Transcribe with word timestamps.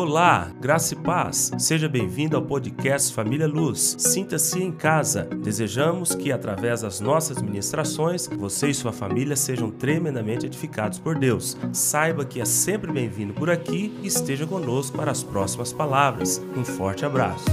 Olá, 0.00 0.54
graça 0.60 0.94
e 0.94 0.96
paz. 0.96 1.50
Seja 1.58 1.88
bem-vindo 1.88 2.36
ao 2.36 2.46
podcast 2.46 3.12
Família 3.12 3.48
Luz. 3.48 3.96
Sinta-se 3.98 4.56
em 4.62 4.70
casa. 4.70 5.24
Desejamos 5.24 6.14
que, 6.14 6.30
através 6.30 6.82
das 6.82 7.00
nossas 7.00 7.42
ministrações, 7.42 8.28
você 8.28 8.70
e 8.70 8.74
sua 8.74 8.92
família 8.92 9.34
sejam 9.34 9.72
tremendamente 9.72 10.46
edificados 10.46 11.00
por 11.00 11.18
Deus. 11.18 11.56
Saiba 11.72 12.24
que 12.24 12.40
é 12.40 12.44
sempre 12.44 12.92
bem-vindo 12.92 13.34
por 13.34 13.50
aqui 13.50 13.92
e 14.00 14.06
esteja 14.06 14.46
conosco 14.46 14.96
para 14.96 15.10
as 15.10 15.24
próximas 15.24 15.72
palavras. 15.72 16.40
Um 16.56 16.64
forte 16.64 17.04
abraço. 17.04 17.46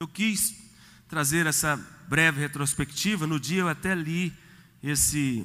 Eu 0.00 0.06
quis 0.06 0.54
trazer 1.08 1.44
essa 1.44 1.76
breve 2.08 2.40
retrospectiva. 2.40 3.26
No 3.26 3.40
dia 3.40 3.62
eu 3.62 3.68
até 3.68 3.96
li 3.96 4.32
esse 4.80 5.44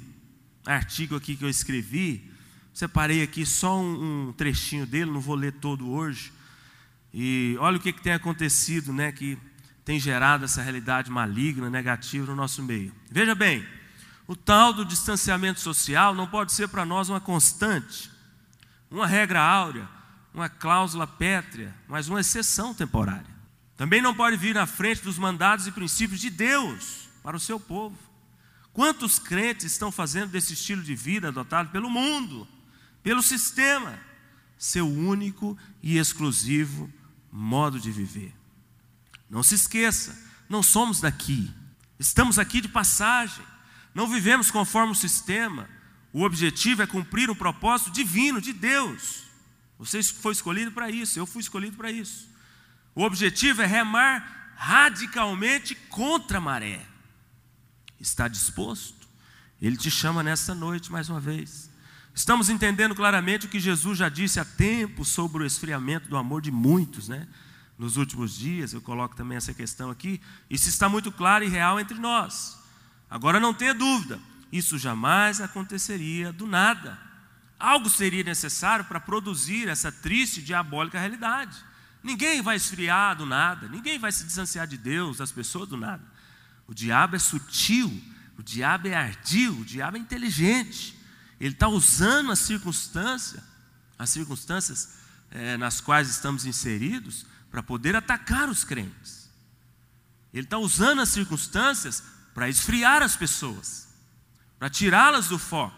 artigo 0.63 1.15
aqui 1.15 1.35
que 1.35 1.43
eu 1.43 1.49
escrevi 1.49 2.28
Separei 2.73 3.23
aqui 3.23 3.45
só 3.45 3.79
um, 3.79 4.29
um 4.29 4.33
trechinho 4.33 4.85
dele, 4.85 5.11
não 5.11 5.19
vou 5.19 5.35
ler 5.35 5.53
todo 5.53 5.89
hoje. 5.89 6.31
E 7.13 7.55
olha 7.59 7.77
o 7.77 7.79
que, 7.79 7.91
que 7.91 8.01
tem 8.01 8.13
acontecido, 8.13 8.93
né? 8.93 9.11
Que 9.11 9.37
tem 9.83 9.99
gerado 9.99 10.45
essa 10.45 10.61
realidade 10.61 11.09
maligna, 11.09 11.69
negativa 11.69 12.27
no 12.27 12.35
nosso 12.35 12.61
meio. 12.61 12.93
Veja 13.09 13.33
bem, 13.33 13.65
o 14.27 14.35
tal 14.35 14.71
do 14.71 14.85
distanciamento 14.85 15.59
social 15.59 16.13
não 16.13 16.27
pode 16.27 16.53
ser 16.53 16.67
para 16.67 16.85
nós 16.85 17.09
uma 17.09 17.19
constante, 17.19 18.11
uma 18.91 19.07
regra 19.07 19.41
áurea, 19.41 19.89
uma 20.33 20.47
cláusula 20.47 21.07
pétrea, 21.07 21.75
mas 21.87 22.07
uma 22.07 22.19
exceção 22.19 22.73
temporária. 22.73 23.39
Também 23.75 24.01
não 24.01 24.13
pode 24.13 24.37
vir 24.37 24.53
na 24.53 24.67
frente 24.67 25.01
dos 25.01 25.17
mandados 25.17 25.65
e 25.65 25.71
princípios 25.71 26.21
de 26.21 26.29
Deus 26.29 27.09
para 27.23 27.35
o 27.35 27.39
seu 27.39 27.59
povo. 27.59 27.97
Quantos 28.71 29.17
crentes 29.17 29.65
estão 29.65 29.91
fazendo 29.91 30.29
desse 30.29 30.53
estilo 30.53 30.83
de 30.83 30.93
vida 30.95 31.29
adotado 31.29 31.69
pelo 31.69 31.89
mundo? 31.89 32.47
Pelo 33.09 33.23
sistema, 33.23 33.99
seu 34.55 34.87
único 34.87 35.57
e 35.81 35.97
exclusivo 35.97 36.93
modo 37.31 37.79
de 37.79 37.91
viver. 37.91 38.31
Não 39.27 39.41
se 39.41 39.55
esqueça, 39.55 40.15
não 40.47 40.61
somos 40.61 41.01
daqui, 41.01 41.51
estamos 41.97 42.37
aqui 42.37 42.61
de 42.61 42.67
passagem, 42.67 43.43
não 43.95 44.07
vivemos 44.07 44.51
conforme 44.51 44.91
o 44.91 44.95
sistema. 44.95 45.67
O 46.13 46.21
objetivo 46.21 46.83
é 46.83 46.85
cumprir 46.85 47.31
um 47.31 47.35
propósito 47.35 47.89
divino 47.89 48.39
de 48.39 48.53
Deus. 48.53 49.23
Você 49.79 50.03
foi 50.03 50.33
escolhido 50.33 50.71
para 50.71 50.91
isso, 50.91 51.17
eu 51.17 51.25
fui 51.25 51.41
escolhido 51.41 51.77
para 51.77 51.91
isso. 51.91 52.29
O 52.93 53.01
objetivo 53.01 53.63
é 53.63 53.65
remar 53.65 54.53
radicalmente 54.55 55.73
contra 55.73 56.37
a 56.37 56.41
maré. 56.41 56.85
Está 57.99 58.27
disposto? 58.27 59.09
Ele 59.59 59.77
te 59.77 59.89
chama 59.89 60.21
nesta 60.21 60.53
noite 60.53 60.91
mais 60.91 61.09
uma 61.09 61.19
vez. 61.19 61.71
Estamos 62.13 62.49
entendendo 62.49 62.93
claramente 62.95 63.45
o 63.45 63.49
que 63.49 63.59
Jesus 63.59 63.97
já 63.97 64.09
disse 64.09 64.39
há 64.39 64.45
tempo 64.45 65.05
sobre 65.05 65.43
o 65.43 65.45
esfriamento 65.45 66.09
do 66.09 66.17
amor 66.17 66.41
de 66.41 66.51
muitos, 66.51 67.07
né? 67.07 67.27
Nos 67.77 67.95
últimos 67.95 68.37
dias, 68.37 68.73
eu 68.73 68.81
coloco 68.81 69.15
também 69.15 69.37
essa 69.37 69.53
questão 69.53 69.89
aqui. 69.89 70.19
Isso 70.49 70.67
está 70.67 70.89
muito 70.89 71.11
claro 71.11 71.45
e 71.45 71.47
real 71.47 71.79
entre 71.79 71.97
nós. 71.97 72.59
Agora 73.09 73.39
não 73.39 73.53
tenha 73.53 73.73
dúvida, 73.73 74.19
isso 74.51 74.77
jamais 74.77 75.39
aconteceria 75.39 76.33
do 76.33 76.45
nada. 76.45 76.99
Algo 77.57 77.89
seria 77.89 78.23
necessário 78.23 78.85
para 78.85 78.99
produzir 78.99 79.67
essa 79.69 79.91
triste 79.91 80.39
e 80.39 80.43
diabólica 80.43 80.99
realidade. 80.99 81.57
Ninguém 82.03 82.41
vai 82.41 82.57
esfriar 82.57 83.15
do 83.15 83.25
nada, 83.25 83.67
ninguém 83.67 83.97
vai 83.97 84.11
se 84.11 84.25
distanciar 84.25 84.67
de 84.67 84.77
Deus, 84.77 85.17
das 85.17 85.31
pessoas 85.31 85.69
do 85.69 85.77
nada. 85.77 86.03
O 86.67 86.73
diabo 86.73 87.15
é 87.15 87.19
sutil, 87.19 87.91
o 88.37 88.43
diabo 88.43 88.87
é 88.87 88.95
ardil, 88.95 89.53
o 89.53 89.65
diabo 89.65 89.97
é 89.97 89.99
inteligente. 89.99 90.98
Ele 91.39 91.53
está 91.53 91.67
usando 91.67 92.31
a 92.31 92.35
circunstância, 92.35 93.41
as 93.97 94.09
circunstâncias 94.09 94.89
é, 95.31 95.55
nas 95.57 95.79
quais 95.79 96.09
estamos 96.09 96.45
inseridos, 96.45 97.25
para 97.49 97.63
poder 97.63 97.95
atacar 97.95 98.49
os 98.49 98.63
crentes. 98.63 99.29
Ele 100.33 100.45
está 100.45 100.57
usando 100.57 101.01
as 101.01 101.09
circunstâncias 101.09 102.03
para 102.33 102.49
esfriar 102.49 103.01
as 103.01 103.15
pessoas, 103.15 103.87
para 104.57 104.69
tirá-las 104.69 105.27
do 105.27 105.39
foco. 105.39 105.77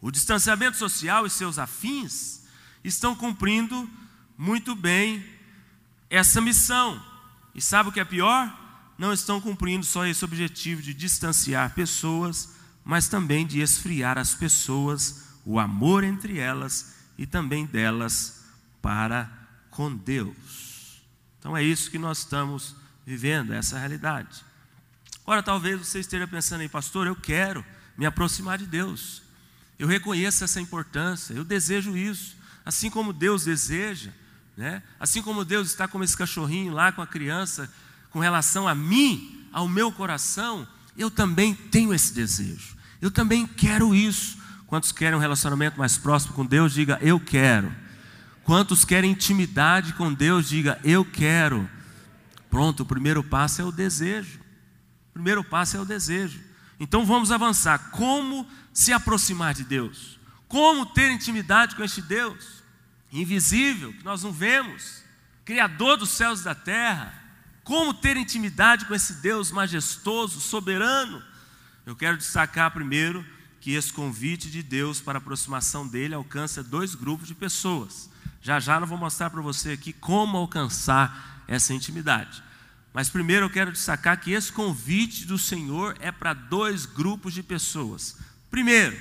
O 0.00 0.10
distanciamento 0.10 0.76
social 0.76 1.26
e 1.26 1.30
seus 1.30 1.58
afins 1.58 2.42
estão 2.82 3.14
cumprindo 3.14 3.88
muito 4.36 4.74
bem 4.74 5.24
essa 6.08 6.40
missão. 6.40 7.02
E 7.54 7.60
sabe 7.60 7.88
o 7.88 7.92
que 7.92 8.00
é 8.00 8.04
pior? 8.04 8.64
Não 8.98 9.12
estão 9.12 9.40
cumprindo 9.40 9.84
só 9.84 10.06
esse 10.06 10.24
objetivo 10.24 10.82
de 10.82 10.94
distanciar 10.94 11.74
pessoas 11.74 12.55
mas 12.86 13.08
também 13.08 13.44
de 13.44 13.60
esfriar 13.60 14.16
as 14.16 14.32
pessoas, 14.32 15.24
o 15.44 15.58
amor 15.58 16.04
entre 16.04 16.38
elas 16.38 16.94
e 17.18 17.26
também 17.26 17.66
delas 17.66 18.44
para 18.80 19.28
com 19.72 19.92
Deus. 19.92 21.02
Então 21.36 21.56
é 21.56 21.64
isso 21.64 21.90
que 21.90 21.98
nós 21.98 22.18
estamos 22.18 22.76
vivendo, 23.04 23.52
essa 23.52 23.76
realidade. 23.76 24.44
Ora, 25.26 25.42
talvez 25.42 25.80
você 25.80 25.98
esteja 25.98 26.28
pensando 26.28 26.60
aí, 26.60 26.68
pastor, 26.68 27.08
eu 27.08 27.16
quero 27.16 27.64
me 27.98 28.06
aproximar 28.06 28.56
de 28.56 28.66
Deus. 28.66 29.20
Eu 29.76 29.88
reconheço 29.88 30.44
essa 30.44 30.60
importância, 30.60 31.34
eu 31.34 31.44
desejo 31.44 31.96
isso, 31.96 32.36
assim 32.64 32.88
como 32.88 33.12
Deus 33.12 33.44
deseja, 33.44 34.12
né? 34.56 34.80
Assim 35.00 35.20
como 35.20 35.44
Deus 35.44 35.68
está 35.70 35.88
como 35.88 36.04
esse 36.04 36.16
cachorrinho 36.16 36.72
lá 36.72 36.92
com 36.92 37.02
a 37.02 37.06
criança, 37.06 37.68
com 38.10 38.20
relação 38.20 38.68
a 38.68 38.76
mim, 38.76 39.48
ao 39.52 39.68
meu 39.68 39.90
coração, 39.90 40.68
eu 40.96 41.10
também 41.10 41.52
tenho 41.52 41.92
esse 41.92 42.14
desejo. 42.14 42.75
Eu 43.06 43.10
também 43.12 43.46
quero 43.46 43.94
isso. 43.94 44.36
Quantos 44.66 44.90
querem 44.90 45.16
um 45.16 45.20
relacionamento 45.20 45.78
mais 45.78 45.96
próximo 45.96 46.34
com 46.34 46.44
Deus, 46.44 46.74
diga 46.74 46.98
eu 47.00 47.20
quero. 47.20 47.72
Quantos 48.42 48.84
querem 48.84 49.12
intimidade 49.12 49.92
com 49.92 50.12
Deus, 50.12 50.48
diga 50.48 50.76
eu 50.82 51.04
quero. 51.04 51.70
Pronto, 52.50 52.82
o 52.82 52.86
primeiro 52.86 53.22
passo 53.22 53.62
é 53.62 53.64
o 53.64 53.70
desejo. 53.70 54.40
O 55.10 55.12
primeiro 55.12 55.44
passo 55.44 55.76
é 55.76 55.80
o 55.80 55.84
desejo. 55.84 56.40
Então 56.80 57.06
vamos 57.06 57.30
avançar. 57.30 57.92
Como 57.92 58.44
se 58.72 58.92
aproximar 58.92 59.54
de 59.54 59.62
Deus? 59.62 60.18
Como 60.48 60.84
ter 60.84 61.12
intimidade 61.12 61.76
com 61.76 61.84
este 61.84 62.02
Deus 62.02 62.64
invisível, 63.12 63.92
que 63.92 64.04
nós 64.04 64.24
não 64.24 64.32
vemos, 64.32 65.04
Criador 65.44 65.96
dos 65.96 66.10
céus 66.10 66.40
e 66.40 66.44
da 66.44 66.56
terra? 66.56 67.14
Como 67.62 67.94
ter 67.94 68.16
intimidade 68.16 68.84
com 68.84 68.96
esse 68.96 69.22
Deus 69.22 69.52
majestoso, 69.52 70.40
soberano? 70.40 71.22
Eu 71.86 71.94
quero 71.94 72.18
destacar 72.18 72.72
primeiro 72.72 73.24
que 73.60 73.74
esse 73.74 73.92
convite 73.92 74.50
de 74.50 74.60
Deus 74.60 75.00
para 75.00 75.18
a 75.18 75.22
aproximação 75.22 75.86
dele 75.86 76.14
alcança 76.14 76.60
dois 76.60 76.96
grupos 76.96 77.28
de 77.28 77.34
pessoas. 77.34 78.10
Já 78.42 78.58
já 78.58 78.80
eu 78.80 78.86
vou 78.86 78.98
mostrar 78.98 79.30
para 79.30 79.40
você 79.40 79.70
aqui 79.70 79.92
como 79.92 80.36
alcançar 80.36 81.44
essa 81.46 81.72
intimidade. 81.72 82.42
Mas 82.92 83.08
primeiro 83.08 83.46
eu 83.46 83.50
quero 83.50 83.70
destacar 83.70 84.18
que 84.18 84.32
esse 84.32 84.50
convite 84.50 85.26
do 85.26 85.38
Senhor 85.38 85.96
é 86.00 86.10
para 86.10 86.34
dois 86.34 86.86
grupos 86.86 87.32
de 87.32 87.42
pessoas. 87.42 88.18
Primeiro, 88.50 88.98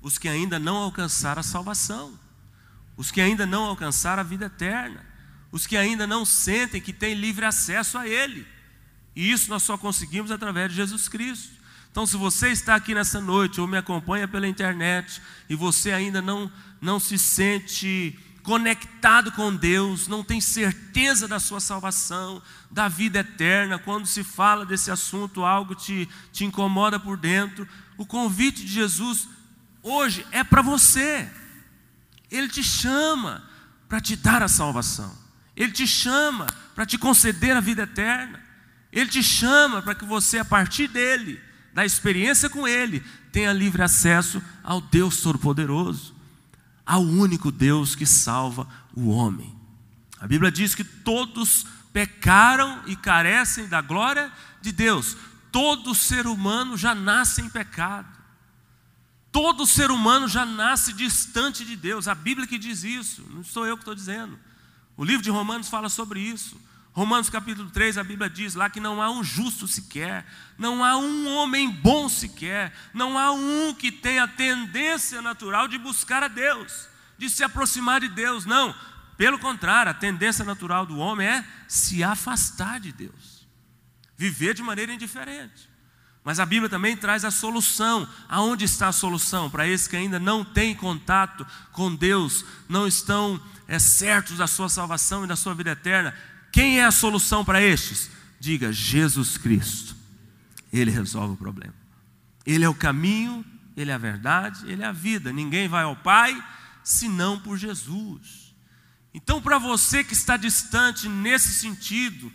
os 0.00 0.16
que 0.16 0.28
ainda 0.28 0.58
não 0.58 0.76
alcançaram 0.76 1.40
a 1.40 1.42
salvação, 1.42 2.18
os 2.96 3.10
que 3.10 3.20
ainda 3.20 3.44
não 3.44 3.64
alcançaram 3.64 4.20
a 4.20 4.24
vida 4.24 4.46
eterna, 4.46 5.04
os 5.52 5.66
que 5.66 5.76
ainda 5.76 6.06
não 6.06 6.24
sentem 6.24 6.80
que 6.80 6.94
têm 6.94 7.14
livre 7.14 7.44
acesso 7.44 7.98
a 7.98 8.08
Ele. 8.08 8.46
E 9.14 9.30
isso 9.30 9.50
nós 9.50 9.62
só 9.62 9.76
conseguimos 9.76 10.30
através 10.30 10.70
de 10.70 10.76
Jesus 10.76 11.08
Cristo. 11.08 11.55
Então, 11.96 12.04
se 12.04 12.18
você 12.18 12.50
está 12.50 12.74
aqui 12.74 12.94
nessa 12.94 13.22
noite 13.22 13.58
ou 13.58 13.66
me 13.66 13.78
acompanha 13.78 14.28
pela 14.28 14.46
internet 14.46 15.22
e 15.48 15.56
você 15.56 15.92
ainda 15.92 16.20
não, 16.20 16.52
não 16.78 17.00
se 17.00 17.18
sente 17.18 18.18
conectado 18.42 19.32
com 19.32 19.56
Deus, 19.56 20.06
não 20.06 20.22
tem 20.22 20.38
certeza 20.38 21.26
da 21.26 21.40
sua 21.40 21.58
salvação, 21.58 22.42
da 22.70 22.86
vida 22.86 23.20
eterna, 23.20 23.78
quando 23.78 24.06
se 24.06 24.22
fala 24.22 24.66
desse 24.66 24.90
assunto, 24.90 25.42
algo 25.42 25.74
te, 25.74 26.06
te 26.34 26.44
incomoda 26.44 27.00
por 27.00 27.16
dentro, 27.16 27.66
o 27.96 28.04
convite 28.04 28.62
de 28.62 28.72
Jesus 28.74 29.26
hoje 29.82 30.26
é 30.32 30.44
para 30.44 30.60
você. 30.60 31.26
Ele 32.30 32.48
te 32.48 32.62
chama 32.62 33.42
para 33.88 34.02
te 34.02 34.16
dar 34.16 34.42
a 34.42 34.48
salvação. 34.48 35.16
Ele 35.56 35.72
te 35.72 35.86
chama 35.86 36.46
para 36.74 36.84
te 36.84 36.98
conceder 36.98 37.56
a 37.56 37.60
vida 37.60 37.84
eterna. 37.84 38.38
Ele 38.92 39.08
te 39.08 39.22
chama 39.22 39.80
para 39.80 39.94
que 39.94 40.04
você, 40.04 40.38
a 40.38 40.44
partir 40.44 40.88
dele, 40.88 41.45
da 41.76 41.84
experiência 41.84 42.48
com 42.48 42.66
Ele, 42.66 43.00
tenha 43.30 43.52
livre 43.52 43.82
acesso 43.82 44.42
ao 44.64 44.80
Deus 44.80 45.20
Todo-Poderoso, 45.20 46.14
ao 46.86 47.02
único 47.02 47.52
Deus 47.52 47.94
que 47.94 48.06
salva 48.06 48.66
o 48.94 49.10
homem. 49.10 49.54
A 50.18 50.26
Bíblia 50.26 50.50
diz 50.50 50.74
que 50.74 50.82
todos 50.82 51.66
pecaram 51.92 52.82
e 52.86 52.96
carecem 52.96 53.68
da 53.68 53.82
glória 53.82 54.32
de 54.62 54.72
Deus. 54.72 55.18
Todo 55.52 55.94
ser 55.94 56.26
humano 56.26 56.78
já 56.78 56.94
nasce 56.94 57.42
em 57.42 57.50
pecado. 57.50 58.08
Todo 59.30 59.66
ser 59.66 59.90
humano 59.90 60.26
já 60.26 60.46
nasce 60.46 60.94
distante 60.94 61.62
de 61.62 61.76
Deus. 61.76 62.08
A 62.08 62.14
Bíblia 62.14 62.46
que 62.46 62.56
diz 62.56 62.84
isso, 62.84 63.22
não 63.28 63.44
sou 63.44 63.66
eu 63.66 63.76
que 63.76 63.82
estou 63.82 63.94
dizendo. 63.94 64.38
O 64.96 65.04
livro 65.04 65.22
de 65.22 65.28
Romanos 65.28 65.68
fala 65.68 65.90
sobre 65.90 66.20
isso. 66.20 66.58
Romanos 66.96 67.28
capítulo 67.28 67.68
3, 67.68 67.98
a 67.98 68.02
Bíblia 68.02 68.30
diz 68.30 68.54
lá 68.54 68.70
que 68.70 68.80
não 68.80 69.02
há 69.02 69.10
um 69.10 69.22
justo 69.22 69.68
sequer, 69.68 70.24
não 70.56 70.82
há 70.82 70.96
um 70.96 71.28
homem 71.28 71.70
bom 71.70 72.08
sequer, 72.08 72.72
não 72.94 73.18
há 73.18 73.32
um 73.32 73.74
que 73.74 73.92
tenha 73.92 74.24
a 74.24 74.28
tendência 74.28 75.20
natural 75.20 75.68
de 75.68 75.76
buscar 75.76 76.22
a 76.22 76.28
Deus, 76.28 76.88
de 77.18 77.28
se 77.28 77.44
aproximar 77.44 78.00
de 78.00 78.08
Deus. 78.08 78.46
Não, 78.46 78.74
Pelo 79.14 79.38
contrário, 79.38 79.90
a 79.90 79.94
tendência 79.94 80.42
natural 80.42 80.86
do 80.86 80.96
homem 80.96 81.28
é 81.28 81.44
se 81.68 82.02
afastar 82.02 82.80
de 82.80 82.92
Deus, 82.92 83.46
viver 84.16 84.54
de 84.54 84.62
maneira 84.62 84.90
indiferente. 84.90 85.68
Mas 86.24 86.40
a 86.40 86.46
Bíblia 86.46 86.70
também 86.70 86.96
traz 86.96 87.26
a 87.26 87.30
solução. 87.30 88.08
Aonde 88.26 88.64
está 88.64 88.88
a 88.88 88.92
solução? 88.92 89.50
Para 89.50 89.68
esses 89.68 89.86
que 89.86 89.96
ainda 89.96 90.18
não 90.18 90.42
têm 90.42 90.74
contato 90.74 91.46
com 91.72 91.94
Deus, 91.94 92.42
não 92.66 92.86
estão 92.86 93.38
é, 93.68 93.78
certos 93.78 94.38
da 94.38 94.46
sua 94.46 94.70
salvação 94.70 95.24
e 95.24 95.28
da 95.28 95.36
sua 95.36 95.54
vida 95.54 95.72
eterna. 95.72 96.14
Quem 96.56 96.80
é 96.80 96.86
a 96.86 96.90
solução 96.90 97.44
para 97.44 97.60
estes? 97.60 98.08
Diga 98.40 98.72
Jesus 98.72 99.36
Cristo. 99.36 99.94
Ele 100.72 100.90
resolve 100.90 101.34
o 101.34 101.36
problema. 101.36 101.74
Ele 102.46 102.64
é 102.64 102.68
o 102.68 102.74
caminho, 102.74 103.44
ele 103.76 103.90
é 103.90 103.94
a 103.94 103.98
verdade, 103.98 104.66
ele 104.66 104.82
é 104.82 104.86
a 104.86 104.92
vida. 104.92 105.30
Ninguém 105.30 105.68
vai 105.68 105.82
ao 105.84 105.94
Pai 105.96 106.42
senão 106.82 107.38
por 107.38 107.58
Jesus. 107.58 108.54
Então, 109.12 109.42
para 109.42 109.58
você 109.58 110.02
que 110.02 110.14
está 110.14 110.38
distante 110.38 111.10
nesse 111.10 111.52
sentido, 111.52 112.32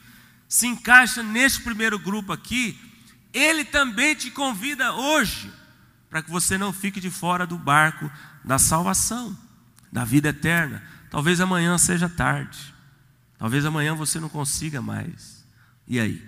se 0.48 0.68
encaixa 0.68 1.24
neste 1.24 1.62
primeiro 1.62 1.98
grupo 1.98 2.32
aqui, 2.32 2.80
ele 3.34 3.66
também 3.66 4.14
te 4.14 4.30
convida 4.30 4.94
hoje, 4.94 5.52
para 6.12 6.22
que 6.22 6.30
você 6.30 6.60
não 6.60 6.72
fique 6.72 7.02
de 7.02 7.10
fora 7.10 7.48
do 7.48 7.58
barco 7.58 8.08
da 8.46 8.60
salvação, 8.60 9.36
da 9.92 10.06
vida 10.06 10.30
eterna. 10.30 10.84
Talvez 11.10 11.42
amanhã 11.42 11.76
seja 11.80 12.08
tarde, 12.08 12.72
talvez 13.42 13.66
amanhã 13.66 13.96
você 13.96 14.20
não 14.20 14.30
consiga 14.30 14.84
mais. 14.84 15.44
E 15.88 16.00
aí? 16.00 16.24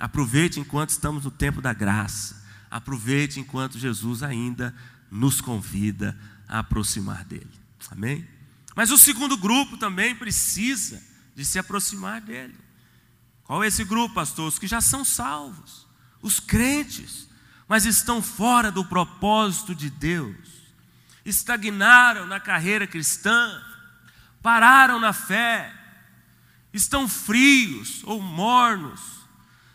Aproveite 0.00 0.58
enquanto 0.58 0.90
estamos 0.90 1.24
no 1.24 1.30
tempo 1.30 1.60
da 1.62 1.72
graça, 1.72 2.44
aproveite 2.68 3.38
enquanto 3.38 3.78
Jesus 3.78 4.24
ainda 4.24 4.74
nos 5.08 5.40
convida 5.40 6.18
a 6.48 6.58
aproximar 6.58 7.24
dele. 7.24 7.50
Amém? 7.90 8.26
Mas 8.74 8.90
o 8.90 8.98
segundo 8.98 9.36
grupo 9.36 9.76
também 9.76 10.16
precisa 10.16 11.00
de 11.36 11.44
se 11.44 11.56
aproximar 11.56 12.20
dele. 12.20 12.58
Qual 13.44 13.62
é 13.62 13.68
esse 13.68 13.84
grupo, 13.84 14.16
pastor? 14.16 14.48
Os 14.48 14.58
que 14.58 14.66
já 14.66 14.80
são 14.80 15.04
salvos 15.04 15.88
os 16.22 16.38
crentes, 16.38 17.28
mas 17.66 17.86
estão 17.86 18.22
fora 18.22 18.70
do 18.70 18.84
propósito 18.84 19.74
de 19.74 19.88
Deus, 19.88 20.36
estagnaram 21.24 22.26
na 22.26 22.40
carreira 22.40 22.86
cristã, 22.86 23.62
pararam 24.42 24.98
na 24.98 25.12
fé, 25.12 25.72
estão 26.72 27.08
frios 27.08 28.02
ou 28.04 28.20
mornos, 28.20 29.00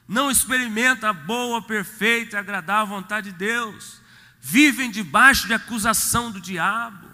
não 0.07 0.29
experimentam 0.29 1.09
a 1.09 1.13
boa, 1.13 1.61
perfeita 1.61 2.35
e 2.35 2.39
agradável 2.39 2.95
vontade 2.95 3.31
de 3.31 3.37
Deus, 3.37 4.01
vivem 4.39 4.91
debaixo 4.91 5.47
de 5.47 5.53
acusação 5.53 6.31
do 6.31 6.39
diabo, 6.39 7.07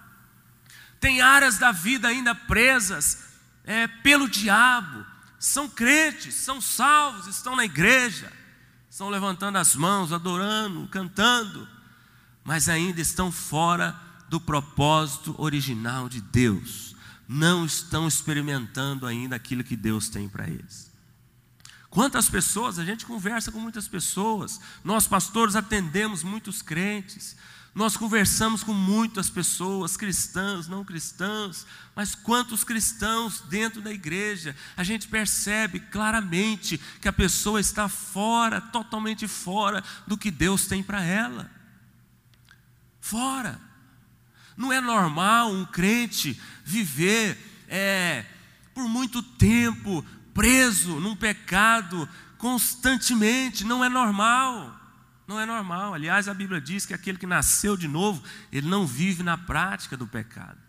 têm 1.00 1.22
áreas 1.22 1.58
da 1.58 1.72
vida 1.72 2.08
ainda 2.08 2.36
presas 2.36 3.24
é, 3.64 3.88
pelo 3.88 4.30
diabo, 4.30 5.06
são 5.40 5.68
crentes, 5.68 6.36
são 6.36 6.62
salvos, 6.62 7.28
estão 7.28 7.56
na 7.56 7.66
igreja, 7.66 8.32
estão 8.90 9.10
levantando 9.10 9.58
as 9.58 9.76
mãos, 9.76 10.12
adorando, 10.12 10.88
cantando, 10.90 11.68
mas 12.44 12.70
ainda 12.70 13.02
estão 13.02 13.32
fora 13.32 13.96
do 14.30 14.40
propósito 14.40 15.34
original 15.38 16.08
de 16.08 16.22
Deus. 16.22 16.91
Não 17.34 17.66
estão 17.66 18.10
experimentando 18.10 19.06
ainda 19.06 19.38
aquilo 19.38 19.64
que 19.64 19.78
Deus 19.78 20.10
tem 20.10 20.28
para 20.28 20.50
eles. 20.50 20.92
Quantas 21.90 22.30
pessoas, 22.30 22.78
a 22.78 22.84
gente 22.84 23.06
conversa 23.06 23.54
com 23.54 23.60
muitas 23.60 23.88
pessoas, 23.88 24.60
nós 24.84 25.08
pastores 25.08 25.56
atendemos 25.56 26.24
muitos 26.24 26.62
crentes, 26.62 27.38
nós 27.74 27.96
conversamos 27.96 28.66
com 28.66 28.74
muitas 28.74 29.30
pessoas, 29.30 29.96
cristãs, 29.96 30.68
não 30.68 30.84
cristãs, 30.84 31.66
mas 31.96 32.14
quantos 32.14 32.66
cristãos 32.66 33.40
dentro 33.48 33.82
da 33.82 33.94
igreja, 33.94 34.54
a 34.76 34.84
gente 34.84 35.08
percebe 35.08 35.80
claramente 35.80 36.78
que 37.00 37.08
a 37.08 37.14
pessoa 37.14 37.62
está 37.62 37.88
fora, 37.88 38.60
totalmente 38.60 39.26
fora 39.26 39.82
do 40.06 40.18
que 40.18 40.30
Deus 40.30 40.66
tem 40.66 40.84
para 40.84 41.02
ela. 41.02 41.50
Fora. 43.00 43.71
Não 44.62 44.72
é 44.72 44.80
normal 44.80 45.52
um 45.52 45.66
crente 45.66 46.40
viver 46.64 47.36
é, 47.68 48.24
por 48.76 48.88
muito 48.88 49.24
tempo 49.24 50.06
preso 50.36 51.00
num 51.00 51.16
pecado 51.16 52.08
constantemente, 52.38 53.64
não 53.64 53.84
é 53.84 53.90
normal. 53.90 54.80
Não 55.28 55.40
é 55.40 55.48
normal. 55.48 55.96
Aliás, 55.96 56.28
a 56.28 56.34
Bíblia 56.36 56.62
diz 56.62 56.86
que 56.86 56.94
aquele 56.94 57.18
que 57.18 57.26
nasceu 57.26 57.76
de 57.76 57.88
novo, 57.88 58.24
ele 58.52 58.70
não 58.70 58.86
vive 58.86 59.24
na 59.24 59.36
prática 59.36 59.98
do 59.98 60.06
pecado. 60.06 60.60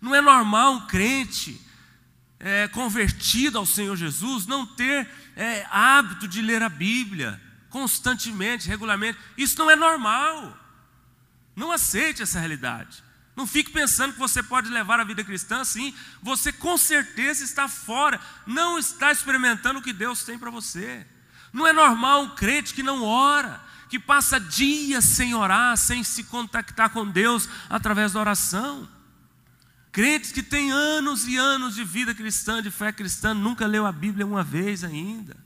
Não 0.00 0.14
é 0.14 0.22
normal 0.22 0.76
um 0.76 0.86
crente 0.86 1.60
é, 2.40 2.66
convertido 2.68 3.58
ao 3.58 3.66
Senhor 3.66 3.94
Jesus 3.94 4.46
não 4.46 4.64
ter 4.64 5.06
é, 5.36 5.66
hábito 5.70 6.26
de 6.26 6.40
ler 6.40 6.62
a 6.62 6.70
Bíblia 6.70 7.38
constantemente, 7.68 8.70
regularmente. 8.70 9.18
Isso 9.36 9.58
não 9.58 9.70
é 9.70 9.76
normal. 9.76 10.58
Não 11.54 11.70
aceite 11.70 12.22
essa 12.22 12.38
realidade. 12.38 13.04
Não 13.36 13.46
fique 13.46 13.70
pensando 13.70 14.12
que 14.12 14.18
você 14.18 14.42
pode 14.42 14.70
levar 14.70 15.00
a 15.00 15.04
vida 15.04 15.24
cristã 15.24 15.60
assim. 15.60 15.94
Você 16.22 16.52
com 16.52 16.76
certeza 16.76 17.42
está 17.42 17.66
fora, 17.68 18.20
não 18.46 18.78
está 18.78 19.10
experimentando 19.10 19.80
o 19.80 19.82
que 19.82 19.92
Deus 19.92 20.22
tem 20.22 20.38
para 20.38 20.50
você. 20.50 21.06
Não 21.52 21.66
é 21.66 21.72
normal 21.72 22.22
um 22.22 22.30
crente 22.30 22.74
que 22.74 22.82
não 22.82 23.02
ora, 23.02 23.60
que 23.88 23.98
passa 23.98 24.40
dias 24.40 25.04
sem 25.04 25.34
orar, 25.34 25.76
sem 25.76 26.02
se 26.04 26.24
contactar 26.24 26.90
com 26.90 27.06
Deus 27.06 27.48
através 27.68 28.12
da 28.12 28.20
oração. 28.20 28.88
Crentes 29.90 30.32
que 30.32 30.42
têm 30.42 30.72
anos 30.72 31.26
e 31.26 31.36
anos 31.36 31.76
de 31.76 31.84
vida 31.84 32.12
cristã, 32.12 32.60
de 32.60 32.70
fé 32.70 32.92
cristã, 32.92 33.32
nunca 33.32 33.66
leu 33.66 33.86
a 33.86 33.92
Bíblia 33.92 34.26
uma 34.26 34.42
vez 34.42 34.82
ainda. 34.82 35.36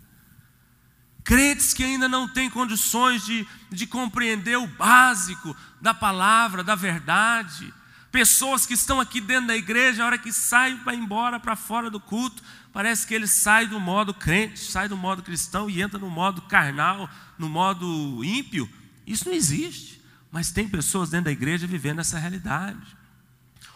Crentes 1.23 1.75
que 1.75 1.85
ainda 1.85 2.09
não 2.09 2.27
têm 2.27 2.49
condições 2.49 3.23
de, 3.27 3.47
de 3.71 3.87
compreender 3.87 4.57
o 4.57 4.67
básico 4.67 5.55
da 5.79 5.93
palavra, 5.93 6.65
da 6.65 6.75
verdade. 6.75 7.75
Pessoas 8.19 8.67
que 8.67 8.75
estão 8.75 8.99
aqui 8.99 9.21
dentro 9.21 9.47
da 9.47 9.57
igreja, 9.57 10.03
a 10.03 10.07
hora 10.07 10.19
que 10.19 10.33
saem 10.33 10.77
para 10.79 10.93
embora 10.93 11.39
para 11.39 11.55
fora 11.55 11.89
do 11.89 12.01
culto, 12.01 12.43
parece 12.73 13.07
que 13.07 13.15
eles 13.15 13.31
saem 13.31 13.69
do 13.69 13.79
modo 13.79 14.13
crente, 14.13 14.59
saem 14.59 14.89
do 14.89 14.97
modo 14.97 15.23
cristão 15.23 15.71
e 15.71 15.81
entram 15.81 16.01
no 16.01 16.11
modo 16.11 16.43
carnal, 16.43 17.09
no 17.39 17.49
modo 17.49 18.25
ímpio. 18.25 18.69
Isso 19.07 19.29
não 19.29 19.33
existe. 19.33 20.03
Mas 20.33 20.51
tem 20.51 20.69
pessoas 20.69 21.11
dentro 21.11 21.27
da 21.27 21.31
igreja 21.31 21.65
vivendo 21.65 22.01
essa 22.01 22.19
realidade. 22.19 22.85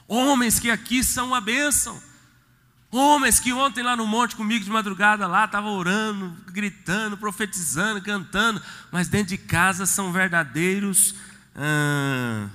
Homens 0.09 0.59
que 0.59 0.73
aqui 0.73 1.05
são 1.05 1.29
uma 1.29 1.41
bênção. 1.41 2.03
Homens 2.91 3.39
que 3.39 3.53
ontem 3.53 3.84
lá 3.84 3.94
no 3.94 4.08
monte 4.08 4.34
comigo 4.34 4.65
de 4.65 4.70
madrugada 4.72 5.25
lá 5.29 5.44
estavam 5.44 5.70
orando, 5.70 6.37
gritando, 6.49 7.17
profetizando, 7.17 8.03
cantando, 8.03 8.61
mas 8.91 9.06
dentro 9.06 9.29
de 9.29 9.39
casa 9.39 9.87
são 9.87 10.11
verdadeiros. 10.11 11.15
Ah, 11.55 12.49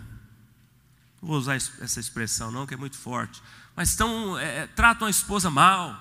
não 1.21 1.29
vou 1.29 1.37
usar 1.37 1.55
essa 1.55 1.99
expressão 1.99 2.51
não, 2.51 2.65
que 2.65 2.73
é 2.73 2.77
muito 2.77 2.97
forte. 2.97 3.41
Mas 3.75 3.89
estão, 3.89 4.37
é, 4.37 4.67
tratam 4.67 5.07
a 5.07 5.11
esposa 5.11 5.49
mal, 5.49 5.99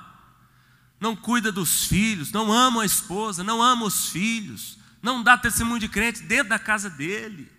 não 1.00 1.14
cuida 1.14 1.52
dos 1.52 1.84
filhos, 1.84 2.32
não 2.32 2.52
amam 2.52 2.80
a 2.80 2.86
esposa, 2.86 3.44
não 3.44 3.62
amam 3.62 3.86
os 3.86 4.08
filhos, 4.08 4.78
não 5.02 5.22
dá 5.22 5.36
testemunho 5.36 5.80
de 5.80 5.88
crente 5.88 6.22
dentro 6.22 6.48
da 6.48 6.58
casa 6.58 6.88
dele. 6.88 7.50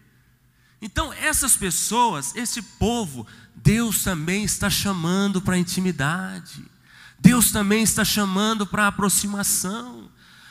Então, 0.82 1.12
essas 1.14 1.56
pessoas, 1.56 2.36
esse 2.36 2.62
povo, 2.62 3.26
Deus 3.56 4.04
também 4.04 4.44
está 4.44 4.70
chamando 4.70 5.42
para 5.42 5.56
a 5.56 5.60
intimidade. 5.60 6.64
Deus 7.20 7.52
também 7.52 7.82
está 7.84 8.06
chamando 8.06 8.66
para 8.66 8.84
a 8.84 8.88
aproximação. 8.88 10.07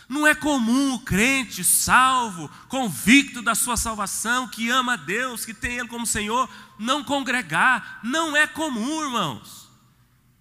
Não 0.08 0.26
é 0.26 0.34
comum 0.34 0.94
o 0.94 1.00
crente 1.00 1.64
salvo, 1.64 2.48
convicto 2.68 3.42
da 3.42 3.54
sua 3.54 3.76
salvação, 3.76 4.46
que 4.48 4.70
ama 4.70 4.94
a 4.94 4.96
Deus, 4.96 5.44
que 5.44 5.52
tem 5.52 5.78
Ele 5.78 5.88
como 5.88 6.06
Senhor, 6.06 6.48
não 6.78 7.02
congregar. 7.02 8.00
Não 8.02 8.36
é 8.36 8.46
comum, 8.46 9.02
irmãos. 9.02 9.68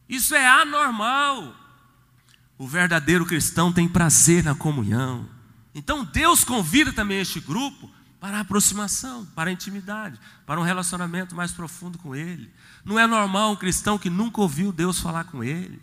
Isso 0.08 0.36
é 0.36 0.48
anormal. 0.48 1.56
O 2.58 2.68
verdadeiro 2.68 3.26
cristão 3.26 3.72
tem 3.72 3.88
prazer 3.88 4.44
na 4.44 4.54
comunhão. 4.54 5.28
Então 5.74 6.06
Deus 6.06 6.44
convida 6.44 6.94
também 6.94 7.20
este 7.20 7.40
grupo 7.40 7.92
para 8.20 8.38
a 8.38 8.42
aproximação, 8.42 9.26
para 9.36 9.50
a 9.50 9.54
intimidade, 9.54 10.20
para 10.46 10.60
um 10.60 10.64
relacionamento 10.64 11.36
mais 11.36 11.52
profundo 11.52 11.98
com 11.98 12.16
Ele. 12.16 12.52
Não 12.84 13.00
é 13.00 13.08
normal 13.08 13.52
um 13.52 13.56
cristão 13.56 13.98
que 13.98 14.10
nunca 14.10 14.42
ouviu 14.42 14.72
Deus 14.72 15.00
falar 15.00 15.24
com 15.26 15.44
ele. 15.44 15.82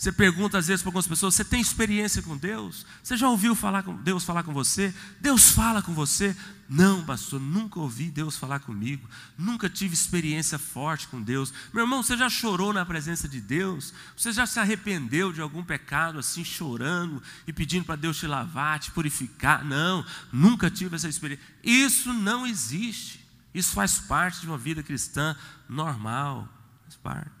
Você 0.00 0.10
pergunta 0.10 0.56
às 0.56 0.66
vezes 0.66 0.80
para 0.80 0.88
algumas 0.88 1.06
pessoas: 1.06 1.34
você 1.34 1.44
tem 1.44 1.60
experiência 1.60 2.22
com 2.22 2.34
Deus? 2.34 2.86
Você 3.02 3.18
já 3.18 3.28
ouviu 3.28 3.54
falar 3.54 3.82
com 3.82 3.94
Deus 3.94 4.24
falar 4.24 4.42
com 4.42 4.50
você? 4.50 4.94
Deus 5.20 5.50
fala 5.50 5.82
com 5.82 5.92
você? 5.92 6.34
Não, 6.66 7.04
pastor, 7.04 7.38
nunca 7.38 7.78
ouvi 7.78 8.10
Deus 8.10 8.34
falar 8.34 8.60
comigo. 8.60 9.06
Nunca 9.36 9.68
tive 9.68 9.92
experiência 9.92 10.58
forte 10.58 11.06
com 11.06 11.20
Deus. 11.20 11.52
Meu 11.70 11.84
irmão, 11.84 12.02
você 12.02 12.16
já 12.16 12.30
chorou 12.30 12.72
na 12.72 12.86
presença 12.86 13.28
de 13.28 13.42
Deus? 13.42 13.92
Você 14.16 14.32
já 14.32 14.46
se 14.46 14.58
arrependeu 14.58 15.34
de 15.34 15.42
algum 15.42 15.62
pecado 15.62 16.18
assim, 16.18 16.42
chorando 16.42 17.22
e 17.46 17.52
pedindo 17.52 17.84
para 17.84 17.96
Deus 17.96 18.16
te 18.16 18.26
lavar, 18.26 18.78
te 18.78 18.90
purificar? 18.92 19.62
Não, 19.62 20.02
nunca 20.32 20.70
tive 20.70 20.96
essa 20.96 21.10
experiência. 21.10 21.44
Isso 21.62 22.10
não 22.10 22.46
existe. 22.46 23.20
Isso 23.52 23.74
faz 23.74 23.98
parte 23.98 24.40
de 24.40 24.46
uma 24.46 24.56
vida 24.56 24.82
cristã 24.82 25.36
normal. 25.68 26.48
Faz 26.84 26.96
parte. 26.96 27.39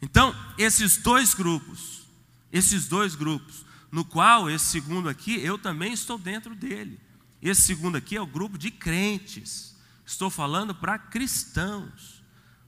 Então, 0.00 0.34
esses 0.56 0.96
dois 0.96 1.34
grupos, 1.34 2.06
esses 2.52 2.88
dois 2.88 3.14
grupos, 3.14 3.64
no 3.90 4.04
qual 4.04 4.48
esse 4.48 4.66
segundo 4.66 5.08
aqui, 5.08 5.40
eu 5.40 5.58
também 5.58 5.92
estou 5.92 6.18
dentro 6.18 6.54
dele. 6.54 7.00
Esse 7.40 7.62
segundo 7.62 7.96
aqui 7.96 8.16
é 8.16 8.20
o 8.20 8.26
grupo 8.26 8.58
de 8.58 8.70
crentes. 8.70 9.76
Estou 10.04 10.30
falando 10.30 10.74
para 10.74 10.98
cristãos. 10.98 12.22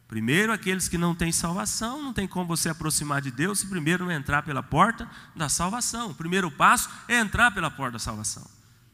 Primeiro, 0.07 0.53
aqueles 0.53 0.89
que 0.89 0.99
não 0.99 1.15
têm 1.15 1.31
salvação, 1.31 2.03
não 2.03 2.13
tem 2.13 2.27
como 2.27 2.47
você 2.47 2.69
aproximar 2.69 3.23
de 3.23 3.31
Deus 3.31 3.61
se 3.61 3.67
primeiro 3.69 4.05
não 4.05 4.11
entrar 4.11 4.43
pela 4.43 4.63
porta 4.63 5.09
da 5.37 5.49
salvação. 5.49 6.11
O 6.11 6.15
primeiro 6.15 6.51
passo 6.51 6.91
é 7.07 7.19
entrar 7.21 7.53
pela 7.53 7.71
porta 7.71 7.93
da 7.93 7.99
salvação. 8.01 8.45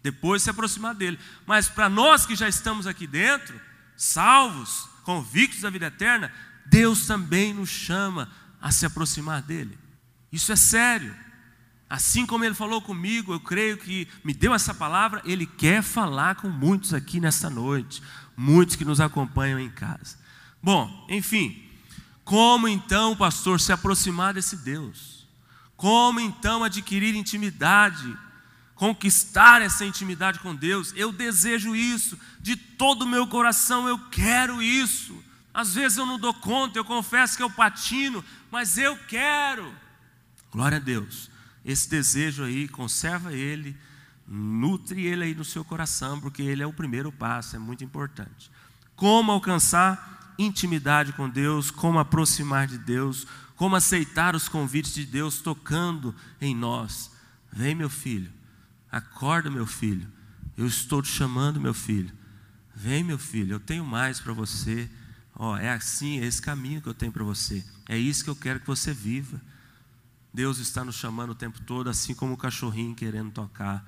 Depois 0.03 0.43
se 0.43 0.51
aproximar 0.51 0.95
dele. 0.95 1.19
Mas 1.47 1.69
para 1.69 1.89
nós 1.89 2.27
que 2.27 2.37
já 2.37 2.49
estamos 2.49 2.87
aqui 2.87 3.07
dentro, 3.07 3.59
salvos, 3.97 4.89
convictos 5.05 5.63
da 5.63 5.71
vida 5.71 5.87
eterna, 5.87 6.31
Deus 6.69 7.07
também 7.07 7.55
nos 7.55 7.69
chama 7.69 8.31
a 8.61 8.71
se 8.71 8.87
aproximar 8.87 9.43
dele. 9.43 9.79
Isso 10.33 10.53
é 10.53 10.57
sério. 10.57 11.15
Assim 11.89 12.27
como 12.27 12.45
ele 12.45 12.55
falou 12.55 12.83
comigo, 12.83 13.33
eu 13.33 13.39
creio 13.39 13.79
que 13.79 14.09
me 14.25 14.35
deu 14.35 14.53
essa 14.53 14.75
palavra, 14.75 15.23
ele 15.25 15.47
quer 15.47 15.83
falar 15.83 16.35
com 16.35 16.49
muitos 16.49 16.93
aqui 16.93 17.21
nesta 17.21 17.49
noite, 17.49 18.03
muitos 18.37 18.75
que 18.75 18.85
nos 18.85 19.01
acompanham 19.01 19.61
em 19.61 19.71
casa. 19.71 20.19
Bom, 20.61 21.07
enfim, 21.09 21.63
como 22.25 22.67
então, 22.67 23.15
pastor, 23.15 23.61
se 23.61 23.73
aproximar 23.73 24.35
desse 24.35 24.57
Deus? 24.57 25.29
Como 25.77 26.19
então 26.19 26.65
adquirir 26.65 27.15
intimidade, 27.15 28.19
conquistar 28.75 29.63
essa 29.63 29.85
intimidade 29.85 30.41
com 30.41 30.57
Deus? 30.57 30.93
Eu 30.97 31.13
desejo 31.13 31.77
isso, 31.77 32.19
de 32.41 32.57
todo 32.57 33.03
o 33.03 33.09
meu 33.09 33.29
coração 33.29 33.87
eu 33.87 33.97
quero 34.11 34.61
isso. 34.61 35.23
Às 35.57 35.75
vezes 35.75 35.99
eu 35.99 36.07
não 36.07 36.19
dou 36.19 36.35
conta, 36.35 36.79
eu 36.79 36.85
confesso 36.85 37.37
que 37.37 37.43
eu 37.43 37.51
patino, 37.51 38.25
mas 38.51 38.79
eu 38.79 38.97
quero. 39.09 39.75
Glória 40.53 40.77
a 40.77 40.81
Deus 40.81 41.35
esse 41.67 41.91
desejo 41.91 42.45
aí, 42.45 42.69
conserva 42.69 43.33
ele, 43.33 43.77
nutre 44.27 45.05
ele 45.05 45.25
aí 45.25 45.35
no 45.35 45.45
seu 45.45 45.65
coração, 45.65 46.21
porque 46.21 46.41
ele 46.41 46.63
é 46.63 46.67
o 46.67 46.73
primeiro 46.73 47.11
passo, 47.11 47.57
é 47.57 47.59
muito 47.59 47.83
importante. 47.83 48.53
Como 48.95 49.33
alcançar 49.33 50.35
intimidade 50.39 51.13
com 51.13 51.29
Deus, 51.29 51.73
como 51.73 51.99
aproximar 51.99 52.69
de 52.69 52.79
Deus, 52.79 53.27
como 53.57 53.75
aceitar 53.75 54.37
os 54.37 54.49
convites 54.49 54.95
de 54.95 55.05
Deus 55.05 55.41
tocando 55.41 56.15
em 56.41 56.55
nós. 56.55 57.11
Vem, 57.53 57.75
meu 57.75 57.91
filho, 57.91 58.33
acorda, 58.91 59.51
meu 59.51 59.67
filho, 59.67 60.07
eu 60.57 60.69
estou 60.69 61.03
te 61.03 61.09
chamando, 61.09 61.61
meu 61.61 61.75
filho. 61.75 62.15
Vem, 62.77 63.03
meu 63.03 63.19
filho, 63.19 63.55
eu 63.55 63.61
tenho 63.61 63.85
mais 63.85 64.21
para 64.21 64.33
você. 64.33 64.89
Ó, 65.39 65.57
é 65.57 65.71
assim, 65.71 66.19
é 66.19 66.25
esse 66.25 66.41
caminho 66.41 66.81
que 66.81 66.89
eu 66.89 66.95
tenho 66.95 67.13
para 67.13 67.23
você. 67.23 67.63
É 67.89 67.97
isso 67.97 68.25
que 68.25 68.31
eu 68.31 68.37
quero 68.37 68.59
que 68.59 68.67
você 68.67 68.93
viva. 68.93 69.41
Deus 70.33 70.59
está 70.59 70.83
nos 70.83 70.95
chamando 70.95 71.31
o 71.31 71.35
tempo 71.35 71.61
todo, 71.61 71.91
assim 71.91 72.15
como 72.15 72.33
o 72.35 72.37
cachorrinho 72.37 72.95
querendo 72.95 73.31
tocar 73.31 73.85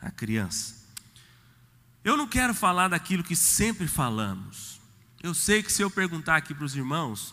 a 0.00 0.10
criança. 0.10 0.82
Eu 2.04 2.16
não 2.16 2.26
quero 2.26 2.52
falar 2.52 2.88
daquilo 2.88 3.22
que 3.22 3.36
sempre 3.36 3.86
falamos. 3.86 4.80
Eu 5.22 5.32
sei 5.32 5.62
que 5.62 5.72
se 5.72 5.82
eu 5.82 5.90
perguntar 5.90 6.36
aqui 6.36 6.52
para 6.52 6.64
os 6.64 6.74
irmãos 6.74 7.32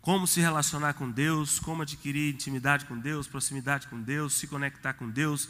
como 0.00 0.26
se 0.26 0.40
relacionar 0.40 0.94
com 0.94 1.10
Deus, 1.10 1.58
como 1.58 1.82
adquirir 1.82 2.32
intimidade 2.32 2.86
com 2.86 2.98
Deus, 2.98 3.26
proximidade 3.26 3.86
com 3.88 4.00
Deus, 4.00 4.34
se 4.34 4.46
conectar 4.46 4.94
com 4.94 5.10
Deus, 5.10 5.48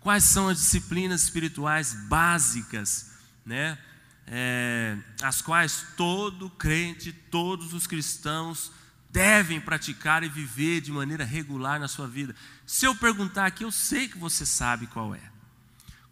quais 0.00 0.24
são 0.24 0.48
as 0.48 0.58
disciplinas 0.58 1.22
espirituais 1.22 1.94
básicas, 2.08 3.12
né? 3.46 3.78
É, 4.26 4.96
as 5.22 5.42
quais 5.42 5.86
todo 5.96 6.48
crente, 6.50 7.12
todos 7.12 7.74
os 7.74 7.86
cristãos 7.86 8.72
devem 9.10 9.60
praticar 9.60 10.24
e 10.24 10.28
viver 10.28 10.80
de 10.80 10.90
maneira 10.90 11.24
regular 11.24 11.78
na 11.78 11.86
sua 11.86 12.08
vida. 12.08 12.34
Se 12.66 12.84
eu 12.84 12.96
perguntar 12.96 13.46
aqui, 13.46 13.62
eu 13.62 13.70
sei 13.70 14.08
que 14.08 14.18
você 14.18 14.44
sabe 14.44 14.86
qual 14.88 15.14
é. 15.14 15.20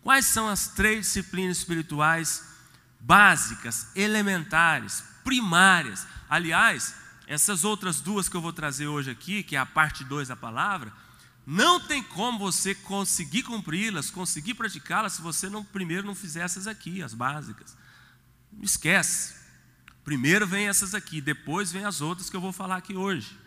Quais 0.03 0.27
são 0.27 0.49
as 0.49 0.69
três 0.69 1.07
disciplinas 1.07 1.59
espirituais 1.59 2.45
básicas, 3.01 3.89
elementares, 3.97 5.03
primárias? 5.25 6.07
Aliás, 6.29 6.95
essas 7.27 7.65
outras 7.65 8.01
duas 8.01 8.29
que 8.29 8.37
eu 8.37 8.41
vou 8.41 8.53
trazer 8.53 8.87
hoje 8.87 9.11
aqui, 9.11 9.43
que 9.43 9.57
é 9.57 9.59
a 9.59 9.67
parte 9.67 10.05
2 10.05 10.29
da 10.29 10.37
palavra, 10.37 10.93
não 11.47 11.81
tem 11.81 12.03
como 12.03 12.39
você 12.39 12.75
conseguir 12.75 13.43
cumpri-las, 13.43 14.11
conseguir 14.11 14.55
praticá-las, 14.55 15.15
se 15.15 15.23
você 15.23 15.49
não 15.49 15.65
primeiro 15.65 16.07
não 16.07 16.15
fizer 16.15 16.41
essas 16.41 16.67
aqui, 16.67 17.03
as 17.03 17.15
básicas. 17.15 17.77
Esquece. 18.61 19.35
Primeiro 20.05 20.47
vem 20.47 20.69
essas 20.69 20.95
aqui, 20.95 21.21
depois 21.21 21.71
vem 21.71 21.85
as 21.85 22.01
outras 22.01 22.29
que 22.29 22.37
eu 22.37 22.41
vou 22.41 22.53
falar 22.53 22.77
aqui 22.77 22.95
hoje. 22.95 23.39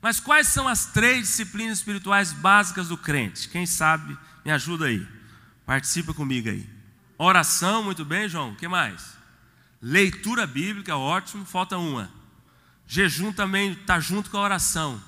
Mas 0.00 0.18
quais 0.18 0.48
são 0.48 0.66
as 0.66 0.86
três 0.86 1.28
disciplinas 1.28 1.78
espirituais 1.78 2.32
básicas 2.32 2.88
do 2.88 2.96
crente? 2.96 3.48
Quem 3.48 3.66
sabe, 3.66 4.16
me 4.44 4.50
ajuda 4.50 4.86
aí. 4.86 5.06
Participa 5.66 6.14
comigo 6.14 6.48
aí. 6.48 6.68
Oração, 7.18 7.82
muito 7.82 8.04
bem, 8.04 8.28
João. 8.28 8.52
O 8.52 8.56
que 8.56 8.66
mais? 8.66 9.14
Leitura 9.80 10.46
bíblica, 10.46 10.96
ótimo. 10.96 11.44
Falta 11.44 11.76
uma. 11.76 12.10
Jejum 12.86 13.32
também 13.32 13.72
está 13.72 14.00
junto 14.00 14.30
com 14.30 14.38
a 14.38 14.42
oração. 14.42 15.00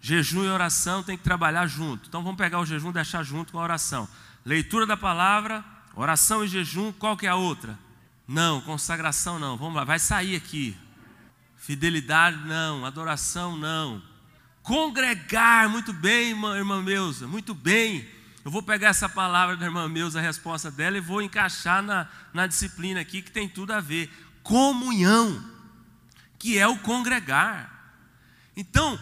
Jejum 0.00 0.44
e 0.44 0.48
oração 0.48 1.02
tem 1.02 1.16
que 1.16 1.24
trabalhar 1.24 1.66
junto. 1.66 2.08
Então 2.08 2.22
vamos 2.22 2.38
pegar 2.38 2.60
o 2.60 2.66
jejum 2.66 2.90
e 2.90 2.94
deixar 2.94 3.24
junto 3.24 3.52
com 3.52 3.58
a 3.58 3.64
oração. 3.64 4.08
Leitura 4.44 4.86
da 4.86 4.96
palavra, 4.96 5.64
oração 5.96 6.44
e 6.44 6.48
jejum, 6.48 6.92
qual 6.92 7.16
que 7.16 7.26
é 7.26 7.28
a 7.28 7.34
outra? 7.34 7.76
Não, 8.26 8.60
consagração 8.60 9.38
não. 9.38 9.56
Vamos 9.56 9.76
lá, 9.76 9.84
vai 9.84 9.98
sair 9.98 10.36
aqui. 10.36 10.76
Fidelidade 11.56 12.36
não, 12.46 12.84
adoração 12.84 13.56
não. 13.56 14.02
Congregar, 14.62 15.68
muito 15.68 15.92
bem, 15.92 16.30
irmã, 16.30 16.56
irmã 16.56 16.82
Meusa, 16.82 17.26
muito 17.26 17.54
bem. 17.54 18.06
Eu 18.44 18.50
vou 18.50 18.62
pegar 18.62 18.88
essa 18.88 19.08
palavra 19.08 19.56
da 19.56 19.64
irmã 19.64 19.88
Meusa, 19.88 20.18
a 20.18 20.22
resposta 20.22 20.70
dela, 20.70 20.96
e 20.96 21.00
vou 21.00 21.22
encaixar 21.22 21.82
na, 21.82 22.08
na 22.32 22.46
disciplina 22.46 23.00
aqui 23.00 23.22
que 23.22 23.30
tem 23.30 23.48
tudo 23.48 23.72
a 23.72 23.80
ver. 23.80 24.10
Comunhão, 24.42 25.44
que 26.38 26.58
é 26.58 26.66
o 26.66 26.78
congregar. 26.78 27.72
Então, 28.56 28.98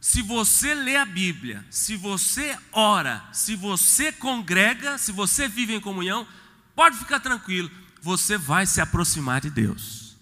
se 0.00 0.22
você 0.22 0.74
lê 0.74 0.96
a 0.96 1.04
Bíblia, 1.04 1.64
se 1.70 1.96
você 1.96 2.58
ora, 2.72 3.22
se 3.32 3.54
você 3.54 4.10
congrega, 4.10 4.96
se 4.96 5.12
você 5.12 5.46
vive 5.46 5.74
em 5.74 5.80
comunhão, 5.80 6.26
pode 6.74 6.96
ficar 6.96 7.20
tranquilo, 7.20 7.70
você 8.02 8.36
vai 8.38 8.66
se 8.66 8.80
aproximar 8.80 9.40
de 9.40 9.50
Deus. 9.50 10.16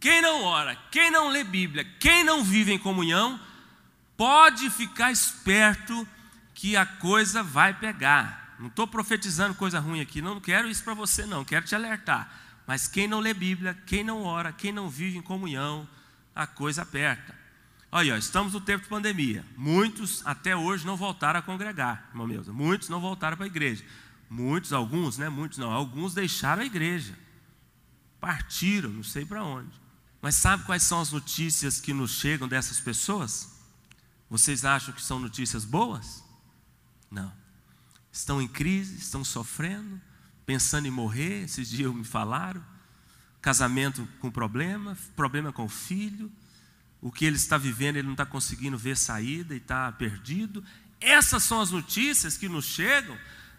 Quem 0.00 0.22
não 0.22 0.42
ora, 0.44 0.76
quem 0.90 1.10
não 1.10 1.28
lê 1.28 1.42
Bíblia, 1.42 1.84
quem 1.98 2.22
não 2.22 2.44
vive 2.44 2.72
em 2.72 2.78
comunhão, 2.78 3.40
pode 4.16 4.70
ficar 4.70 5.10
esperto 5.10 6.06
que 6.54 6.76
a 6.76 6.86
coisa 6.86 7.42
vai 7.42 7.74
pegar. 7.74 8.56
Não 8.58 8.68
estou 8.68 8.86
profetizando 8.86 9.54
coisa 9.54 9.78
ruim 9.78 10.00
aqui, 10.00 10.20
não 10.20 10.40
quero 10.40 10.68
isso 10.68 10.82
para 10.82 10.94
você, 10.94 11.26
não, 11.26 11.44
quero 11.44 11.66
te 11.66 11.74
alertar. 11.74 12.28
Mas 12.66 12.86
quem 12.86 13.08
não 13.08 13.20
lê 13.20 13.32
Bíblia, 13.32 13.76
quem 13.86 14.04
não 14.04 14.22
ora, 14.22 14.52
quem 14.52 14.72
não 14.72 14.90
vive 14.90 15.18
em 15.18 15.22
comunhão, 15.22 15.88
a 16.34 16.46
coisa 16.46 16.82
aperta. 16.82 17.34
Olha, 17.90 18.18
estamos 18.18 18.52
no 18.52 18.60
tempo 18.60 18.82
de 18.82 18.88
pandemia. 18.88 19.44
Muitos 19.56 20.22
até 20.26 20.54
hoje 20.54 20.86
não 20.86 20.96
voltaram 20.96 21.40
a 21.40 21.42
congregar, 21.42 22.06
irmão 22.10 22.26
meu. 22.26 22.44
Muitos 22.52 22.88
não 22.88 23.00
voltaram 23.00 23.36
para 23.36 23.46
a 23.46 23.48
igreja. 23.48 23.84
Muitos, 24.28 24.72
alguns, 24.72 25.16
né? 25.16 25.28
Muitos 25.28 25.58
não, 25.58 25.70
alguns 25.70 26.14
deixaram 26.14 26.62
a 26.62 26.66
igreja. 26.66 27.18
Partiram, 28.20 28.90
não 28.90 29.02
sei 29.02 29.24
para 29.24 29.42
onde. 29.42 29.70
Mas 30.20 30.34
sabe 30.34 30.64
quais 30.64 30.82
são 30.82 31.00
as 31.00 31.12
notícias 31.12 31.80
que 31.80 31.92
nos 31.92 32.10
chegam 32.12 32.48
dessas 32.48 32.80
pessoas? 32.80 33.48
Vocês 34.28 34.64
acham 34.64 34.92
que 34.92 35.02
são 35.02 35.18
notícias 35.18 35.64
boas? 35.64 36.22
Não. 37.10 37.32
Estão 38.12 38.42
em 38.42 38.48
crise, 38.48 38.96
estão 38.96 39.24
sofrendo, 39.24 40.00
pensando 40.44 40.86
em 40.86 40.90
morrer, 40.90 41.44
esses 41.44 41.68
dias 41.68 41.94
me 41.94 42.04
falaram. 42.04 42.62
Casamento 43.40 44.06
com 44.18 44.30
problema, 44.30 44.98
problema 45.14 45.52
com 45.52 45.64
o 45.64 45.68
filho, 45.68 46.30
o 47.00 47.12
que 47.12 47.24
ele 47.24 47.36
está 47.36 47.56
vivendo, 47.56 47.96
ele 47.96 48.06
não 48.06 48.14
está 48.14 48.26
conseguindo 48.26 48.76
ver 48.76 48.96
saída 48.96 49.54
e 49.54 49.58
está 49.58 49.90
perdido. 49.92 50.64
Essas 51.00 51.44
são 51.44 51.60
as 51.60 51.70
notícias 51.70 52.36
que 52.36 52.48
nos 52.48 52.64
chegam 52.64 53.16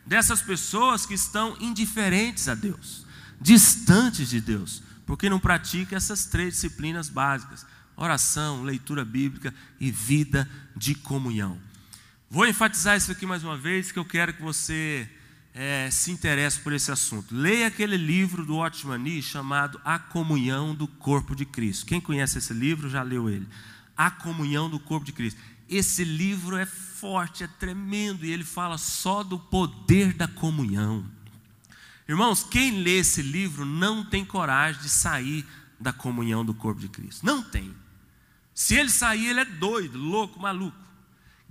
dessas 0.10 0.42
pessoas 0.42 1.06
que 1.06 1.14
estão 1.14 1.56
indiferentes 1.60 2.50
a 2.50 2.56
Deus, 2.56 3.06
distantes 3.40 4.32
de 4.32 4.42
Deus, 4.42 4.82
porque 5.06 5.30
não 5.30 5.40
praticam 5.40 5.96
essas 5.96 6.26
três 6.26 6.56
disciplinas 6.56 7.10
básicas: 7.10 7.64
oração, 7.96 8.64
leitura 8.64 9.06
bíblica 9.06 9.54
e 9.80 9.92
vida 9.92 10.50
de 10.76 10.96
comunhão. 10.96 11.60
Vou 12.28 12.48
enfatizar 12.48 12.98
isso 12.98 13.12
aqui 13.12 13.26
mais 13.28 13.44
uma 13.44 13.56
vez, 13.56 13.92
que 13.92 14.00
eu 14.00 14.06
quero 14.06 14.34
que 14.34 14.42
você 14.42 15.08
é, 15.54 15.92
se 15.92 16.12
interesse 16.12 16.60
por 16.60 16.74
esse 16.74 16.92
assunto. 16.92 17.36
Leia 17.36 17.68
aquele 17.68 17.96
livro 17.96 18.44
do 18.44 18.58
Otmani 18.58 19.22
chamado 19.22 19.80
A 19.86 20.00
Comunhão 20.00 20.74
do 20.74 20.88
Corpo 20.88 21.36
de 21.36 21.46
Cristo. 21.46 21.86
Quem 21.86 22.02
conhece 22.02 22.40
esse 22.40 22.54
livro 22.54 22.90
já 22.90 23.04
leu 23.04 23.30
ele. 23.30 23.48
A 23.96 24.10
Comunhão 24.10 24.72
do 24.72 24.80
Corpo 24.80 25.06
de 25.06 25.12
Cristo. 25.12 25.40
Esse 25.70 26.04
livro 26.04 26.58
é 26.58 26.66
forte, 26.66 27.44
é 27.44 27.48
tremendo, 27.48 28.26
e 28.26 28.32
ele 28.32 28.44
fala 28.44 28.78
só 28.78 29.24
do 29.24 29.38
poder 29.38 30.14
da 30.14 30.28
comunhão. 30.28 31.06
Irmãos, 32.08 32.44
quem 32.44 32.82
lê 32.82 32.98
esse 32.98 33.22
livro 33.22 33.64
não 33.66 34.04
tem 34.04 34.26
coragem 34.26 34.82
de 34.82 34.90
sair 34.90 35.46
da 35.80 35.94
comunhão 35.94 36.44
do 36.44 36.56
corpo 36.56 36.82
de 36.82 36.90
Cristo. 36.90 37.24
Não 37.24 37.44
tem. 37.44 37.74
Se 38.54 38.76
ele 38.76 38.90
sair, 38.90 39.28
ele 39.28 39.42
é 39.42 39.46
doido, 39.46 39.98
louco, 39.98 40.40
maluco. 40.40 40.76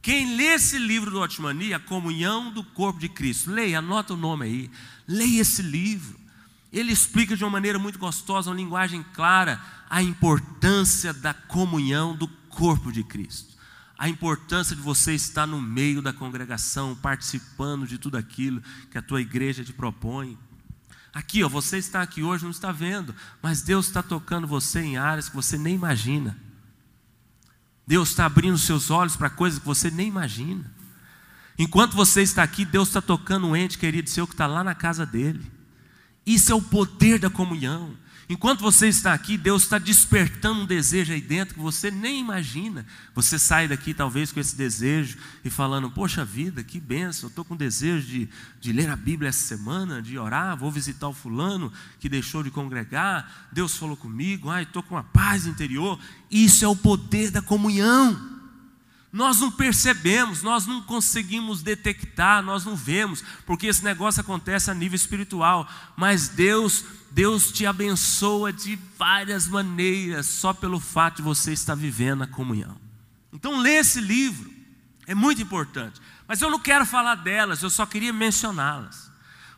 Quem 0.02 0.37
lê 0.37 0.54
esse 0.54 0.78
livro 0.78 1.10
do 1.10 1.20
Otmani, 1.20 1.72
a 1.72 1.78
comunhão 1.78 2.52
do 2.52 2.62
corpo 2.62 2.98
de 2.98 3.08
Cristo, 3.08 3.50
leia, 3.50 3.78
anota 3.78 4.14
o 4.14 4.16
nome 4.16 4.44
aí, 4.44 4.70
leia 5.06 5.40
esse 5.40 5.62
livro. 5.62 6.18
Ele 6.72 6.92
explica 6.92 7.37
de 7.37 7.44
uma 7.44 7.50
maneira 7.50 7.78
muito 7.78 7.98
gostosa, 7.98 8.50
uma 8.50 8.56
linguagem 8.56 9.04
clara, 9.14 9.60
a 9.88 10.02
importância 10.02 11.12
da 11.14 11.32
comunhão 11.32 12.16
do 12.16 12.28
corpo 12.28 12.92
de 12.92 13.02
Cristo. 13.02 13.57
A 13.98 14.08
importância 14.08 14.76
de 14.76 14.80
você 14.80 15.12
estar 15.12 15.46
no 15.46 15.60
meio 15.60 16.00
da 16.00 16.12
congregação, 16.12 16.94
participando 16.94 17.86
de 17.86 17.98
tudo 17.98 18.16
aquilo 18.16 18.62
que 18.90 18.96
a 18.96 19.02
tua 19.02 19.20
igreja 19.20 19.64
te 19.64 19.72
propõe. 19.72 20.38
Aqui, 21.12 21.42
ó, 21.42 21.48
você 21.48 21.78
está 21.78 22.00
aqui 22.00 22.22
hoje, 22.22 22.44
não 22.44 22.52
está 22.52 22.70
vendo, 22.70 23.12
mas 23.42 23.60
Deus 23.60 23.86
está 23.86 24.02
tocando 24.02 24.46
você 24.46 24.80
em 24.80 24.96
áreas 24.96 25.28
que 25.28 25.34
você 25.34 25.58
nem 25.58 25.74
imagina. 25.74 26.38
Deus 27.84 28.10
está 28.10 28.26
abrindo 28.26 28.56
seus 28.56 28.90
olhos 28.90 29.16
para 29.16 29.28
coisas 29.28 29.58
que 29.58 29.66
você 29.66 29.90
nem 29.90 30.06
imagina. 30.06 30.70
Enquanto 31.58 31.96
você 31.96 32.22
está 32.22 32.42
aqui, 32.42 32.64
Deus 32.64 32.88
está 32.88 33.02
tocando 33.02 33.48
um 33.48 33.56
ente 33.56 33.78
querido 33.78 34.08
seu 34.08 34.28
que 34.28 34.34
está 34.34 34.46
lá 34.46 34.62
na 34.62 34.76
casa 34.76 35.04
dele. 35.04 35.50
Isso 36.24 36.52
é 36.52 36.54
o 36.54 36.62
poder 36.62 37.18
da 37.18 37.28
comunhão. 37.28 37.96
Enquanto 38.30 38.61
você 38.61 38.88
está 38.88 39.14
aqui, 39.14 39.38
Deus 39.38 39.62
está 39.62 39.78
despertando 39.78 40.61
um 40.61 40.66
desejo 40.66 41.14
aí 41.14 41.20
dentro 41.20 41.54
que 41.54 41.61
você 41.61 41.90
nem 41.90 42.20
imagina. 42.20 42.85
Você 43.14 43.38
sai 43.38 43.66
daqui 43.66 43.94
talvez 43.94 44.30
com 44.30 44.38
esse 44.38 44.54
desejo 44.54 45.16
e 45.42 45.49
falando: 45.49 45.90
Poxa 45.90 46.26
vida, 46.26 46.62
que 46.62 46.78
benção, 46.78 47.28
eu 47.28 47.30
estou 47.30 47.44
com 47.44 47.56
desejo 47.56 48.06
de, 48.06 48.28
de 48.61 48.73
ler 48.73 48.90
a 48.90 48.97
Bíblia 48.97 49.30
essa 49.30 49.47
semana, 49.47 50.02
de 50.02 50.18
orar, 50.18 50.58
vou 50.58 50.70
visitar 50.70 51.08
o 51.08 51.14
fulano 51.14 51.73
que 51.99 52.08
deixou 52.08 52.42
de 52.42 52.50
congregar. 52.50 53.49
Deus 53.50 53.76
falou 53.76 53.97
comigo, 53.97 54.50
ai, 54.50 54.64
estou 54.64 54.82
com 54.82 54.94
uma 54.94 55.04
paz 55.04 55.47
interior. 55.47 55.99
Isso 56.30 56.62
é 56.62 56.68
o 56.68 56.76
poder 56.76 57.30
da 57.30 57.40
comunhão. 57.40 58.38
Nós 59.12 59.40
não 59.40 59.50
percebemos, 59.50 60.42
nós 60.42 60.66
não 60.66 60.82
conseguimos 60.82 61.62
detectar, 61.62 62.42
nós 62.42 62.64
não 62.64 62.76
vemos, 62.76 63.24
porque 63.46 63.66
esse 63.66 63.82
negócio 63.82 64.20
acontece 64.20 64.70
a 64.70 64.74
nível 64.74 64.96
espiritual, 64.96 65.66
mas 65.96 66.28
Deus, 66.28 66.84
Deus 67.10 67.50
te 67.50 67.64
abençoa 67.64 68.52
de 68.52 68.78
várias 68.98 69.48
maneiras, 69.48 70.26
só 70.26 70.52
pelo 70.52 70.78
fato 70.78 71.16
de 71.16 71.22
você 71.22 71.52
estar 71.52 71.74
vivendo 71.74 72.22
a 72.22 72.26
comunhão. 72.26 72.76
Então 73.32 73.58
lê 73.58 73.76
esse 73.76 74.00
livro, 74.00 74.52
é 75.06 75.14
muito 75.14 75.40
importante. 75.40 76.00
Mas 76.26 76.42
eu 76.42 76.50
não 76.50 76.58
quero 76.58 76.84
falar 76.84 77.14
delas, 77.14 77.62
eu 77.62 77.70
só 77.70 77.86
queria 77.86 78.12
mencioná-las. 78.12 79.10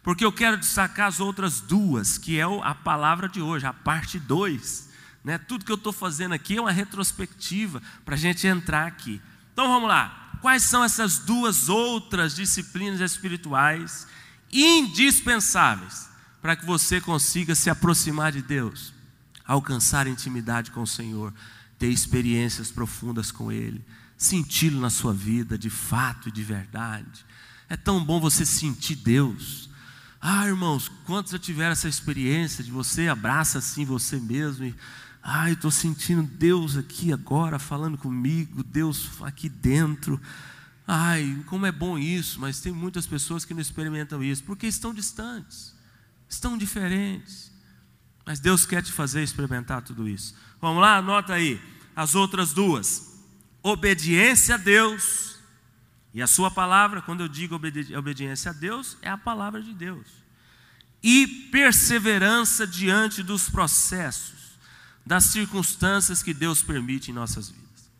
Porque 0.02 0.24
eu 0.24 0.32
quero 0.32 0.56
destacar 0.56 1.08
as 1.08 1.18
outras 1.18 1.60
duas, 1.60 2.16
que 2.16 2.38
é 2.38 2.44
a 2.62 2.74
palavra 2.74 3.28
de 3.28 3.42
hoje, 3.42 3.66
a 3.66 3.72
parte 3.72 4.18
2. 4.18 4.88
Né? 5.24 5.36
Tudo 5.36 5.64
que 5.64 5.72
eu 5.72 5.76
estou 5.76 5.92
fazendo 5.92 6.32
aqui 6.32 6.56
é 6.56 6.60
uma 6.60 6.70
retrospectiva 6.70 7.82
para 8.04 8.14
a 8.14 8.18
gente 8.18 8.46
entrar 8.46 8.86
aqui. 8.86 9.20
Então 9.60 9.70
vamos 9.70 9.90
lá. 9.90 10.38
Quais 10.40 10.62
são 10.62 10.82
essas 10.82 11.18
duas 11.18 11.68
outras 11.68 12.34
disciplinas 12.34 12.98
espirituais 12.98 14.06
indispensáveis 14.50 16.08
para 16.40 16.56
que 16.56 16.64
você 16.64 16.98
consiga 16.98 17.54
se 17.54 17.68
aproximar 17.68 18.32
de 18.32 18.40
Deus, 18.40 18.94
alcançar 19.46 20.06
intimidade 20.06 20.70
com 20.70 20.80
o 20.80 20.86
Senhor, 20.86 21.34
ter 21.78 21.88
experiências 21.88 22.70
profundas 22.70 23.30
com 23.30 23.52
Ele, 23.52 23.84
senti-lo 24.16 24.80
na 24.80 24.88
sua 24.88 25.12
vida 25.12 25.58
de 25.58 25.68
fato 25.68 26.30
e 26.30 26.32
de 26.32 26.42
verdade? 26.42 27.26
É 27.68 27.76
tão 27.76 28.02
bom 28.02 28.18
você 28.18 28.46
sentir 28.46 28.96
Deus. 28.96 29.68
Ah, 30.18 30.46
irmãos, 30.46 30.90
quantos 31.04 31.32
já 31.32 31.38
tiveram 31.38 31.72
essa 31.72 31.86
experiência 31.86 32.64
de 32.64 32.70
você 32.70 33.08
abraça 33.08 33.58
assim 33.58 33.84
você 33.84 34.18
mesmo 34.18 34.64
e 34.64 34.74
Ai, 35.22 35.52
estou 35.52 35.70
sentindo 35.70 36.22
Deus 36.22 36.76
aqui 36.76 37.12
agora 37.12 37.58
falando 37.58 37.98
comigo, 37.98 38.62
Deus 38.62 39.22
aqui 39.22 39.48
dentro. 39.48 40.20
Ai, 40.86 41.44
como 41.46 41.66
é 41.66 41.72
bom 41.72 41.98
isso, 41.98 42.40
mas 42.40 42.60
tem 42.60 42.72
muitas 42.72 43.06
pessoas 43.06 43.44
que 43.44 43.52
não 43.52 43.60
experimentam 43.60 44.24
isso, 44.24 44.42
porque 44.44 44.66
estão 44.66 44.94
distantes, 44.94 45.74
estão 46.28 46.56
diferentes. 46.56 47.52
Mas 48.24 48.40
Deus 48.40 48.64
quer 48.64 48.82
te 48.82 48.92
fazer 48.92 49.22
experimentar 49.22 49.82
tudo 49.82 50.08
isso. 50.08 50.34
Vamos 50.60 50.80
lá, 50.80 50.96
anota 50.96 51.34
aí 51.34 51.60
as 51.94 52.14
outras 52.14 52.52
duas: 52.52 53.20
obediência 53.62 54.54
a 54.54 54.58
Deus 54.58 55.36
e 56.14 56.22
a 56.22 56.26
Sua 56.26 56.50
palavra. 56.50 57.02
Quando 57.02 57.20
eu 57.20 57.28
digo 57.28 57.56
obedi 57.56 57.94
obediência 57.94 58.52
a 58.52 58.54
Deus, 58.54 58.96
é 59.02 59.10
a 59.10 59.18
palavra 59.18 59.62
de 59.62 59.74
Deus, 59.74 60.06
e 61.02 61.26
perseverança 61.52 62.66
diante 62.66 63.22
dos 63.22 63.50
processos 63.50 64.39
das 65.04 65.24
circunstâncias 65.24 66.22
que 66.22 66.34
Deus 66.34 66.62
permite 66.62 67.10
em 67.10 67.14
nossas 67.14 67.48
vidas. 67.48 67.90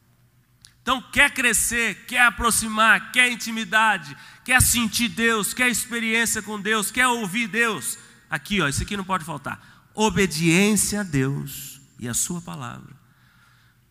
Então, 0.83 1.03
quer 1.13 1.33
crescer, 1.33 2.07
quer 2.07 2.23
aproximar, 2.23 3.13
quer 3.13 3.31
intimidade, 3.31 4.17
quer 4.45 4.63
sentir 4.63 5.09
Deus, 5.09 5.53
quer 5.53 5.69
experiência 5.69 6.43
com 6.43 6.61
Deus, 6.61 6.91
quer 6.91 7.07
ouvir 7.07 7.49
Deus. 7.49 7.99
Aqui, 8.29 8.61
ó, 8.61 8.69
isso 8.69 8.83
aqui 8.83 8.97
não 8.97 9.05
pode 9.05 9.25
faltar. 9.25 9.91
Obediência 9.95 11.01
a 11.01 11.03
Deus 11.03 11.81
e 11.99 12.09
a 12.09 12.15
Sua 12.15 12.41
palavra. 12.41 12.99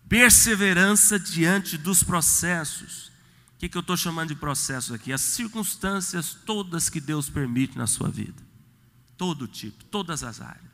Perseverança 0.08 1.20
diante 1.20 1.78
dos 1.78 2.02
processos. 2.04 3.10
O 3.56 3.60
que, 3.60 3.70
que 3.70 3.78
eu 3.78 3.82
estou 3.82 3.98
chamando 3.98 4.30
de 4.30 4.36
processos 4.36 4.92
aqui? 4.92 5.14
As 5.14 5.22
circunstâncias 5.22 6.36
todas 6.46 6.90
que 6.90 7.00
Deus 7.00 7.30
permite 7.30 7.78
na 7.78 7.86
sua 7.86 8.10
vida. 8.10 8.42
Todo 9.18 9.48
tipo, 9.48 9.84
todas 9.86 10.24
as 10.24 10.42
áreas 10.42 10.69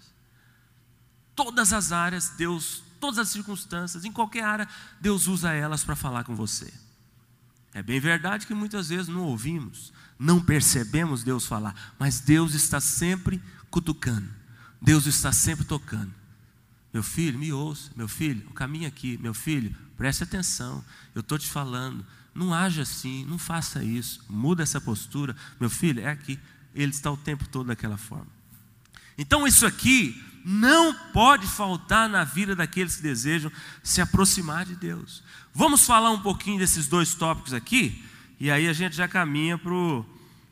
todas 1.36 1.74
as 1.74 1.92
áreas, 1.92 2.30
Deus, 2.38 2.84
todas 3.00 3.20
as 3.20 3.30
circunstâncias, 3.30 4.06
em 4.06 4.12
qualquer 4.12 4.44
área, 4.44 4.68
Deus 5.00 5.28
usa 5.28 5.52
elas 5.52 5.84
para 5.84 5.96
falar 5.96 6.24
com 6.24 6.36
você. 6.36 6.74
É 7.74 7.84
bem 7.84 8.00
verdade 8.00 8.48
que 8.48 8.54
muitas 8.54 8.88
vezes 8.88 9.10
não 9.10 9.24
ouvimos, 9.24 9.92
não 10.18 10.40
percebemos 10.40 11.24
Deus 11.24 11.46
falar, 11.46 11.94
mas 12.00 12.22
Deus 12.22 12.54
está 12.54 12.80
sempre 12.80 13.42
cutucando, 13.70 14.30
Deus 14.82 15.06
está 15.06 15.32
sempre 15.34 15.66
tocando. 15.66 16.14
Meu 16.94 17.04
filho, 17.04 17.38
me 17.38 17.52
ouça, 17.52 17.92
meu 17.94 18.08
filho, 18.08 18.48
o 18.50 18.54
caminho 18.54 18.88
aqui, 18.88 19.18
meu 19.18 19.34
filho, 19.34 19.76
preste 19.98 20.24
atenção, 20.24 20.84
eu 21.14 21.20
estou 21.20 21.38
te 21.38 21.50
falando, 21.50 22.06
não 22.34 22.54
haja 22.54 22.84
assim, 22.84 23.26
não 23.26 23.38
faça 23.38 23.84
isso, 23.84 24.24
muda 24.30 24.64
essa 24.64 24.80
postura, 24.80 25.36
meu 25.60 25.70
filho, 25.70 26.00
é 26.00 26.10
aqui, 26.10 26.40
ele 26.74 26.92
está 26.92 27.12
o 27.12 27.18
tempo 27.18 27.46
todo 27.50 27.68
daquela 27.68 27.98
forma. 27.98 28.28
Então, 29.18 29.46
isso 29.46 29.66
aqui 29.66 30.22
não 30.48 30.94
pode 30.94 31.48
faltar 31.48 32.08
na 32.08 32.24
vida 32.24 32.56
daqueles 32.56 32.98
que 32.98 33.02
desejam 33.02 33.52
se 33.82 34.00
aproximar 34.00 34.64
de 34.64 34.76
Deus. 34.76 35.24
Vamos 35.52 35.88
falar 35.88 36.12
um 36.12 36.22
pouquinho 36.22 36.60
desses 36.60 36.88
dois 36.88 37.16
tópicos 37.16 37.52
aqui, 37.52 38.06
e 38.40 38.52
aí 38.52 38.68
a 38.68 38.74
gente 38.74 38.96
já 38.96 39.08
caminha 39.08 39.60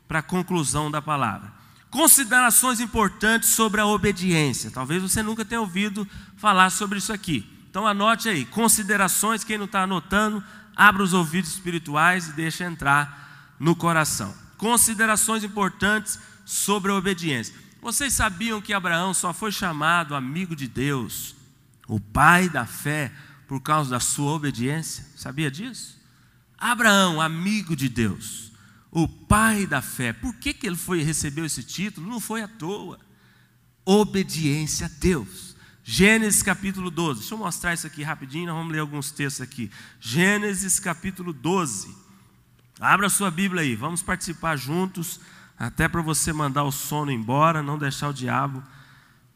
para 0.08 0.18
a 0.18 0.22
conclusão 0.22 0.90
da 0.90 1.00
palavra. 1.00 1.52
Considerações 1.90 2.80
importantes 2.80 3.50
sobre 3.50 3.80
a 3.80 3.86
obediência. 3.86 4.68
Talvez 4.68 5.00
você 5.00 5.22
nunca 5.22 5.44
tenha 5.44 5.60
ouvido 5.60 6.08
falar 6.36 6.70
sobre 6.70 6.98
isso 6.98 7.12
aqui. 7.12 7.48
Então 7.70 7.86
anote 7.86 8.28
aí, 8.28 8.44
considerações, 8.44 9.44
quem 9.44 9.58
não 9.58 9.66
está 9.66 9.82
anotando, 9.82 10.42
abra 10.74 11.04
os 11.04 11.12
ouvidos 11.12 11.50
espirituais 11.50 12.28
e 12.28 12.32
deixa 12.32 12.64
entrar 12.64 13.54
no 13.60 13.76
coração. 13.76 14.34
Considerações 14.58 15.44
importantes 15.44 16.18
sobre 16.44 16.90
a 16.90 16.96
obediência. 16.96 17.54
Vocês 17.84 18.14
sabiam 18.14 18.62
que 18.62 18.72
Abraão 18.72 19.12
só 19.12 19.34
foi 19.34 19.52
chamado 19.52 20.14
amigo 20.14 20.56
de 20.56 20.66
Deus, 20.66 21.36
o 21.86 22.00
pai 22.00 22.48
da 22.48 22.64
fé, 22.64 23.12
por 23.46 23.60
causa 23.60 23.90
da 23.90 24.00
sua 24.00 24.32
obediência? 24.32 25.04
Sabia 25.14 25.50
disso? 25.50 26.00
Abraão, 26.56 27.20
amigo 27.20 27.76
de 27.76 27.90
Deus, 27.90 28.50
o 28.90 29.06
pai 29.06 29.66
da 29.66 29.82
fé. 29.82 30.14
Por 30.14 30.34
que, 30.36 30.54
que 30.54 30.66
ele 30.66 30.76
foi 30.76 31.02
recebeu 31.02 31.44
esse 31.44 31.62
título? 31.62 32.08
Não 32.08 32.20
foi 32.20 32.40
à 32.40 32.48
toa. 32.48 32.98
Obediência 33.84 34.86
a 34.86 34.90
Deus. 34.98 35.54
Gênesis 35.84 36.42
capítulo 36.42 36.90
12. 36.90 37.20
Deixa 37.20 37.34
eu 37.34 37.38
mostrar 37.38 37.74
isso 37.74 37.86
aqui 37.86 38.02
rapidinho, 38.02 38.46
nós 38.46 38.56
vamos 38.56 38.72
ler 38.72 38.78
alguns 38.78 39.10
textos 39.10 39.42
aqui. 39.42 39.70
Gênesis 40.00 40.80
capítulo 40.80 41.34
12. 41.34 41.94
Abra 42.80 43.10
sua 43.10 43.30
Bíblia 43.30 43.60
aí, 43.60 43.76
vamos 43.76 44.00
participar 44.00 44.56
juntos 44.56 45.20
até 45.58 45.88
para 45.88 46.02
você 46.02 46.32
mandar 46.32 46.64
o 46.64 46.72
sono 46.72 47.10
embora, 47.10 47.62
não 47.62 47.78
deixar 47.78 48.08
o 48.08 48.14
diabo 48.14 48.62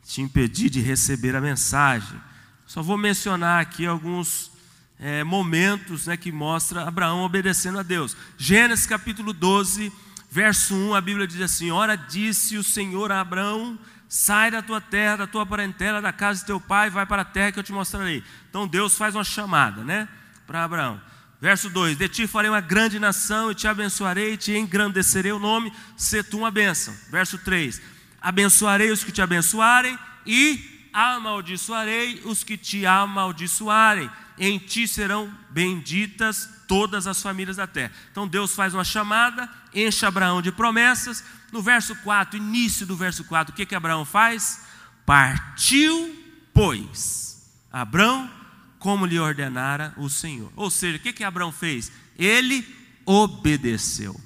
te 0.08 0.22
impedir 0.22 0.70
de 0.70 0.80
receber 0.80 1.36
a 1.36 1.40
mensagem. 1.40 2.18
Só 2.66 2.82
vou 2.82 2.96
mencionar 2.96 3.60
aqui 3.60 3.84
alguns 3.86 4.50
é, 4.98 5.22
momentos 5.22 6.06
né, 6.06 6.16
que 6.16 6.32
mostra 6.32 6.88
Abraão 6.88 7.20
obedecendo 7.20 7.78
a 7.78 7.82
Deus. 7.82 8.16
Gênesis 8.38 8.86
capítulo 8.86 9.34
12, 9.34 9.92
verso 10.30 10.74
1, 10.74 10.94
a 10.94 11.00
Bíblia 11.02 11.26
diz 11.26 11.42
assim: 11.42 11.70
Ora 11.70 11.94
disse 11.94 12.56
o 12.56 12.64
Senhor 12.64 13.12
a 13.12 13.20
Abraão: 13.20 13.78
Sai 14.08 14.50
da 14.50 14.62
tua 14.62 14.80
terra, 14.80 15.16
da 15.16 15.26
tua 15.26 15.44
parentela, 15.44 16.00
da 16.00 16.12
casa 16.12 16.40
de 16.40 16.46
teu 16.46 16.58
pai, 16.58 16.88
vai 16.88 17.04
para 17.04 17.20
a 17.20 17.26
terra 17.26 17.52
que 17.52 17.58
eu 17.58 17.64
te 17.64 17.72
mostrarei. 17.72 18.24
Então 18.48 18.66
Deus 18.66 18.96
faz 18.96 19.14
uma 19.14 19.24
chamada, 19.24 19.84
né, 19.84 20.08
para 20.46 20.64
Abraão. 20.64 20.98
Verso 21.40 21.70
2: 21.70 21.96
De 21.96 22.08
ti 22.08 22.26
farei 22.26 22.50
uma 22.50 22.60
grande 22.60 22.98
nação 22.98 23.50
e 23.50 23.54
te 23.54 23.68
abençoarei, 23.68 24.34
e 24.34 24.36
te 24.36 24.56
engrandecerei 24.56 25.32
o 25.32 25.38
nome, 25.38 25.72
se 25.96 26.22
tu 26.22 26.38
uma 26.38 26.50
bênção. 26.50 26.94
Verso 27.10 27.38
3: 27.38 27.80
Abençoarei 28.20 28.90
os 28.90 29.04
que 29.04 29.12
te 29.12 29.22
abençoarem 29.22 29.98
e 30.26 30.88
amaldiçoarei 30.92 32.22
os 32.24 32.42
que 32.42 32.56
te 32.56 32.84
amaldiçoarem. 32.84 34.10
em 34.40 34.56
ti 34.58 34.86
serão 34.86 35.32
benditas 35.50 36.48
todas 36.68 37.08
as 37.08 37.20
famílias 37.20 37.56
da 37.56 37.66
terra. 37.66 37.92
Então 38.12 38.28
Deus 38.28 38.54
faz 38.54 38.72
uma 38.72 38.84
chamada, 38.84 39.48
enche 39.74 40.06
Abraão 40.06 40.40
de 40.40 40.52
promessas. 40.52 41.24
No 41.50 41.62
verso 41.62 41.96
4, 41.96 42.36
início 42.36 42.86
do 42.86 42.96
verso 42.96 43.24
4, 43.24 43.52
o 43.52 43.56
que 43.56 43.66
que 43.66 43.74
Abraão 43.74 44.04
faz? 44.04 44.64
Partiu, 45.06 46.14
pois, 46.52 47.50
Abraão, 47.72 48.30
como 48.78 49.06
lhe 49.06 49.18
ordenara 49.18 49.92
o 49.96 50.08
Senhor. 50.08 50.52
Ou 50.54 50.70
seja, 50.70 50.96
o 50.96 51.00
que 51.00 51.12
que 51.12 51.24
Abraão 51.24 51.52
fez? 51.52 51.90
Ele 52.18 52.66
obedeceu. 53.04 54.18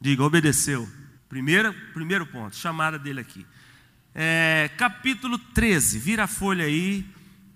Diga, 0.00 0.22
obedeceu. 0.22 0.88
Primeiro, 1.28 1.72
primeiro 1.92 2.26
ponto, 2.26 2.56
chamada 2.56 2.98
dele 2.98 3.20
aqui. 3.20 3.46
É, 4.14 4.70
capítulo 4.76 5.38
13, 5.38 5.98
vira 5.98 6.24
a 6.24 6.26
folha 6.26 6.64
aí, 6.64 7.06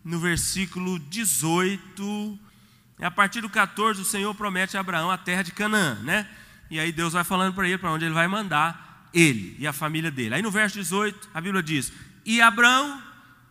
no 0.04 0.20
versículo 0.20 0.98
18. 0.98 2.38
A 3.00 3.10
partir 3.10 3.40
do 3.40 3.50
14, 3.50 4.00
o 4.00 4.04
Senhor 4.04 4.34
promete 4.34 4.76
a 4.76 4.80
Abraão 4.80 5.10
a 5.10 5.18
terra 5.18 5.42
de 5.42 5.52
Canaã, 5.52 5.96
né? 6.02 6.28
E 6.70 6.78
aí 6.78 6.92
Deus 6.92 7.12
vai 7.12 7.24
falando 7.24 7.54
para 7.54 7.66
ele 7.66 7.78
para 7.78 7.90
onde 7.90 8.04
ele 8.04 8.14
vai 8.14 8.28
mandar 8.28 9.08
ele 9.12 9.56
e 9.58 9.66
a 9.66 9.72
família 9.72 10.10
dele. 10.10 10.34
Aí 10.34 10.42
no 10.42 10.50
verso 10.50 10.76
18, 10.76 11.30
a 11.32 11.40
Bíblia 11.40 11.62
diz: 11.62 11.92
E 12.24 12.40
Abraão, 12.40 13.02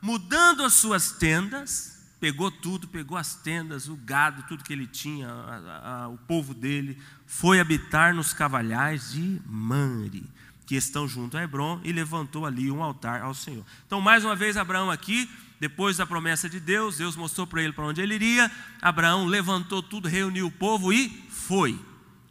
mudando 0.01 0.63
as 0.63 0.73
suas 0.73 1.11
tendas, 1.13 1.92
pegou 2.23 2.49
tudo, 2.49 2.87
pegou 2.87 3.17
as 3.17 3.35
tendas, 3.35 3.89
o 3.89 3.97
gado, 3.97 4.45
tudo 4.47 4.63
que 4.63 4.71
ele 4.71 4.87
tinha, 4.87 5.27
a, 5.27 6.03
a, 6.03 6.07
o 6.07 6.17
povo 6.19 6.53
dele, 6.53 6.97
foi 7.27 7.59
habitar 7.59 8.15
nos 8.15 8.31
cavalhais 8.31 9.11
de 9.11 9.41
Manre, 9.45 10.23
que 10.65 10.73
estão 10.73 11.05
junto 11.05 11.35
a 11.35 11.43
Hebron, 11.43 11.81
e 11.83 11.91
levantou 11.91 12.45
ali 12.45 12.71
um 12.71 12.81
altar 12.81 13.23
ao 13.23 13.33
Senhor. 13.33 13.65
Então, 13.85 13.99
mais 13.99 14.23
uma 14.23 14.37
vez, 14.37 14.55
Abraão 14.55 14.89
aqui, 14.89 15.29
depois 15.59 15.97
da 15.97 16.05
promessa 16.05 16.47
de 16.47 16.61
Deus, 16.61 16.95
Deus 16.95 17.17
mostrou 17.17 17.45
para 17.45 17.61
ele 17.61 17.73
para 17.73 17.83
onde 17.83 17.99
ele 17.99 18.15
iria. 18.15 18.49
Abraão 18.81 19.25
levantou 19.25 19.83
tudo, 19.83 20.07
reuniu 20.07 20.47
o 20.47 20.51
povo 20.51 20.93
e 20.93 21.09
foi. 21.29 21.77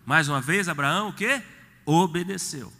Mais 0.06 0.26
uma 0.26 0.40
vez, 0.40 0.70
Abraão 0.70 1.10
o 1.10 1.12
que? 1.12 1.42
Obedeceu. 1.84 2.72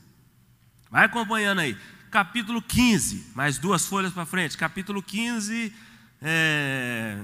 Vai 0.91 1.05
acompanhando 1.05 1.59
aí. 1.59 1.77
Capítulo 2.11 2.63
15, 2.63 3.33
mais 3.35 3.59
duas 3.59 3.85
folhas 3.85 4.15
para 4.15 4.25
frente. 4.25 4.57
Capítulo 4.57 5.03
15, 5.03 5.75
é, 6.23 7.19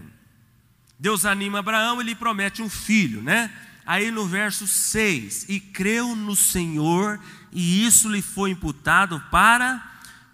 Deus 0.98 1.24
anima 1.24 1.61
Abraão 1.61 2.00
e 2.00 2.04
lhe 2.04 2.14
promete 2.14 2.61
um 2.61 2.68
filho, 2.68 3.22
né? 3.22 3.50
Aí 3.87 4.11
no 4.11 4.26
verso 4.26 4.66
6: 4.66 5.46
E 5.48 5.61
creu 5.61 6.16
no 6.16 6.34
Senhor, 6.34 7.20
e 7.52 7.87
isso 7.87 8.08
lhe 8.08 8.20
foi 8.20 8.50
imputado 8.50 9.20
para 9.30 9.82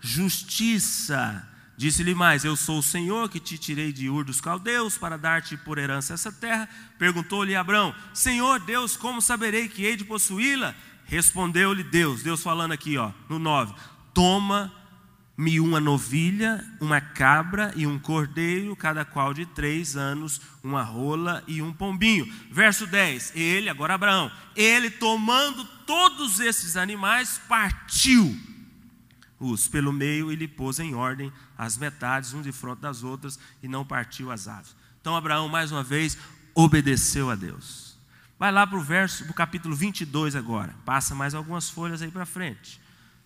justiça. 0.00 1.46
Disse-lhe 1.77 2.14
mais: 2.14 2.44
Eu 2.44 2.57
sou 2.57 2.79
o 2.79 2.83
Senhor 2.83 3.29
que 3.29 3.38
te 3.38 3.59
tirei 3.59 3.92
de 3.92 4.09
Ur 4.09 4.24
dos 4.24 4.40
Caldeus 4.40 4.96
para 4.96 5.18
dar-te 5.18 5.57
por 5.57 5.79
herança 5.79 6.14
essa 6.14 6.33
terra. 6.33 6.68
Perguntou-lhe 6.98 7.55
Abraão: 7.55 7.94
Senhor 8.12 8.61
Deus, 8.61 8.96
como 8.96 9.20
saberei 9.20 9.68
que 9.68 9.85
hei 9.85 9.96
de 9.96 10.05
possuí-la? 10.05 10.74
Respondeu-lhe 11.05 11.85
Deus, 11.85 12.22
Deus 12.22 12.42
falando 12.42 12.72
aqui, 12.72 12.96
ó, 12.96 13.12
no 13.29 13.38
9: 13.38 13.74
Toma 14.14 14.72
me 15.37 15.59
uma 15.59 15.81
novilha, 15.81 16.64
uma 16.81 17.01
cabra 17.01 17.73
e 17.75 17.87
um 17.87 17.99
cordeiro, 17.99 18.77
cada 18.77 19.05
qual 19.05 19.35
de 19.35 19.44
três 19.47 19.97
anos, 19.97 20.40
uma 20.62 20.83
rola 20.83 21.42
e 21.47 21.61
um 21.61 21.73
pombinho. 21.73 22.33
Verso 22.51 22.87
10: 22.87 23.33
Ele, 23.35 23.68
agora 23.68 23.94
Abraão, 23.94 24.31
ele 24.55 24.90
tomando 24.90 25.64
todos 25.87 26.38
esses 26.38 26.77
animais, 26.77 27.40
partiu-os 27.49 28.38
pelo 29.68 29.92
meio 29.92 30.31
e 30.31 30.37
lhe 30.37 30.47
pôs 30.47 30.79
em 30.79 30.94
ordem 30.94 31.33
as 31.59 31.77
metades, 31.77 32.33
um 32.33 32.40
de 32.40 32.53
frente 32.53 32.81
das 32.81 33.03
outras, 33.03 33.38
e 33.62 33.68
não 33.68 33.85
partiu 33.85 34.31
as 34.31 34.47
aves. 34.47 34.77
Então 35.01 35.16
Abraão, 35.16 35.49
mais 35.49 35.73
uma 35.73 35.83
vez, 35.83 36.16
obedeceu 36.55 37.29
a 37.29 37.35
Deus. 37.35 37.99
Vai 38.38 38.53
lá 38.53 38.66
para 38.66 38.79
o 38.79 38.83
verso, 38.83 39.25
para 39.25 39.33
o 39.33 39.35
capítulo 39.35 39.75
22 39.75 40.37
agora. 40.37 40.75
Passa 40.85 41.14
mais 41.14 41.35
algumas 41.35 41.68
folhas 41.70 42.03
aí 42.03 42.11
para 42.11 42.25
frente. 42.27 42.84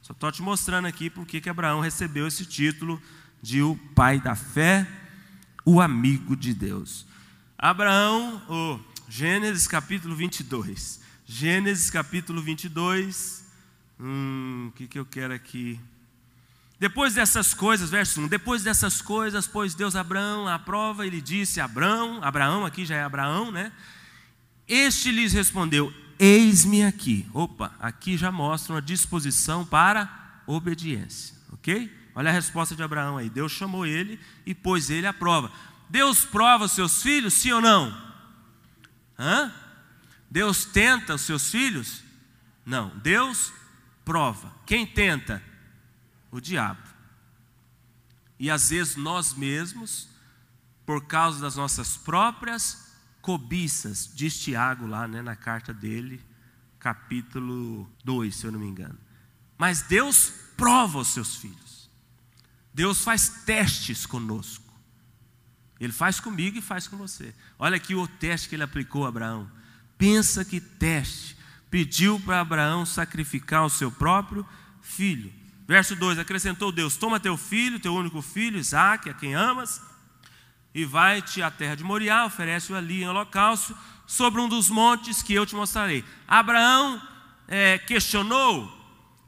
Só 0.09 0.15
estou 0.15 0.33
te 0.33 0.41
mostrando 0.41 0.87
aqui 0.87 1.11
porque 1.11 1.39
que 1.39 1.51
Abraão 1.51 1.81
recebeu 1.81 2.27
esse 2.27 2.47
título 2.47 2.99
de 3.43 3.61
o 3.61 3.77
pai 3.95 4.19
da 4.19 4.35
fé, 4.35 4.89
o 5.67 5.83
amigo 5.83 6.35
de 6.35 6.55
Deus. 6.55 7.05
Abraão, 7.59 8.43
oh, 8.49 8.79
Gênesis 9.07 9.69
capítulo 9.69 10.17
22. 10.17 11.03
Gênesis 11.27 11.91
capítulo 11.91 12.41
22. 12.41 13.45
Hum, 14.01 14.69
o 14.71 14.73
que, 14.79 14.87
que 14.87 14.99
eu 14.99 15.05
quero 15.05 15.35
aqui? 15.35 15.79
Depois 16.81 17.13
dessas 17.13 17.53
coisas, 17.53 17.91
verso 17.91 18.23
1: 18.23 18.29
Depois 18.29 18.63
dessas 18.63 19.03
coisas, 19.03 19.47
pois 19.47 19.75
Deus 19.75 19.95
Abraão 19.95 20.49
à 20.49 20.59
prova, 20.59 21.07
ele 21.07 21.21
disse: 21.21 21.61
Abraão, 21.61 22.25
Abraão, 22.25 22.65
aqui 22.65 22.87
já 22.87 22.97
é 22.97 23.03
Abraão, 23.03 23.53
né? 23.53 23.71
Este 24.67 25.13
lhes 25.13 25.35
respondeu: 25.35 25.93
Eis-me 26.19 26.83
aqui. 26.85 27.29
Opa, 27.33 27.73
aqui 27.79 28.17
já 28.17 28.33
mostra 28.33 28.75
uma 28.75 28.83
disposição 28.83 29.65
para 29.65 30.43
obediência, 30.47 31.37
ok? 31.53 31.97
Olha 32.15 32.31
a 32.31 32.33
resposta 32.33 32.75
de 32.75 32.83
Abraão 32.83 33.17
aí. 33.17 33.31
Deus 33.31 33.53
chamou 33.53 33.87
ele 33.87 34.19
e 34.45 34.55
pôs 34.55 34.91
ele 34.91 35.07
à 35.07 35.13
prova. 35.13 35.53
Deus 35.89 36.25
prova 36.25 36.65
os 36.65 36.73
seus 36.73 37.01
filhos, 37.01 37.35
sim 37.35 37.53
ou 37.53 37.61
não? 37.61 37.97
Hã? 39.17 39.55
Deus 40.29 40.65
tenta 40.65 41.15
os 41.15 41.23
seus 41.23 41.51
filhos? 41.51 42.03
Não. 42.67 42.91
Deus 42.99 43.53
prova. 44.05 44.53
Quem 44.67 44.85
tenta? 44.85 45.43
O 46.31 46.41
diabo. 46.41 46.83
E 48.39 48.51
às 48.51 48.71
vezes 48.71 48.97
nós 48.97 49.35
mesmos, 49.35 50.09
por 50.85 51.05
causa 51.07 51.41
das 51.41 51.57
nossas 51.57 51.97
próprias 51.97 52.88
cobiças, 53.29 54.11
diz 54.15 54.41
Tiago 54.41 54.87
lá 54.87 55.07
né, 55.07 55.21
na 55.21 55.37
carta 55.37 55.75
dele, 55.75 56.19
capítulo 56.79 57.87
2, 58.03 58.35
se 58.35 58.47
eu 58.47 58.51
não 58.51 58.59
me 58.59 58.67
engano. 58.67 58.99
Mas 59.59 59.83
Deus 59.83 60.33
prova 60.57 61.01
os 61.01 61.09
seus 61.09 61.37
filhos. 61.37 61.91
Deus 62.73 63.03
faz 63.03 63.45
testes 63.45 64.07
conosco. 64.07 64.73
Ele 65.79 65.93
faz 65.93 66.19
comigo 66.19 66.57
e 66.57 66.63
faz 66.63 66.89
com 66.89 66.97
você. 66.97 67.35
Olha 67.59 67.77
aqui 67.77 67.95
o 67.95 68.09
teste 68.09 68.49
que 68.49 68.55
ele 68.55 68.63
aplicou 68.63 69.05
a 69.05 69.11
Abraão. 69.11 69.51
Pensa 69.99 70.43
que 70.43 70.59
teste. 70.59 71.37
Pediu 71.71 72.19
para 72.21 72.41
Abraão 72.41 72.87
sacrificar 72.87 73.63
o 73.63 73.69
seu 73.69 73.93
próprio 73.93 74.47
filho. 74.81 75.31
Verso 75.67 75.95
2: 75.95 76.19
Acrescentou 76.19 76.73
Deus: 76.73 76.97
Toma 76.97 77.21
teu 77.21 77.37
filho, 77.37 77.79
teu 77.79 77.95
único 77.95 78.23
filho, 78.23 78.59
Isaque, 78.59 79.11
a 79.11 79.15
quem 79.15 79.35
amas, 79.35 79.83
e 80.75 80.85
vai-te 80.85 81.43
à 81.43 81.51
terra 81.51 81.75
de 81.75 81.85
Moriá, 81.85 82.25
oferece-o 82.27 82.77
ali 82.77 83.03
em 83.03 83.09
holocausto, 83.09 83.77
sobre 84.07 84.41
um 84.41 84.49
dos 84.49 84.71
montes 84.71 85.23
que 85.23 85.35
eu 85.35 85.45
te 85.45 85.55
mostrarei. 85.55 86.05
Abraão 86.27 87.01
é, 87.47 87.79
questionou, 87.79 88.73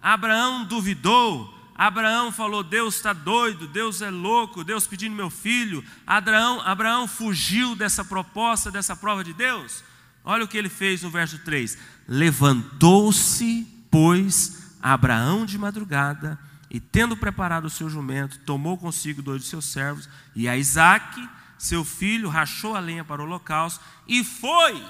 Abraão 0.03 0.65
duvidou, 0.65 1.53
Abraão 1.75 2.31
falou: 2.31 2.63
Deus 2.63 2.97
está 2.97 3.13
doido, 3.13 3.67
Deus 3.67 4.03
é 4.03 4.11
louco, 4.11 4.63
Deus 4.63 4.87
pedindo 4.87 5.17
meu 5.17 5.31
filho. 5.31 5.83
Abraão, 6.07 6.61
Abraão 6.61 7.09
fugiu 7.09 7.75
dessa 7.75 8.05
proposta, 8.05 8.71
dessa 8.71 8.95
prova 8.95 9.25
de 9.25 9.33
Deus. 9.33 9.83
Olha 10.23 10.45
o 10.45 10.49
que 10.49 10.59
ele 10.59 10.69
fez 10.69 11.03
no 11.03 11.11
verso 11.11 11.39
3: 11.39 11.79
Levantou-se, 12.07 13.67
pois, 13.91 14.77
Abraão 14.83 15.47
de 15.47 15.57
madrugada, 15.57 16.39
e 16.71 16.79
tendo 16.79 17.17
preparado 17.17 17.65
o 17.65 17.71
seu 17.71 17.91
jumento, 17.91 18.39
tomou 18.41 18.79
consigo 18.79 19.21
dois 19.21 19.43
de 19.43 19.49
seus 19.49 19.65
servos 19.65 20.09
e 20.37 20.49
a 20.49 20.57
Isaque, 20.57 21.29
seu 21.59 21.85
filho, 21.85 22.29
rachou 22.29 22.77
a 22.77 22.81
lenha 22.81 23.05
para 23.05 23.21
o 23.21 23.25
holocausto 23.25 23.85
e 24.07 24.23
foi 24.23 24.83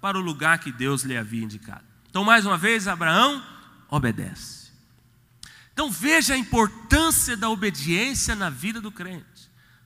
para 0.00 0.18
o 0.18 0.20
lugar 0.20 0.58
que 0.58 0.72
Deus 0.72 1.02
lhe 1.02 1.16
havia 1.16 1.44
indicado. 1.44 1.84
Então, 2.08 2.24
mais 2.24 2.44
uma 2.44 2.58
vez, 2.58 2.88
Abraão 2.88 3.42
obedece. 3.88 4.70
Então, 5.72 5.90
veja 5.90 6.34
a 6.34 6.38
importância 6.38 7.36
da 7.36 7.48
obediência 7.48 8.34
na 8.34 8.50
vida 8.50 8.80
do 8.80 8.90
crente. 8.90 9.24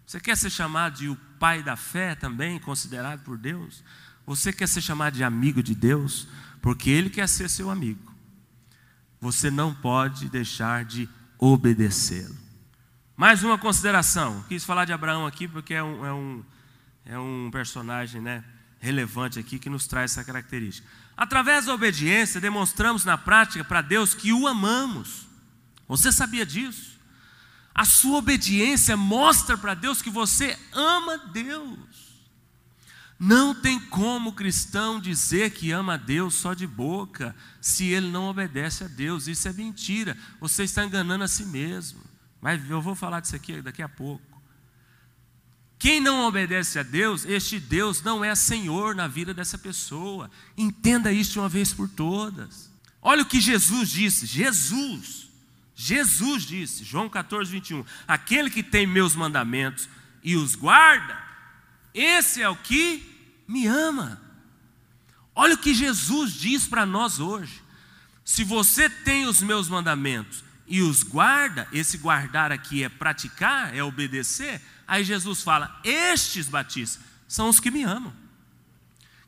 Você 0.06 0.18
quer 0.18 0.36
ser 0.36 0.50
chamado 0.50 0.96
de 0.96 1.08
o 1.08 1.16
pai 1.38 1.62
da 1.62 1.76
fé 1.76 2.14
também, 2.14 2.58
considerado 2.58 3.22
por 3.22 3.36
Deus? 3.36 3.84
Você 4.26 4.52
quer 4.52 4.66
ser 4.66 4.80
chamado 4.80 5.14
de 5.14 5.22
amigo 5.22 5.62
de 5.62 5.74
Deus? 5.74 6.26
Porque 6.62 6.88
Ele 6.88 7.10
quer 7.10 7.28
ser 7.28 7.50
seu 7.50 7.70
amigo. 7.70 8.14
Você 9.20 9.50
não 9.50 9.74
pode 9.74 10.28
deixar 10.28 10.84
de 10.84 11.08
obedecê-lo. 11.38 12.36
Mais 13.16 13.42
uma 13.42 13.56
consideração. 13.56 14.44
Quis 14.48 14.64
falar 14.64 14.84
de 14.84 14.92
Abraão 14.92 15.26
aqui 15.26 15.46
porque 15.46 15.74
é 15.74 15.82
um, 15.82 16.04
é 16.04 16.12
um, 16.12 16.44
é 17.06 17.18
um 17.18 17.48
personagem 17.52 18.20
né, 18.20 18.44
relevante 18.80 19.38
aqui 19.38 19.58
que 19.58 19.70
nos 19.70 19.86
traz 19.86 20.12
essa 20.12 20.24
característica. 20.24 20.86
Através 21.16 21.66
da 21.66 21.74
obediência, 21.74 22.40
demonstramos 22.40 23.04
na 23.04 23.16
prática 23.16 23.64
para 23.64 23.80
Deus 23.80 24.14
que 24.14 24.32
o 24.32 24.48
amamos. 24.48 25.28
Você 25.86 26.10
sabia 26.10 26.44
disso? 26.44 26.98
A 27.74 27.84
sua 27.84 28.18
obediência 28.18 28.96
mostra 28.96 29.56
para 29.56 29.74
Deus 29.74 30.02
que 30.02 30.10
você 30.10 30.58
ama 30.72 31.18
Deus. 31.18 32.03
Não 33.18 33.54
tem 33.54 33.78
como 33.78 34.30
o 34.30 34.34
cristão 34.34 35.00
dizer 35.00 35.50
que 35.52 35.70
ama 35.70 35.94
a 35.94 35.96
Deus 35.96 36.34
só 36.34 36.52
de 36.52 36.66
boca, 36.66 37.34
se 37.60 37.86
ele 37.86 38.10
não 38.10 38.28
obedece 38.28 38.84
a 38.84 38.88
Deus. 38.88 39.28
Isso 39.28 39.48
é 39.48 39.52
mentira. 39.52 40.16
Você 40.40 40.64
está 40.64 40.84
enganando 40.84 41.24
a 41.24 41.28
si 41.28 41.44
mesmo. 41.44 42.00
Mas 42.40 42.68
eu 42.68 42.82
vou 42.82 42.94
falar 42.94 43.20
disso 43.20 43.36
aqui 43.36 43.62
daqui 43.62 43.82
a 43.82 43.88
pouco. 43.88 44.34
Quem 45.78 46.00
não 46.00 46.26
obedece 46.26 46.78
a 46.78 46.82
Deus, 46.82 47.24
este 47.24 47.60
Deus 47.60 48.02
não 48.02 48.24
é 48.24 48.34
Senhor 48.34 48.94
na 48.94 49.06
vida 49.06 49.34
dessa 49.34 49.58
pessoa. 49.58 50.30
Entenda 50.56 51.12
isso 51.12 51.32
de 51.32 51.38
uma 51.38 51.48
vez 51.48 51.72
por 51.72 51.88
todas. 51.88 52.70
Olha 53.00 53.22
o 53.22 53.26
que 53.26 53.40
Jesus 53.40 53.90
disse. 53.90 54.26
Jesus, 54.26 55.28
Jesus 55.74 56.44
disse, 56.44 56.84
João 56.84 57.08
14, 57.08 57.50
21. 57.50 57.84
Aquele 58.08 58.50
que 58.50 58.62
tem 58.62 58.86
meus 58.86 59.14
mandamentos 59.14 59.88
e 60.22 60.36
os 60.36 60.54
guarda, 60.54 61.22
esse 61.94 62.42
é 62.42 62.48
o 62.48 62.56
que 62.56 63.02
me 63.46 63.66
ama. 63.66 64.20
Olha 65.34 65.54
o 65.54 65.58
que 65.58 65.72
Jesus 65.72 66.32
diz 66.34 66.66
para 66.66 66.84
nós 66.84 67.20
hoje. 67.20 67.62
Se 68.24 68.42
você 68.42 68.90
tem 68.90 69.26
os 69.26 69.40
meus 69.40 69.68
mandamentos 69.68 70.42
e 70.66 70.80
os 70.82 71.02
guarda, 71.02 71.68
esse 71.72 71.98
guardar 71.98 72.50
aqui 72.50 72.82
é 72.82 72.88
praticar, 72.88 73.74
é 73.76 73.82
obedecer, 73.82 74.60
aí 74.86 75.04
Jesus 75.04 75.42
fala: 75.42 75.80
Estes 75.84 76.48
batistas 76.48 77.02
são 77.28 77.48
os 77.48 77.60
que 77.60 77.70
me 77.70 77.82
amam. 77.82 78.14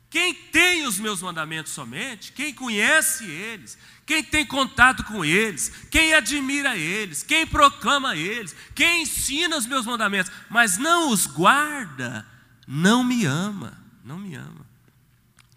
Quem 0.09 0.33
tem 0.33 0.87
os 0.87 0.97
meus 0.97 1.21
mandamentos 1.21 1.73
somente, 1.73 2.31
quem 2.31 2.53
conhece 2.53 3.25
eles, 3.25 3.77
quem 4.05 4.23
tem 4.23 4.45
contato 4.45 5.03
com 5.03 5.23
eles, 5.23 5.69
quem 5.91 6.13
admira 6.13 6.77
eles, 6.77 7.23
quem 7.23 7.45
proclama 7.45 8.15
eles, 8.15 8.55
quem 8.73 9.01
ensina 9.01 9.57
os 9.57 9.65
meus 9.65 9.85
mandamentos, 9.85 10.31
mas 10.49 10.77
não 10.77 11.11
os 11.11 11.27
guarda, 11.27 12.25
não 12.67 13.03
me 13.03 13.25
ama, 13.25 13.73
não 14.03 14.19
me 14.19 14.35
ama. 14.35 14.67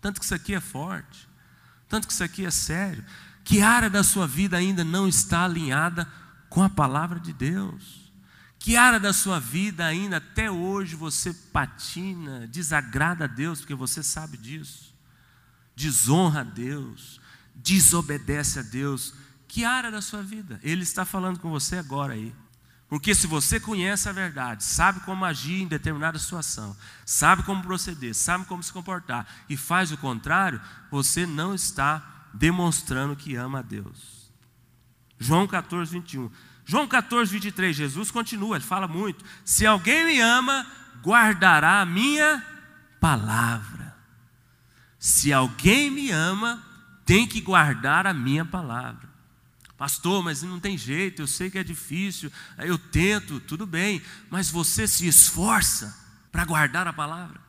Tanto 0.01 0.20
que 0.20 0.25
isso 0.25 0.35
aqui 0.35 0.55
é 0.55 0.61
forte, 0.61 1.29
tanto 1.88 2.07
que 2.07 2.12
isso 2.12 2.23
aqui 2.23 2.46
é 2.46 2.51
sério. 2.51 3.05
Que 3.44 3.61
área 3.61 3.90
da 3.90 4.05
sua 4.05 4.27
vida 4.27 4.57
ainda 4.57 4.85
não 4.85 5.09
está 5.09 5.44
alinhada 5.44 6.07
com 6.49 6.62
a 6.62 6.70
palavra 6.70 7.18
de 7.18 7.33
Deus? 7.33 8.12
Que 8.61 8.77
área 8.77 9.01
da 9.01 9.12
sua 9.12 9.40
vida 9.40 9.85
ainda 9.85 10.18
até 10.18 10.51
hoje 10.51 10.94
você 10.94 11.33
patina, 11.33 12.46
desagrada 12.46 13.25
a 13.25 13.27
Deus, 13.27 13.61
porque 13.61 13.75
você 13.75 14.03
sabe 14.03 14.37
disso? 14.37 14.94
Desonra 15.75 16.42
a 16.42 16.44
Deus, 16.44 17.20
desobedece 17.55 18.59
a 18.59 18.62
Deus. 18.62 19.14
Que 19.49 19.64
área 19.64 19.90
da 19.90 20.03
sua 20.03 20.23
vida? 20.23 20.61
Ele 20.62 20.83
está 20.83 21.05
falando 21.05 21.40
com 21.40 21.51
você 21.51 21.77
agora 21.77 22.12
aí. 22.12 22.35
Porque 22.90 23.14
se 23.14 23.29
você 23.29 23.61
conhece 23.61 24.09
a 24.09 24.12
verdade, 24.12 24.64
sabe 24.64 24.98
como 25.00 25.24
agir 25.24 25.62
em 25.62 25.68
determinada 25.68 26.18
situação, 26.18 26.76
sabe 27.07 27.44
como 27.44 27.62
proceder, 27.62 28.12
sabe 28.12 28.44
como 28.46 28.64
se 28.64 28.72
comportar 28.72 29.29
e 29.48 29.57
faz 29.57 29.92
o 29.92 29.96
contrário, 29.96 30.61
você 30.90 31.24
não 31.24 31.55
está 31.55 32.26
demonstrando 32.35 33.14
que 33.14 33.37
ama 33.37 33.61
a 33.61 33.62
Deus. 33.62 34.33
João 35.20 35.46
14, 35.46 35.92
21. 35.92 36.33
João 36.64 36.88
14, 36.88 37.33
23, 37.33 37.76
Jesus 37.76 38.11
continua, 38.11 38.57
ele 38.57 38.64
fala 38.64 38.88
muito: 38.88 39.24
Se 39.44 39.64
alguém 39.64 40.07
me 40.07 40.20
ama, 40.20 40.66
guardará 41.00 41.83
a 41.83 41.87
minha 41.87 42.44
palavra. 42.98 43.94
Se 44.98 45.33
alguém 45.33 45.92
me 45.92 46.11
ama, 46.11 46.61
tem 47.05 47.24
que 47.24 47.40
guardar 47.40 48.05
a 48.05 48.12
minha 48.12 48.44
palavra. 48.44 49.10
Pastor, 49.81 50.23
mas 50.23 50.43
não 50.43 50.61
tem 50.61 50.77
jeito, 50.77 51.23
eu 51.23 51.27
sei 51.27 51.51
que 51.51 51.57
é 51.57 51.64
difícil, 51.64 52.31
eu 52.59 52.77
tento, 52.77 53.40
tudo 53.40 53.64
bem, 53.64 54.03
mas 54.29 54.51
você 54.51 54.87
se 54.87 55.07
esforça 55.07 55.99
para 56.31 56.45
guardar 56.45 56.87
a 56.87 56.93
palavra? 56.93 57.40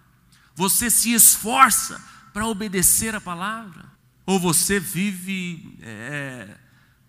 Você 0.56 0.90
se 0.90 1.12
esforça 1.12 2.02
para 2.32 2.48
obedecer 2.48 3.14
a 3.14 3.20
palavra? 3.20 3.84
Ou 4.26 4.40
você 4.40 4.80
vive 4.80 5.78
é, 5.82 6.58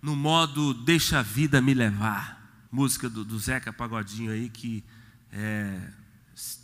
no 0.02 0.16
modo 0.16 0.74
deixa 0.74 1.20
a 1.20 1.22
vida 1.22 1.62
me 1.62 1.72
levar? 1.72 2.66
Música 2.72 3.08
do, 3.08 3.24
do 3.24 3.38
Zeca 3.38 3.72
Pagodinho 3.72 4.32
aí 4.32 4.48
que 4.48 4.82
é, 5.30 5.88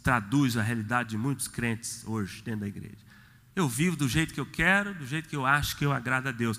traduz 0.03 0.57
a 0.57 0.63
realidade 0.63 1.11
de 1.11 1.17
muitos 1.17 1.47
crentes 1.47 2.03
hoje 2.05 2.43
dentro 2.43 2.63
da 2.63 2.67
igreja. 2.67 3.07
Eu 3.55 3.69
vivo 3.69 3.95
do 3.95 4.09
jeito 4.09 4.35
que 4.35 4.41
eu 4.41 4.47
quero, 4.47 4.95
do 4.95 5.07
jeito 5.07 5.29
que 5.29 5.37
eu 5.37 5.47
acho 5.47 5.77
que 5.77 5.85
eu 5.85 5.93
agrado 5.93 6.27
a 6.27 6.33
Deus. 6.33 6.59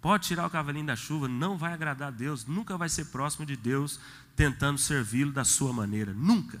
Pode 0.00 0.26
tirar 0.26 0.46
o 0.46 0.50
cavalinho 0.50 0.86
da 0.86 0.96
chuva, 0.96 1.28
não 1.28 1.56
vai 1.56 1.72
agradar 1.72 2.08
a 2.08 2.10
Deus, 2.12 2.46
nunca 2.46 2.76
vai 2.76 2.88
ser 2.88 3.06
próximo 3.06 3.44
de 3.44 3.56
Deus 3.56 3.98
tentando 4.36 4.78
servi-lo 4.78 5.32
da 5.32 5.44
sua 5.44 5.72
maneira, 5.72 6.12
nunca. 6.12 6.60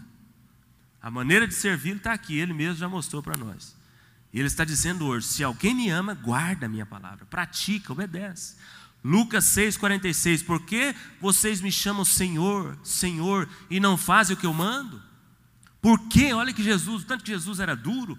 A 1.00 1.10
maneira 1.10 1.46
de 1.46 1.54
servi-lo 1.54 1.98
está 1.98 2.12
aqui, 2.12 2.38
ele 2.38 2.52
mesmo 2.52 2.76
já 2.76 2.88
mostrou 2.88 3.22
para 3.22 3.36
nós. 3.36 3.76
Ele 4.32 4.46
está 4.46 4.64
dizendo 4.64 5.06
hoje: 5.06 5.26
se 5.26 5.44
alguém 5.44 5.74
me 5.74 5.88
ama, 5.88 6.14
guarda 6.14 6.66
a 6.66 6.68
minha 6.68 6.84
palavra, 6.84 7.24
pratica, 7.26 7.92
obedece. 7.92 8.56
Lucas 9.02 9.44
6,46: 9.44 10.44
Por 10.44 10.60
que 10.62 10.94
vocês 11.20 11.60
me 11.60 11.70
chamam 11.70 12.04
Senhor, 12.04 12.76
Senhor, 12.82 13.48
e 13.70 13.78
não 13.80 13.96
fazem 13.96 14.36
o 14.36 14.38
que 14.38 14.46
eu 14.46 14.52
mando? 14.52 15.00
Por 15.80 16.08
que? 16.08 16.32
Olha 16.32 16.52
que 16.52 16.62
Jesus, 16.62 17.04
tanto 17.04 17.24
que 17.24 17.30
Jesus 17.30 17.60
era 17.60 17.76
duro, 17.76 18.18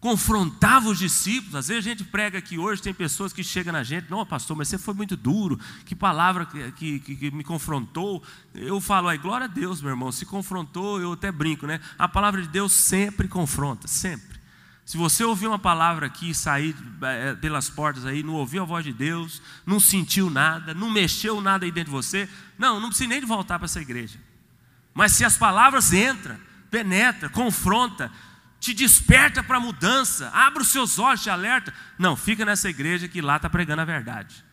confrontava 0.00 0.88
os 0.88 0.98
discípulos. 0.98 1.54
Às 1.54 1.68
vezes 1.68 1.86
a 1.86 1.88
gente 1.88 2.04
prega 2.04 2.38
aqui 2.38 2.58
hoje, 2.58 2.82
tem 2.82 2.94
pessoas 2.94 3.32
que 3.32 3.42
chegam 3.42 3.72
na 3.72 3.82
gente, 3.82 4.10
não, 4.10 4.24
pastor, 4.24 4.56
mas 4.56 4.68
você 4.68 4.78
foi 4.78 4.94
muito 4.94 5.16
duro, 5.16 5.58
que 5.84 5.94
palavra 5.94 6.46
que, 6.46 7.00
que, 7.00 7.16
que 7.16 7.30
me 7.30 7.44
confrontou. 7.44 8.22
Eu 8.54 8.80
falo, 8.80 9.08
aí, 9.08 9.18
glória 9.18 9.44
a 9.44 9.48
Deus, 9.48 9.80
meu 9.80 9.90
irmão, 9.90 10.12
se 10.12 10.24
confrontou, 10.24 11.00
eu 11.00 11.12
até 11.12 11.32
brinco, 11.32 11.66
né? 11.66 11.80
A 11.98 12.08
palavra 12.08 12.40
de 12.42 12.48
Deus 12.48 12.72
sempre 12.72 13.28
confronta, 13.28 13.88
sempre. 13.88 14.38
Se 14.84 14.96
você 14.96 15.22
ouviu 15.22 15.50
uma 15.50 15.58
palavra 15.58 16.06
aqui, 16.06 16.34
sair 16.34 16.74
é, 17.02 17.34
pelas 17.34 17.68
portas 17.68 18.06
aí, 18.06 18.22
não 18.22 18.32
ouviu 18.34 18.62
a 18.62 18.64
voz 18.64 18.82
de 18.82 18.92
Deus, 18.92 19.42
não 19.66 19.78
sentiu 19.78 20.30
nada, 20.30 20.72
não 20.72 20.88
mexeu 20.88 21.42
nada 21.42 21.66
aí 21.66 21.70
dentro 21.70 21.90
de 21.90 21.96
você, 21.96 22.26
não, 22.56 22.80
não 22.80 22.88
precisa 22.88 23.10
nem 23.10 23.20
de 23.20 23.26
voltar 23.26 23.58
para 23.58 23.66
essa 23.66 23.82
igreja. 23.82 24.18
Mas 24.94 25.12
se 25.12 25.26
as 25.26 25.36
palavras 25.36 25.92
entram, 25.92 26.38
penetra, 26.70 27.28
confronta, 27.28 28.10
te 28.60 28.74
desperta 28.74 29.42
para 29.42 29.58
a 29.58 29.60
mudança, 29.60 30.30
abre 30.34 30.62
os 30.62 30.68
seus 30.68 30.98
olhos, 30.98 31.22
te 31.22 31.30
alerta, 31.30 31.72
não, 31.98 32.16
fica 32.16 32.44
nessa 32.44 32.68
igreja 32.68 33.08
que 33.08 33.20
lá 33.20 33.36
está 33.36 33.48
pregando 33.48 33.82
a 33.82 33.84
verdade. 33.84 34.44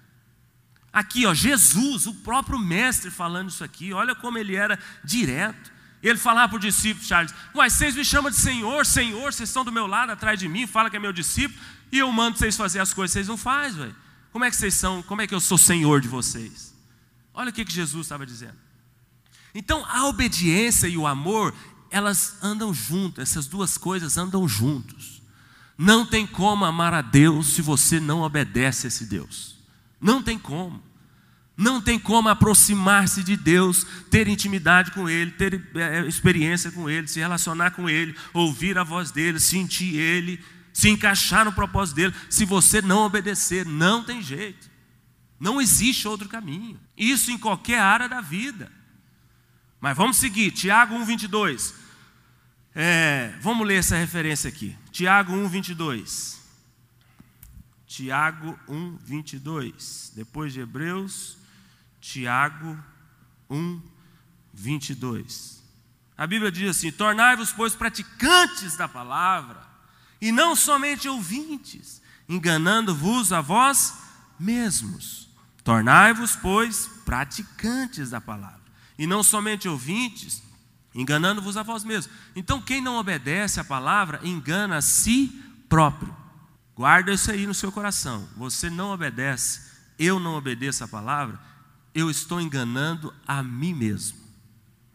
Aqui, 0.93 1.25
ó, 1.25 1.33
Jesus, 1.33 2.07
o 2.07 2.13
próprio 2.13 2.57
mestre 2.57 3.11
falando 3.11 3.49
isso 3.49 3.63
aqui, 3.63 3.91
olha 3.91 4.15
como 4.15 4.37
ele 4.37 4.55
era 4.55 4.79
direto. 5.03 5.73
Ele 6.01 6.17
falava 6.17 6.49
para 6.49 6.57
o 6.57 6.59
discípulo, 6.59 7.05
Charles, 7.05 7.33
mas 7.53 7.73
vocês 7.73 7.95
me 7.95 8.05
chamam 8.05 8.29
de 8.29 8.37
Senhor, 8.37 8.85
Senhor, 8.85 9.33
vocês 9.33 9.49
estão 9.49 9.65
do 9.65 9.71
meu 9.71 9.87
lado, 9.87 10.11
atrás 10.11 10.39
de 10.39 10.47
mim, 10.47 10.67
fala 10.67 10.89
que 10.89 10.95
é 10.95 10.99
meu 10.99 11.11
discípulo, 11.11 11.59
e 11.91 11.97
eu 11.97 12.11
mando 12.11 12.37
vocês 12.37 12.55
fazer 12.55 12.79
as 12.79 12.93
coisas, 12.93 13.11
vocês 13.11 13.27
não 13.27 13.37
fazem, 13.37 13.81
velho. 13.81 13.95
Como 14.31 14.45
é 14.45 14.49
que 14.51 14.55
vocês 14.55 14.75
são, 14.75 15.01
como 15.01 15.21
é 15.21 15.27
que 15.27 15.33
eu 15.33 15.39
sou 15.39 15.57
Senhor 15.57 15.99
de 15.99 16.07
vocês? 16.07 16.75
Olha 17.33 17.49
o 17.49 17.53
que, 17.53 17.65
que 17.65 17.73
Jesus 17.73 18.05
estava 18.05 18.25
dizendo. 18.25 18.57
Então, 19.53 19.85
a 19.89 20.05
obediência 20.05 20.87
e 20.87 20.97
o 20.97 21.07
amor, 21.07 21.55
elas 21.89 22.37
andam 22.41 22.73
juntas, 22.73 23.29
essas 23.29 23.47
duas 23.47 23.77
coisas 23.77 24.17
andam 24.17 24.47
juntos. 24.47 25.21
Não 25.77 26.05
tem 26.05 26.25
como 26.25 26.65
amar 26.65 26.93
a 26.93 27.01
Deus 27.01 27.47
se 27.47 27.61
você 27.61 27.99
não 27.99 28.21
obedece 28.21 28.87
a 28.87 28.89
esse 28.89 29.05
Deus. 29.05 29.55
Não 29.99 30.21
tem 30.21 30.37
como. 30.39 30.81
Não 31.57 31.81
tem 31.81 31.97
como 31.97 32.27
aproximar-se 32.27 33.23
de 33.23 33.37
Deus, 33.37 33.85
ter 34.09 34.27
intimidade 34.27 34.91
com 34.91 35.09
Ele, 35.09 35.31
ter 35.31 35.69
é, 35.75 36.05
experiência 36.05 36.69
com 36.71 36.89
Ele, 36.89 37.07
se 37.07 37.19
relacionar 37.19 37.71
com 37.71 37.89
Ele, 37.89 38.15
ouvir 38.33 38.77
a 38.77 38.83
voz 38.83 39.09
dEle, 39.09 39.39
sentir 39.39 39.95
Ele, 39.95 40.43
se 40.73 40.89
encaixar 40.89 41.45
no 41.45 41.53
propósito 41.53 41.95
dEle. 41.95 42.13
Se 42.29 42.43
você 42.43 42.81
não 42.81 43.05
obedecer, 43.05 43.65
não 43.65 44.03
tem 44.03 44.21
jeito. 44.21 44.69
Não 45.39 45.61
existe 45.61 46.07
outro 46.07 46.27
caminho. 46.27 46.79
Isso 46.97 47.31
em 47.31 47.37
qualquer 47.37 47.79
área 47.79 48.09
da 48.09 48.19
vida. 48.19 48.71
Mas 49.79 49.95
vamos 49.95 50.17
seguir, 50.17 50.51
Tiago 50.51 50.95
1, 50.95 51.05
22. 51.05 51.73
É, 52.73 53.33
vamos 53.41 53.65
ler 53.67 53.79
essa 53.79 53.95
referência 53.95 54.49
aqui. 54.49 54.77
Tiago 54.91 55.33
1, 55.33 55.47
22. 55.47 56.41
Tiago 57.85 58.59
1, 58.67 58.97
22. 58.97 60.11
Depois 60.15 60.51
de 60.51 60.59
Hebreus, 60.59 61.37
Tiago 62.01 62.77
1, 63.49 63.81
22. 64.53 65.63
A 66.17 66.25
Bíblia 66.25 66.51
diz 66.51 66.69
assim: 66.69 66.91
Tornai-vos, 66.91 67.51
pois, 67.51 67.75
praticantes 67.75 68.77
da 68.77 68.87
palavra, 68.87 69.61
e 70.19 70.31
não 70.31 70.55
somente 70.55 71.07
ouvintes, 71.07 72.01
enganando-vos 72.27 73.33
a 73.33 73.41
vós 73.41 73.93
mesmos. 74.39 75.29
Tornai-vos, 75.63 76.35
pois, 76.35 76.87
praticantes 77.05 78.11
da 78.11 78.21
palavra, 78.21 78.61
e 78.97 79.05
não 79.05 79.23
somente 79.23 79.67
ouvintes, 79.67 80.41
enganando-vos 80.93 81.57
a 81.57 81.63
vós 81.63 81.83
mesmos. 81.83 82.13
Então, 82.35 82.61
quem 82.61 82.81
não 82.81 82.97
obedece 82.97 83.59
à 83.59 83.63
palavra, 83.63 84.19
engana 84.23 84.77
a 84.77 84.81
si 84.81 85.43
próprio. 85.67 86.15
Guarda 86.75 87.13
isso 87.13 87.31
aí 87.31 87.47
no 87.47 87.53
seu 87.53 87.71
coração. 87.71 88.27
Você 88.35 88.69
não 88.69 88.91
obedece, 88.91 89.61
eu 89.97 90.19
não 90.19 90.35
obedeço 90.35 90.83
à 90.83 90.87
palavra, 90.87 91.39
eu 91.93 92.09
estou 92.09 92.41
enganando 92.41 93.13
a 93.25 93.41
mim 93.41 93.73
mesmo. 93.73 94.17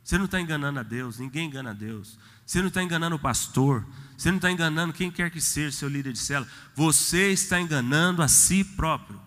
Você 0.05 0.19
não 0.19 0.25
está 0.27 0.41
enganando 0.41 0.81
a 0.81 0.83
Deus, 0.83 1.19
ninguém 1.19 1.47
engana 1.47 1.71
a 1.71 1.75
Deus. 1.75 2.19
Você 2.45 2.61
não 2.61 2.69
está 2.69 2.83
enganando 2.83 3.17
o 3.17 3.19
pastor, 3.19 3.87
você 4.17 4.31
não 4.31 4.37
está 4.37 4.51
enganando 4.51 4.93
quem 4.93 5.11
quer 5.11 5.31
que 5.31 5.41
seja 5.41 5.77
seu 5.77 5.89
líder 5.89 6.13
de 6.13 6.19
cela. 6.19 6.47
Você 6.75 7.31
está 7.31 7.61
enganando 7.61 8.23
a 8.23 8.29
si 8.29 8.65
próprio. 8.65 9.21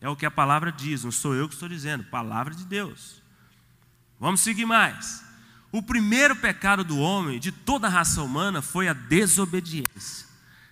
É 0.00 0.08
o 0.08 0.16
que 0.16 0.24
a 0.24 0.30
palavra 0.30 0.72
diz, 0.72 1.04
não 1.04 1.12
sou 1.12 1.34
eu 1.34 1.46
que 1.48 1.54
estou 1.54 1.68
dizendo, 1.68 2.04
palavra 2.04 2.54
de 2.54 2.64
Deus. 2.64 3.19
Vamos 4.20 4.42
seguir 4.42 4.66
mais. 4.66 5.24
O 5.72 5.82
primeiro 5.82 6.36
pecado 6.36 6.84
do 6.84 6.98
homem, 6.98 7.40
de 7.40 7.50
toda 7.50 7.86
a 7.86 7.90
raça 7.90 8.22
humana, 8.22 8.60
foi 8.60 8.86
a 8.86 8.92
desobediência, 8.92 10.26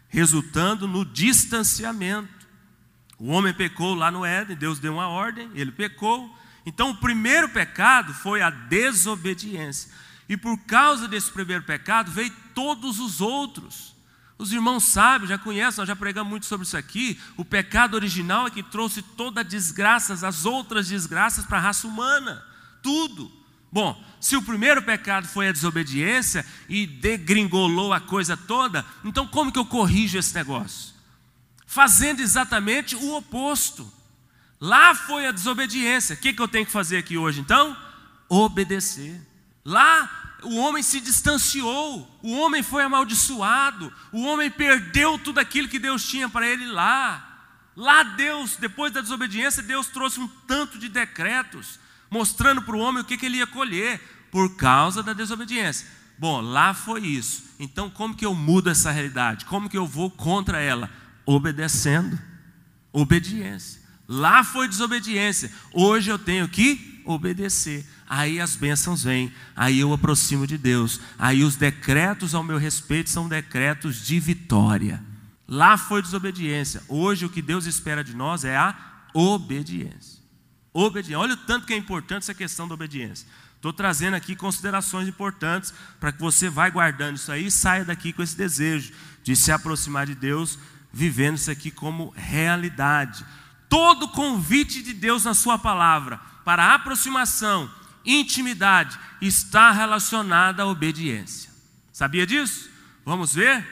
resultando 0.08 0.86
no 0.86 1.04
distanciamento. 1.04 2.46
O 3.18 3.28
homem 3.28 3.54
pecou 3.54 3.94
lá 3.94 4.10
no 4.10 4.24
Éden, 4.24 4.56
Deus 4.56 4.78
deu 4.78 4.92
uma 4.92 5.08
ordem, 5.08 5.50
ele 5.54 5.72
pecou. 5.72 6.36
Então, 6.66 6.90
o 6.90 6.96
primeiro 6.96 7.48
pecado 7.48 8.12
foi 8.12 8.42
a 8.42 8.50
desobediência. 8.50 9.90
E 10.28 10.36
por 10.36 10.58
causa 10.58 11.08
desse 11.08 11.30
primeiro 11.30 11.62
pecado, 11.62 12.10
veio 12.10 12.32
todos 12.54 12.98
os 12.98 13.20
outros. 13.22 13.96
Os 14.36 14.52
irmãos 14.52 14.84
sabem, 14.84 15.26
já 15.26 15.38
conhecem, 15.38 15.80
nós 15.80 15.88
já 15.88 15.96
pregamos 15.96 16.30
muito 16.30 16.46
sobre 16.46 16.66
isso 16.66 16.76
aqui. 16.76 17.18
O 17.36 17.44
pecado 17.44 17.94
original 17.94 18.46
é 18.46 18.50
que 18.50 18.62
trouxe 18.62 19.00
toda 19.00 19.40
a 19.40 19.44
desgraça, 19.44 20.12
as 20.26 20.44
outras 20.44 20.88
desgraças 20.88 21.46
para 21.46 21.58
a 21.58 21.62
raça 21.62 21.86
humana. 21.86 22.44
Tudo. 22.82 23.37
Bom, 23.70 24.02
se 24.20 24.36
o 24.36 24.42
primeiro 24.42 24.82
pecado 24.82 25.28
foi 25.28 25.48
a 25.48 25.52
desobediência 25.52 26.44
e 26.68 26.86
degringolou 26.86 27.92
a 27.92 28.00
coisa 28.00 28.36
toda, 28.36 28.84
então 29.04 29.26
como 29.26 29.52
que 29.52 29.58
eu 29.58 29.66
corrijo 29.66 30.18
esse 30.18 30.34
negócio? 30.34 30.94
Fazendo 31.66 32.20
exatamente 32.20 32.96
o 32.96 33.16
oposto. 33.16 33.92
Lá 34.60 34.94
foi 34.94 35.26
a 35.26 35.32
desobediência. 35.32 36.14
O 36.14 36.18
que, 36.18 36.32
que 36.32 36.42
eu 36.42 36.48
tenho 36.48 36.66
que 36.66 36.72
fazer 36.72 36.96
aqui 36.96 37.16
hoje 37.16 37.40
então? 37.40 37.76
Obedecer. 38.28 39.20
Lá 39.64 40.28
o 40.42 40.56
homem 40.56 40.82
se 40.82 41.00
distanciou, 41.00 42.18
o 42.22 42.36
homem 42.38 42.62
foi 42.62 42.82
amaldiçoado, 42.82 43.92
o 44.12 44.22
homem 44.24 44.50
perdeu 44.50 45.18
tudo 45.18 45.40
aquilo 45.40 45.68
que 45.68 45.78
Deus 45.78 46.04
tinha 46.04 46.28
para 46.28 46.46
ele 46.46 46.66
lá. 46.66 47.24
Lá 47.74 48.02
Deus, 48.02 48.56
depois 48.56 48.92
da 48.92 49.00
desobediência, 49.00 49.62
Deus 49.62 49.88
trouxe 49.88 50.20
um 50.20 50.28
tanto 50.46 50.78
de 50.78 50.88
decretos, 50.88 51.78
mostrando 52.10 52.62
para 52.62 52.76
o 52.76 52.80
homem 52.80 53.02
o 53.02 53.04
que, 53.04 53.16
que 53.16 53.26
ele 53.26 53.38
ia 53.38 53.46
colher 53.46 54.00
por 54.30 54.56
causa 54.56 55.02
da 55.02 55.12
desobediência. 55.12 55.86
Bom, 56.18 56.40
lá 56.40 56.74
foi 56.74 57.06
isso. 57.06 57.44
Então, 57.58 57.88
como 57.88 58.14
que 58.14 58.26
eu 58.26 58.34
mudo 58.34 58.70
essa 58.70 58.90
realidade? 58.90 59.44
Como 59.44 59.68
que 59.68 59.78
eu 59.78 59.86
vou 59.86 60.10
contra 60.10 60.60
ela? 60.60 60.90
Obedecendo. 61.24 62.18
Obediência. 62.92 63.80
Lá 64.06 64.42
foi 64.42 64.68
desobediência. 64.68 65.52
Hoje 65.72 66.10
eu 66.10 66.18
tenho 66.18 66.48
que 66.48 67.02
obedecer 67.04 67.86
aí 68.08 68.40
as 68.40 68.56
bênçãos 68.56 69.04
vêm, 69.04 69.32
aí 69.54 69.80
eu 69.80 69.92
aproximo 69.92 70.46
de 70.46 70.56
Deus, 70.56 71.00
aí 71.18 71.44
os 71.44 71.56
decretos 71.56 72.34
ao 72.34 72.42
meu 72.42 72.56
respeito 72.56 73.10
são 73.10 73.28
decretos 73.28 74.06
de 74.06 74.18
vitória. 74.18 75.02
Lá 75.46 75.76
foi 75.76 76.00
desobediência, 76.00 76.82
hoje 76.88 77.26
o 77.26 77.28
que 77.28 77.42
Deus 77.42 77.66
espera 77.66 78.02
de 78.02 78.14
nós 78.14 78.44
é 78.44 78.56
a 78.56 78.74
obediência. 79.12 80.17
Obediência. 80.72 81.18
Olha 81.18 81.34
o 81.34 81.36
tanto 81.38 81.66
que 81.66 81.72
é 81.72 81.76
importante 81.76 82.24
essa 82.24 82.34
questão 82.34 82.68
da 82.68 82.74
obediência. 82.74 83.26
Estou 83.56 83.72
trazendo 83.72 84.14
aqui 84.14 84.36
considerações 84.36 85.08
importantes 85.08 85.74
para 85.98 86.12
que 86.12 86.20
você 86.20 86.48
vá 86.48 86.68
guardando 86.70 87.16
isso 87.16 87.32
aí 87.32 87.46
e 87.46 87.50
saia 87.50 87.84
daqui 87.84 88.12
com 88.12 88.22
esse 88.22 88.36
desejo 88.36 88.92
de 89.24 89.34
se 89.34 89.50
aproximar 89.50 90.06
de 90.06 90.14
Deus, 90.14 90.58
vivendo 90.92 91.36
isso 91.36 91.50
aqui 91.50 91.70
como 91.70 92.12
realidade. 92.16 93.24
Todo 93.68 94.08
convite 94.08 94.82
de 94.82 94.92
Deus 94.92 95.24
na 95.24 95.34
Sua 95.34 95.58
palavra 95.58 96.20
para 96.44 96.72
aproximação 96.72 97.68
intimidade 98.06 98.98
está 99.20 99.70
relacionada 99.70 100.62
à 100.62 100.66
obediência. 100.66 101.50
Sabia 101.92 102.26
disso? 102.26 102.70
Vamos 103.04 103.34
ver? 103.34 103.66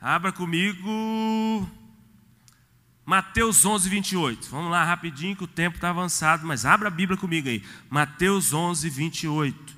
Abra 0.00 0.30
comigo 0.30 1.68
Mateus 3.04 3.64
11, 3.64 3.88
28. 3.88 4.48
Vamos 4.50 4.70
lá 4.70 4.84
rapidinho 4.84 5.36
que 5.36 5.44
o 5.44 5.48
tempo 5.48 5.76
está 5.76 5.90
avançado, 5.90 6.46
mas 6.46 6.64
abra 6.64 6.88
a 6.88 6.90
Bíblia 6.90 7.18
comigo 7.18 7.48
aí. 7.48 7.64
Mateus 7.90 8.52
11, 8.52 8.88
28. 8.88 9.76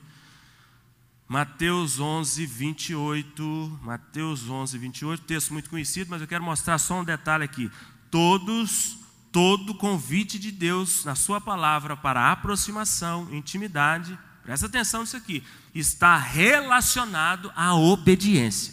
Mateus 1.27 1.99
11, 1.99 2.45
28. 2.47 3.81
Mateus 3.83 4.49
11, 4.49 4.79
28. 4.79 5.23
Texto 5.25 5.53
muito 5.53 5.71
conhecido, 5.71 6.11
mas 6.11 6.21
eu 6.21 6.29
quero 6.29 6.45
mostrar 6.45 6.79
só 6.79 7.01
um 7.01 7.05
detalhe 7.05 7.45
aqui. 7.45 7.71
Todos 8.11 8.99
todo 9.35 9.75
convite 9.75 10.39
de 10.39 10.53
Deus 10.53 11.05
na 11.05 11.17
Sua 11.17 11.41
palavra 11.41 11.97
para 11.97 12.31
aproximação, 12.31 13.27
intimidade, 13.35 14.17
presta 14.45 14.67
atenção 14.67 15.01
nisso 15.01 15.17
aqui, 15.17 15.43
está 15.75 16.17
relacionado 16.17 17.53
à 17.57 17.75
obediência. 17.75 18.73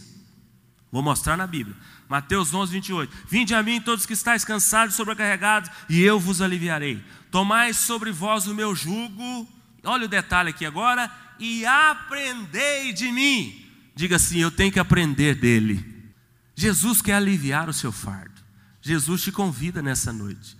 Vou 0.92 1.02
mostrar 1.02 1.36
na 1.36 1.48
Bíblia. 1.48 1.76
Mateus 2.12 2.54
11, 2.54 2.74
28. 2.74 3.18
Vinde 3.26 3.56
a 3.56 3.64
mim 3.64 3.80
todos 3.80 4.06
que 4.06 4.12
estáis 4.12 4.44
cansados 4.44 4.94
e 4.94 4.98
sobrecarregados, 4.98 5.72
e 5.88 6.02
eu 6.02 6.20
vos 6.20 6.42
aliviarei. 6.42 7.02
Tomai 7.32 7.74
sobre 7.74 8.12
vós 8.12 8.48
o 8.48 8.54
meu 8.54 8.76
jugo, 8.76 9.48
olha 9.82 10.08
o 10.08 10.10
detalhe 10.10 10.50
aqui 10.50 10.66
agora, 10.66 11.10
e 11.40 11.66
aprendei 11.66 12.92
de 12.92 13.10
mim. 13.14 13.66
Diga 13.96 14.18
assim: 14.18 14.40
eu 14.40 14.52
tenho 14.52 14.74
que 14.74 14.80
aprender 14.80 15.36
dele. 15.36 16.12
Jesus 16.54 17.02
quer 17.02 17.14
aliviar 17.14 17.70
o 17.70 17.74
seu 17.74 17.94
fardo. 17.94 18.42
Jesus 18.82 19.24
te 19.24 19.32
convida 19.32 19.82
nessa 19.82 20.12
noite. 20.12 20.58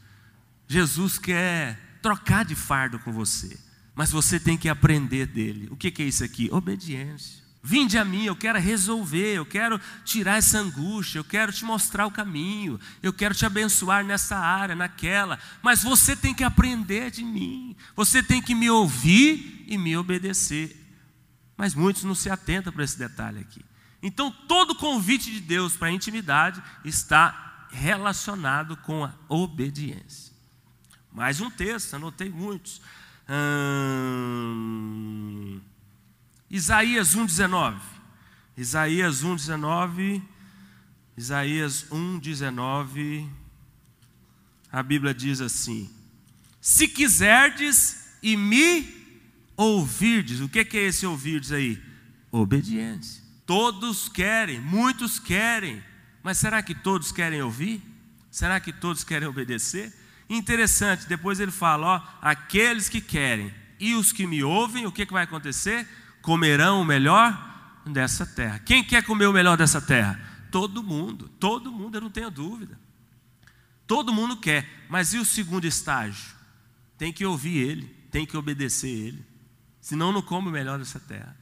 Jesus 0.70 1.20
quer 1.20 2.00
trocar 2.02 2.46
de 2.46 2.56
fardo 2.56 2.98
com 3.00 3.12
você, 3.12 3.60
mas 3.94 4.10
você 4.10 4.40
tem 4.40 4.58
que 4.58 4.70
aprender 4.70 5.26
dele. 5.26 5.68
O 5.70 5.76
que 5.76 6.02
é 6.02 6.06
isso 6.06 6.24
aqui? 6.24 6.48
Obediência. 6.50 7.41
Vinde 7.64 7.96
a 7.98 8.04
mim, 8.04 8.24
eu 8.24 8.36
quero 8.36 8.60
resolver, 8.60 9.36
eu 9.36 9.46
quero 9.46 9.80
tirar 10.04 10.38
essa 10.38 10.58
angústia, 10.58 11.20
eu 11.20 11.24
quero 11.24 11.54
te 11.54 11.64
mostrar 11.64 12.08
o 12.08 12.12
caminho, 12.12 12.80
eu 13.04 13.14
quero 13.14 13.36
te 13.36 13.46
abençoar 13.46 14.04
nessa 14.04 14.36
área, 14.36 14.76
naquela, 14.76 15.38
mas 15.62 15.84
você 15.84 16.16
tem 16.16 16.34
que 16.34 16.44
aprender 16.44 17.12
de 17.12 17.24
mim, 17.24 17.76
você 17.96 18.24
tem 18.24 18.42
que 18.42 18.56
me 18.56 18.68
ouvir 18.68 19.64
e 19.68 19.78
me 19.78 19.96
obedecer. 19.96 20.76
Mas 21.56 21.76
muitos 21.76 22.04
não 22.04 22.16
se 22.16 22.32
atentam 22.32 22.74
para 22.74 22.84
esse 22.84 22.98
detalhe 22.98 23.40
aqui. 23.40 23.64
Então, 24.02 24.32
todo 24.48 24.74
convite 24.74 25.30
de 25.30 25.40
Deus 25.40 25.78
para 25.78 25.90
a 25.90 25.92
intimidade 25.92 26.64
está 26.84 27.68
relacionado 27.70 28.76
com 28.78 29.06
a 29.06 29.14
obediência. 29.30 30.34
Mais 31.12 31.40
um 31.40 31.52
texto, 31.52 31.94
anotei 31.94 32.32
muitos. 32.32 32.82
Hum, 33.30 34.82
Isaías 36.52 37.16
1,19. 37.16 37.80
Isaías 38.58 39.24
1,19. 39.24 40.22
Isaías 41.16 41.86
1,19. 41.90 43.30
A 44.70 44.84
Bíblia 44.84 45.14
diz 45.14 45.40
assim: 45.40 45.90
Se 46.60 46.90
quiserdes 46.90 48.18
e 48.22 48.36
me 48.36 48.86
ouvirdes, 49.56 50.42
o 50.42 50.50
que 50.50 50.60
é 50.60 50.82
esse 50.82 51.06
ouvirdes 51.06 51.54
aí? 51.54 51.82
Obediência. 52.30 53.24
Todos 53.46 54.10
querem, 54.10 54.60
muitos 54.60 55.20
querem, 55.20 55.82
mas 56.22 56.38
será 56.38 56.62
que 56.62 56.76
todos 56.76 57.14
querem 57.14 57.42
ouvir? 57.42 57.82
Será 58.30 58.60
que 58.60 58.74
todos 58.74 59.06
querem 59.06 59.28
obedecer? 59.28 59.94
Interessante, 60.30 61.08
depois 61.08 61.40
ele 61.40 61.52
fala: 61.52 61.88
ó, 61.88 62.02
aqueles 62.22 62.90
que 62.90 63.00
querem 63.00 63.54
e 63.80 63.96
os 63.96 64.12
que 64.12 64.28
me 64.28 64.44
ouvem, 64.44 64.86
o 64.86 64.92
que, 64.92 65.06
que 65.06 65.14
vai 65.14 65.24
acontecer? 65.24 65.88
Comerão 66.22 66.82
o 66.82 66.86
melhor 66.86 67.82
dessa 67.86 68.26
terra. 68.26 68.60
Quem 68.60 68.84
quer 68.84 69.04
comer 69.04 69.26
o 69.26 69.34
melhor 69.34 69.58
dessa 69.58 69.82
terra? 69.82 70.20
Todo 70.52 70.84
mundo, 70.84 71.30
todo 71.40 71.72
mundo, 71.72 71.96
eu 71.96 72.02
não 72.02 72.10
tenho 72.10 72.30
dúvida. 72.30 72.80
Todo 73.88 74.14
mundo 74.14 74.38
quer, 74.38 74.86
mas 74.90 75.14
e 75.14 75.18
o 75.18 75.26
segundo 75.26 75.66
estágio? 75.66 76.36
Tem 76.98 77.12
que 77.12 77.26
ouvir 77.26 77.58
ele, 77.58 77.88
tem 78.12 78.26
que 78.26 78.38
obedecer 78.38 78.90
ele, 78.90 79.26
senão 79.80 80.12
não 80.12 80.22
come 80.22 80.50
o 80.50 80.52
melhor 80.52 80.78
dessa 80.80 81.00
terra. 81.00 81.36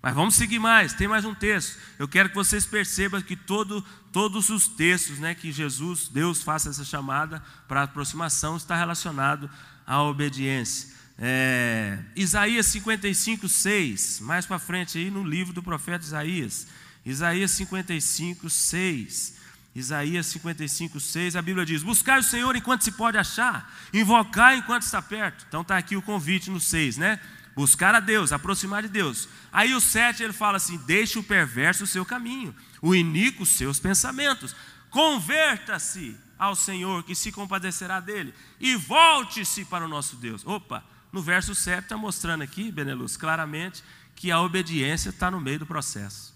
Mas 0.00 0.14
vamos 0.14 0.36
seguir 0.36 0.58
mais, 0.60 0.92
tem 0.92 1.08
mais 1.08 1.24
um 1.24 1.34
texto. 1.34 1.76
Eu 1.98 2.06
quero 2.06 2.28
que 2.28 2.34
vocês 2.34 2.64
percebam 2.64 3.20
que 3.20 3.34
todo, 3.34 3.84
todos 4.12 4.48
os 4.48 4.68
textos 4.68 5.18
né, 5.18 5.34
que 5.34 5.50
Jesus, 5.50 6.08
Deus 6.08 6.42
faça 6.42 6.68
essa 6.70 6.84
chamada 6.84 7.42
para 7.66 7.82
aproximação, 7.82 8.56
está 8.56 8.76
relacionado 8.76 9.50
à 9.84 10.00
obediência. 10.02 10.96
É, 11.20 11.98
Isaías 12.14 12.66
55, 12.66 13.48
6, 13.48 14.20
mais 14.20 14.46
para 14.46 14.58
frente 14.58 14.98
aí 14.98 15.10
no 15.10 15.24
livro 15.24 15.52
do 15.52 15.62
profeta 15.62 16.04
Isaías. 16.04 16.68
Isaías 17.04 17.50
55, 17.52 18.48
6. 18.48 19.36
Isaías 19.74 20.26
55, 20.26 20.98
6, 20.98 21.36
a 21.36 21.42
Bíblia 21.42 21.66
diz: 21.66 21.82
Buscai 21.82 22.20
o 22.20 22.22
Senhor 22.24 22.54
enquanto 22.56 22.82
se 22.82 22.92
pode 22.92 23.18
achar, 23.18 23.72
invocai 23.92 24.58
enquanto 24.58 24.82
está 24.82 25.00
perto. 25.02 25.44
Então 25.48 25.62
está 25.62 25.76
aqui 25.76 25.96
o 25.96 26.02
convite 26.02 26.50
no 26.50 26.60
6, 26.60 26.96
né? 26.96 27.20
Buscar 27.54 27.94
a 27.94 28.00
Deus, 28.00 28.32
aproximar 28.32 28.82
de 28.82 28.88
Deus. 28.88 29.28
Aí 29.52 29.74
o 29.74 29.80
7 29.80 30.22
ele 30.22 30.32
fala 30.32 30.56
assim: 30.56 30.78
deixe 30.78 31.18
o 31.18 31.22
perverso 31.22 31.84
o 31.84 31.86
seu 31.86 32.04
caminho, 32.04 32.54
o 32.80 32.94
iníquo 32.94 33.42
os 33.42 33.50
seus 33.50 33.78
pensamentos. 33.78 34.54
Converta-se 34.90 36.16
ao 36.38 36.54
Senhor, 36.56 37.02
que 37.02 37.14
se 37.14 37.30
compadecerá 37.30 38.00
dele, 38.00 38.32
e 38.60 38.74
volte-se 38.76 39.64
para 39.64 39.84
o 39.84 39.88
nosso 39.88 40.16
Deus. 40.16 40.46
Opa, 40.46 40.84
no 41.12 41.22
verso 41.22 41.54
7 41.54 41.84
está 41.84 41.96
mostrando 41.96 42.42
aqui, 42.42 42.70
Beneluz, 42.70 43.16
claramente 43.16 43.82
que 44.14 44.30
a 44.30 44.40
obediência 44.40 45.10
está 45.10 45.30
no 45.30 45.40
meio 45.40 45.60
do 45.60 45.66
processo. 45.66 46.34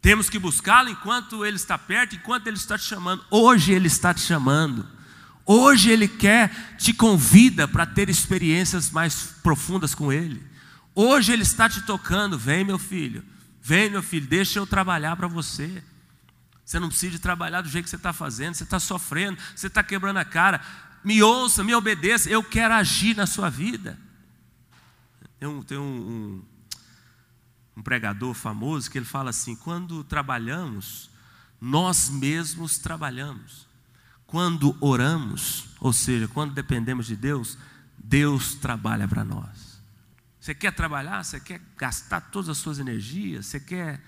Temos 0.00 0.30
que 0.30 0.38
buscá-lo 0.38 0.88
enquanto 0.88 1.44
ele 1.44 1.56
está 1.56 1.76
perto, 1.76 2.16
enquanto 2.16 2.46
ele 2.46 2.56
está 2.56 2.78
te 2.78 2.84
chamando. 2.84 3.24
Hoje 3.30 3.72
ele 3.72 3.86
está 3.86 4.14
te 4.14 4.20
chamando. 4.20 5.00
Hoje 5.52 5.90
Ele 5.90 6.06
quer, 6.06 6.76
te 6.76 6.92
convida 6.92 7.66
para 7.66 7.84
ter 7.84 8.08
experiências 8.08 8.88
mais 8.88 9.34
profundas 9.42 9.96
com 9.96 10.12
Ele. 10.12 10.40
Hoje 10.94 11.32
Ele 11.32 11.42
está 11.42 11.68
te 11.68 11.82
tocando. 11.82 12.38
Vem, 12.38 12.64
meu 12.64 12.78
filho. 12.78 13.24
Vem, 13.60 13.90
meu 13.90 14.00
filho, 14.00 14.28
deixa 14.28 14.60
eu 14.60 14.66
trabalhar 14.66 15.16
para 15.16 15.26
você. 15.26 15.82
Você 16.64 16.78
não 16.78 16.88
precisa 16.88 17.18
trabalhar 17.18 17.62
do 17.62 17.68
jeito 17.68 17.82
que 17.86 17.90
você 17.90 17.96
está 17.96 18.12
fazendo, 18.12 18.54
você 18.54 18.62
está 18.62 18.78
sofrendo, 18.78 19.38
você 19.56 19.66
está 19.66 19.82
quebrando 19.82 20.18
a 20.18 20.24
cara. 20.24 20.60
Me 21.02 21.22
ouça, 21.22 21.64
me 21.64 21.74
obedeça, 21.74 22.28
eu 22.28 22.42
quero 22.42 22.74
agir 22.74 23.16
na 23.16 23.26
sua 23.26 23.48
vida. 23.48 23.98
Tem 25.38 25.48
um, 25.48 25.62
tem 25.62 25.78
um, 25.78 25.82
um, 25.82 26.42
um 27.78 27.82
pregador 27.82 28.34
famoso 28.34 28.90
que 28.90 28.98
ele 28.98 29.06
fala 29.06 29.30
assim: 29.30 29.56
quando 29.56 30.04
trabalhamos, 30.04 31.10
nós 31.60 32.10
mesmos 32.10 32.78
trabalhamos. 32.78 33.66
Quando 34.26 34.76
oramos, 34.80 35.70
ou 35.80 35.92
seja, 35.92 36.28
quando 36.28 36.54
dependemos 36.54 37.06
de 37.06 37.16
Deus, 37.16 37.58
Deus 37.98 38.54
trabalha 38.54 39.08
para 39.08 39.24
nós. 39.24 39.80
Você 40.38 40.54
quer 40.54 40.72
trabalhar? 40.72 41.24
Você 41.24 41.40
quer 41.40 41.60
gastar 41.76 42.20
todas 42.20 42.48
as 42.48 42.58
suas 42.58 42.78
energias? 42.78 43.46
Você 43.46 43.58
quer 43.58 44.00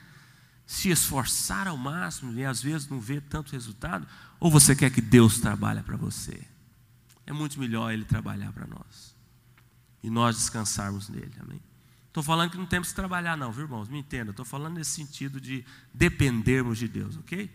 se 0.66 0.90
esforçar 0.90 1.66
ao 1.66 1.76
máximo 1.76 2.32
e 2.38 2.44
às 2.44 2.62
vezes 2.62 2.88
não 2.88 3.00
ver 3.00 3.22
tanto 3.22 3.52
resultado? 3.52 4.06
Ou 4.38 4.50
você 4.50 4.76
quer 4.76 4.90
que 4.90 5.00
Deus 5.00 5.40
trabalhe 5.40 5.82
para 5.82 5.96
você? 5.96 6.40
É 7.26 7.32
muito 7.32 7.58
melhor 7.58 7.92
Ele 7.92 8.04
trabalhar 8.04 8.52
para 8.52 8.66
nós 8.66 9.14
e 10.02 10.10
nós 10.10 10.36
descansarmos 10.36 11.08
nele, 11.08 11.34
amém? 11.40 11.60
Estou 12.08 12.22
falando 12.22 12.50
que 12.50 12.58
não 12.58 12.66
temos 12.66 12.88
que 12.88 12.94
trabalhar, 12.94 13.36
não, 13.36 13.50
viu, 13.50 13.64
irmãos? 13.64 13.88
Me 13.88 13.98
entenda, 13.98 14.32
estou 14.32 14.44
falando 14.44 14.74
nesse 14.74 14.90
sentido 14.90 15.40
de 15.40 15.64
dependermos 15.94 16.76
de 16.76 16.86
Deus, 16.86 17.16
ok? 17.16 17.50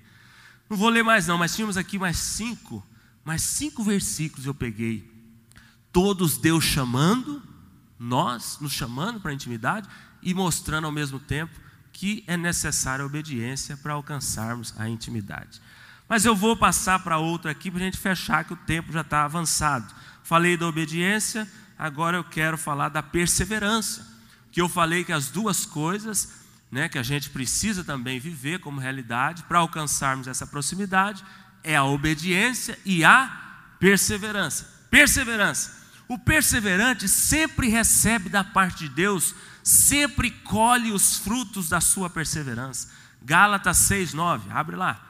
Não 0.69 0.75
vou 0.75 0.89
ler 0.89 1.03
mais, 1.03 1.27
não, 1.27 1.37
mas 1.37 1.55
tínhamos 1.55 1.77
aqui 1.77 1.99
mais 1.99 2.17
cinco, 2.17 2.83
mais 3.23 3.41
cinco 3.41 3.83
versículos 3.83 4.45
eu 4.45 4.55
peguei. 4.55 5.11
Todos 5.91 6.37
Deus 6.37 6.63
chamando, 6.63 7.41
nós 7.99 8.57
nos 8.59 8.71
chamando 8.71 9.19
para 9.19 9.31
a 9.31 9.33
intimidade 9.33 9.87
e 10.23 10.33
mostrando 10.33 10.85
ao 10.85 10.91
mesmo 10.91 11.19
tempo 11.19 11.53
que 11.93 12.23
é 12.27 12.35
necessária 12.35 13.03
a 13.03 13.05
obediência 13.05 13.77
para 13.77 13.93
alcançarmos 13.93 14.73
a 14.77 14.89
intimidade. 14.89 15.61
Mas 16.07 16.25
eu 16.25 16.35
vou 16.35 16.55
passar 16.55 16.99
para 16.99 17.17
outra 17.17 17.51
aqui 17.51 17.69
para 17.69 17.81
a 17.81 17.83
gente 17.83 17.97
fechar, 17.97 18.43
que 18.43 18.53
o 18.53 18.57
tempo 18.57 18.91
já 18.91 19.01
está 19.01 19.25
avançado. 19.25 19.93
Falei 20.23 20.55
da 20.55 20.67
obediência, 20.67 21.47
agora 21.77 22.17
eu 22.17 22.23
quero 22.23 22.57
falar 22.57 22.89
da 22.89 23.03
perseverança. 23.03 24.15
Que 24.51 24.61
eu 24.61 24.69
falei 24.69 25.03
que 25.03 25.11
as 25.11 25.29
duas 25.29 25.65
coisas 25.65 26.45
né, 26.71 26.89
que 26.89 26.97
a 26.97 27.03
gente 27.03 27.29
precisa 27.29 27.83
também 27.83 28.19
viver 28.19 28.59
como 28.59 28.79
realidade 28.79 29.43
para 29.43 29.59
alcançarmos 29.59 30.27
essa 30.27 30.47
proximidade 30.47 31.23
é 31.63 31.75
a 31.75 31.83
obediência 31.83 32.77
e 32.85 33.03
a 33.03 33.29
perseverança. 33.79 34.87
Perseverança. 34.89 35.75
O 36.07 36.17
perseverante 36.17 37.07
sempre 37.07 37.67
recebe 37.67 38.29
da 38.29 38.43
parte 38.43 38.87
de 38.87 38.89
Deus 38.89 39.35
sempre 39.67 40.31
colhe 40.31 40.93
os 40.93 41.17
frutos 41.17 41.67
da 41.67 41.81
sua 41.81 42.09
perseverança. 42.09 42.89
Gálatas 43.21 43.75
6, 43.79 44.13
9, 44.13 44.49
abre 44.49 44.77
lá. 44.77 45.06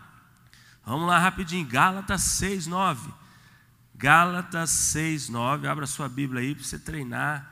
Vamos 0.88 1.06
lá 1.06 1.20
rapidinho, 1.20 1.68
Gálatas 1.68 2.22
6, 2.22 2.66
9. 2.66 3.12
Gálatas 3.94 4.70
6, 4.70 5.28
9, 5.28 5.68
abra 5.68 5.86
sua 5.86 6.08
Bíblia 6.08 6.42
aí 6.42 6.56
para 6.56 6.64
você 6.64 6.80
treinar. 6.80 7.46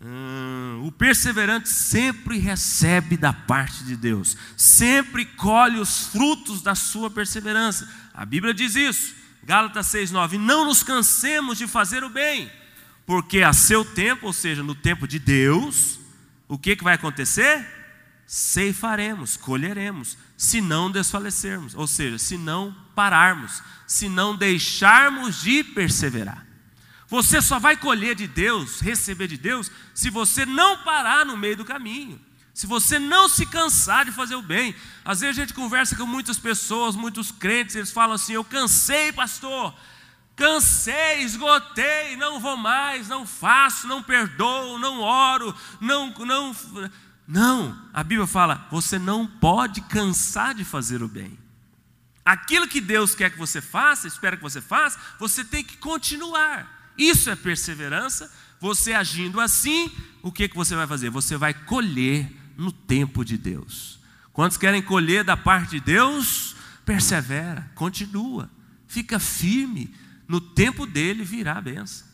Hum, 0.00 0.84
o 0.86 0.92
perseverante 0.92 1.68
sempre 1.68 2.38
recebe 2.38 3.16
da 3.16 3.32
parte 3.32 3.82
de 3.82 3.96
Deus, 3.96 4.36
sempre 4.56 5.24
colhe 5.24 5.80
os 5.80 6.06
frutos 6.06 6.62
da 6.62 6.76
sua 6.76 7.10
perseverança. 7.10 7.92
A 8.14 8.24
Bíblia 8.24 8.54
diz 8.54 8.76
isso, 8.76 9.16
Gálatas 9.42 9.88
6,9: 9.88 10.38
Não 10.38 10.66
nos 10.66 10.84
cansemos 10.84 11.58
de 11.58 11.66
fazer 11.66 12.04
o 12.04 12.10
bem, 12.10 12.48
porque 13.04 13.42
a 13.42 13.52
seu 13.52 13.84
tempo, 13.84 14.26
ou 14.26 14.32
seja, 14.32 14.62
no 14.62 14.76
tempo 14.76 15.08
de 15.08 15.18
Deus, 15.18 15.98
o 16.46 16.56
que, 16.56 16.76
que 16.76 16.84
vai 16.84 16.94
acontecer? 16.94 17.66
Ceifaremos, 18.24 19.36
colheremos, 19.36 20.16
se 20.36 20.60
não 20.60 20.90
desfalecermos, 20.90 21.74
ou 21.74 21.86
seja, 21.86 22.18
se 22.18 22.36
não 22.36 22.74
pararmos, 22.94 23.62
se 23.86 24.08
não 24.08 24.36
deixarmos 24.36 25.40
de 25.40 25.64
perseverar. 25.64 26.46
Você 27.08 27.40
só 27.40 27.58
vai 27.58 27.76
colher 27.76 28.14
de 28.14 28.26
Deus, 28.26 28.80
receber 28.80 29.28
de 29.28 29.36
Deus, 29.36 29.70
se 29.94 30.10
você 30.10 30.44
não 30.44 30.78
parar 30.78 31.24
no 31.24 31.36
meio 31.36 31.56
do 31.56 31.64
caminho, 31.64 32.20
se 32.52 32.66
você 32.66 32.98
não 32.98 33.28
se 33.28 33.46
cansar 33.46 34.04
de 34.04 34.12
fazer 34.12 34.34
o 34.34 34.42
bem. 34.42 34.74
Às 35.04 35.20
vezes 35.20 35.38
a 35.38 35.40
gente 35.40 35.54
conversa 35.54 35.94
com 35.94 36.06
muitas 36.06 36.38
pessoas, 36.38 36.96
muitos 36.96 37.30
crentes, 37.30 37.76
eles 37.76 37.92
falam 37.92 38.14
assim: 38.14 38.32
Eu 38.32 38.42
cansei, 38.42 39.12
pastor, 39.12 39.74
Cansei, 40.36 41.22
esgotei, 41.22 42.14
não 42.18 42.38
vou 42.38 42.58
mais, 42.58 43.08
não 43.08 43.26
faço, 43.26 43.88
não 43.88 44.02
perdoo, 44.02 44.78
não 44.78 45.00
oro, 45.00 45.54
não, 45.80 46.10
não. 46.10 46.54
Não, 47.26 47.76
a 47.92 48.02
Bíblia 48.02 48.26
fala: 48.26 48.66
você 48.70 48.98
não 48.98 49.26
pode 49.26 49.80
cansar 49.82 50.54
de 50.54 50.64
fazer 50.64 51.02
o 51.02 51.08
bem. 51.08 51.38
Aquilo 52.24 52.68
que 52.68 52.80
Deus 52.80 53.14
quer 53.14 53.30
que 53.30 53.38
você 53.38 53.60
faça, 53.60 54.08
espera 54.08 54.36
que 54.36 54.42
você 54.42 54.60
faça, 54.60 54.98
você 55.18 55.44
tem 55.44 55.62
que 55.62 55.76
continuar. 55.76 56.92
Isso 56.98 57.30
é 57.30 57.36
perseverança. 57.36 58.32
Você 58.58 58.94
agindo 58.94 59.40
assim, 59.40 59.92
o 60.22 60.32
que, 60.32 60.48
que 60.48 60.56
você 60.56 60.74
vai 60.74 60.86
fazer? 60.86 61.10
Você 61.10 61.36
vai 61.36 61.52
colher 61.52 62.30
no 62.56 62.72
tempo 62.72 63.24
de 63.24 63.36
Deus. 63.36 64.00
Quantos 64.32 64.56
querem 64.56 64.82
colher 64.82 65.22
da 65.22 65.36
parte 65.36 65.72
de 65.72 65.80
Deus? 65.80 66.56
Persevera, 66.84 67.70
continua, 67.74 68.50
fica 68.86 69.18
firme, 69.18 69.94
no 70.28 70.40
tempo 70.40 70.86
dele 70.86 71.24
virá 71.24 71.58
a 71.58 71.60
benção. 71.60 72.06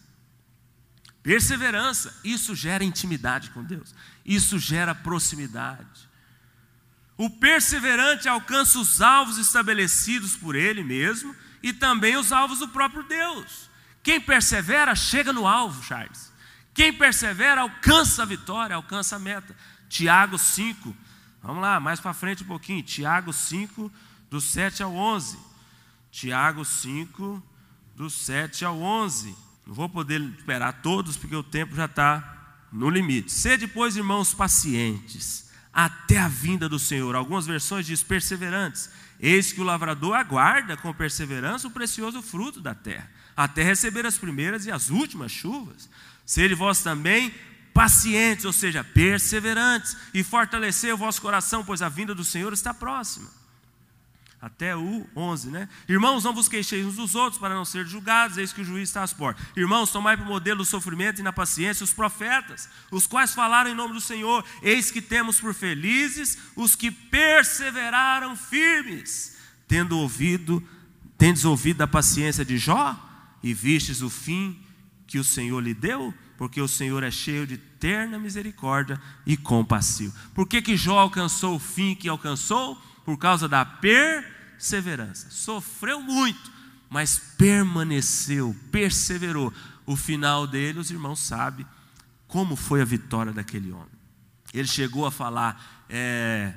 Perseverança, 1.23 2.19
isso 2.25 2.55
gera 2.55 2.83
intimidade 2.83 3.51
com 3.51 3.63
Deus, 3.63 3.95
isso 4.25 4.59
gera 4.59 4.95
proximidade. 4.95 6.09
O 7.17 7.29
perseverante 7.29 8.29
alcança 8.29 8.79
os 8.79 9.01
alvos 9.01 9.39
estabelecidos 9.39 10.37
por 10.37 10.55
ele 10.55 10.83
mesmo 10.83 11.35
e 11.63 11.73
também 11.73 12.17
os 12.17 12.33
alvos 12.33 12.59
do 12.59 12.69
próprio 12.69 13.03
Deus. 13.05 13.71
Quem 14.03 14.21
persevera 14.21 14.95
chega 14.95 15.33
no 15.33 15.47
alvo, 15.47 15.83
Charles. 15.85 16.33
Quem 16.75 16.93
persevera 16.93 17.61
alcança 17.61 18.23
a 18.23 18.27
vitória, 18.27 18.75
alcança 18.75 19.17
a 19.17 19.19
meta. 19.19 19.55
Tiago 19.89 20.39
5, 20.39 20.97
vamos 21.43 21.63
lá, 21.63 21.79
mais 21.79 22.01
para 22.01 22.15
frente 22.15 22.43
um 22.43 22.47
pouquinho. 22.47 22.83
Tiago 22.83 23.33
5, 23.33 23.93
do 24.31 24.41
7 24.41 24.83
ao 24.83 24.95
11. 24.95 25.39
Tiago 26.11 26.65
5, 26.65 27.43
do 27.95 28.09
7 28.09 28.65
ao 28.65 28.81
11. 28.81 29.37
Não 29.67 29.75
vou 29.75 29.89
poder 29.89 30.21
esperar 30.21 30.81
todos, 30.83 31.17
porque 31.17 31.37
o 31.37 31.43
tempo 31.43 31.77
já 31.77 31.85
está 31.85 32.42
no 32.73 32.89
limite. 32.89 33.31
Sede, 33.31 33.67
pois, 33.67 33.97
irmãos, 33.97 34.33
pacientes, 34.33 35.51
até 35.73 36.19
a 36.19 36.29
vinda 36.29 36.69
do 36.69 36.79
Senhor. 36.79 37.15
Algumas 37.15 37.47
versões 37.47 37.87
diz 37.87 38.03
perseverantes. 38.03 38.91
Eis 39.21 39.53
que 39.53 39.61
o 39.61 39.65
lavrador 39.65 40.15
aguarda 40.15 40.77
com 40.77 40.93
perseverança 40.93 41.69
o 41.69 41.71
precioso 41.71 42.23
fruto 42.23 42.61
da 42.61 42.75
terra, 42.75 43.09
até 43.37 43.63
receber 43.63 44.05
as 44.05 44.19
primeiras 44.19 44.67
e 44.67 44.71
as 44.71 44.91
últimas 44.91 45.31
chuvas. 45.31 45.89
Sede 46.27 46.55
vós 46.55 46.83
também 46.83 47.33
pacientes, 47.73 48.45
ou 48.45 48.53
seja, 48.53 48.83
perseverantes, 48.83 49.97
e 50.13 50.23
fortalecer 50.23 50.93
o 50.93 50.99
vosso 50.99 51.23
coração, 51.23 51.65
pois 51.65 51.83
a 51.83 51.89
vinda 51.89 52.15
do 52.15 52.25
Senhor 52.25 52.53
está 52.53 52.75
próxima 52.75 53.42
até 54.43 54.77
o 54.77 55.07
11, 55.15 55.51
né? 55.51 55.69
Irmãos, 55.89 56.25
não 56.25 56.35
vos 56.35 56.49
queixeis 56.49 56.85
uns 56.85 56.97
dos 56.97 57.15
outros 57.15 57.39
para 57.39 57.55
não 57.55 57.65
ser 57.65 57.87
julgados, 57.87 58.37
eis 58.37 58.53
que 58.53 58.61
o 58.61 58.65
juiz 58.65 58.89
está 58.89 59.05
às 59.05 59.13
portas. 59.13 59.47
Irmãos, 59.57 59.93
tomai 59.93 60.17
por 60.17 60.27
modelo 60.27 60.59
do 60.59 60.65
sofrimento 60.65 61.21
e 61.21 61.23
na 61.23 61.33
paciência 61.33 61.85
os 61.85 61.93
profetas, 61.93 62.69
os 62.91 63.07
quais 63.07 63.33
falaram 63.33 63.71
em 63.71 63.75
nome 63.75 63.95
do 63.95 64.01
Senhor. 64.01 64.45
Eis 64.61 64.91
que 64.91 65.01
temos 65.01 65.41
por 65.41 65.55
felizes 65.55 66.37
os 66.57 66.75
que 66.75 66.91
perseveraram 66.91 68.35
firmes, 68.35 69.37
tendo 69.69 69.97
ouvido, 69.97 70.61
tendes 71.17 71.45
ouvido 71.45 71.77
da 71.77 71.87
paciência 71.87 72.45
de 72.45 72.59
Jó 72.59 72.99
e 73.45 73.55
vistes 73.55 74.03
o 74.03 74.11
fim 74.11 74.61
que 75.07 75.21
o 75.21 75.25
Senhor 75.25 75.61
lhe 75.61 75.73
deu, 75.73 76.13
porque 76.37 76.61
o 76.61 76.67
Senhor 76.67 77.05
é 77.05 77.13
cheio 77.13 77.47
de 77.47 77.59
terna 77.59 78.19
misericórdia 78.19 79.01
e 79.25 79.37
compassivo. 79.37 80.13
Por 80.35 80.49
que 80.49 80.61
que 80.61 80.77
Jó 80.77 80.99
alcançou 80.99 81.55
o 81.55 81.61
fim 81.61 81.95
que 81.95 82.09
alcançou? 82.09 82.77
Por 83.05 83.17
causa 83.19 83.49
da 83.49 83.65
perseverança. 83.65 85.31
Sofreu 85.31 86.01
muito, 86.01 86.51
mas 86.89 87.19
permaneceu, 87.37 88.57
perseverou. 88.71 89.53
O 89.85 89.97
final 89.97 90.47
dele, 90.47 90.79
os 90.79 90.91
irmãos 90.91 91.21
sabem 91.21 91.67
como 92.29 92.57
foi 92.57 92.81
a 92.81 92.85
vitória 92.85 93.33
daquele 93.33 93.73
homem. 93.73 93.89
Ele 94.55 94.69
chegou 94.69 95.05
a 95.05 95.11
falar: 95.11 95.85
é, 95.89 96.55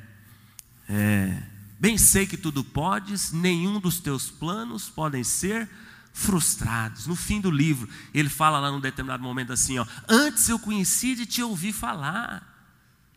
é, 0.88 1.44
Bem 1.80 1.98
sei 1.98 2.26
que 2.26 2.38
tudo 2.38 2.64
podes, 2.64 3.32
nenhum 3.32 3.80
dos 3.80 4.00
teus 4.00 4.30
planos 4.30 4.90
podem 4.90 5.24
ser 5.24 5.70
frustrados. 6.14 7.06
No 7.06 7.16
fim 7.16 7.42
do 7.42 7.52
livro, 7.52 7.90
ele 8.14 8.30
fala 8.30 8.60
lá 8.60 8.72
num 8.72 8.80
determinado 8.80 9.22
momento 9.22 9.52
assim: 9.52 9.78
ó, 9.78 9.86
Antes 10.08 10.48
eu 10.48 10.58
conheci 10.58 11.16
de 11.16 11.26
te 11.26 11.44
ouvir 11.44 11.74
falar. 11.74 12.55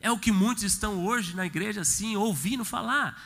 É 0.01 0.11
o 0.11 0.19
que 0.19 0.31
muitos 0.31 0.65
estão 0.65 1.05
hoje 1.05 1.35
na 1.35 1.47
igreja 1.47 1.81
assim, 1.81 2.17
ouvindo 2.17 2.65
falar 2.65 3.17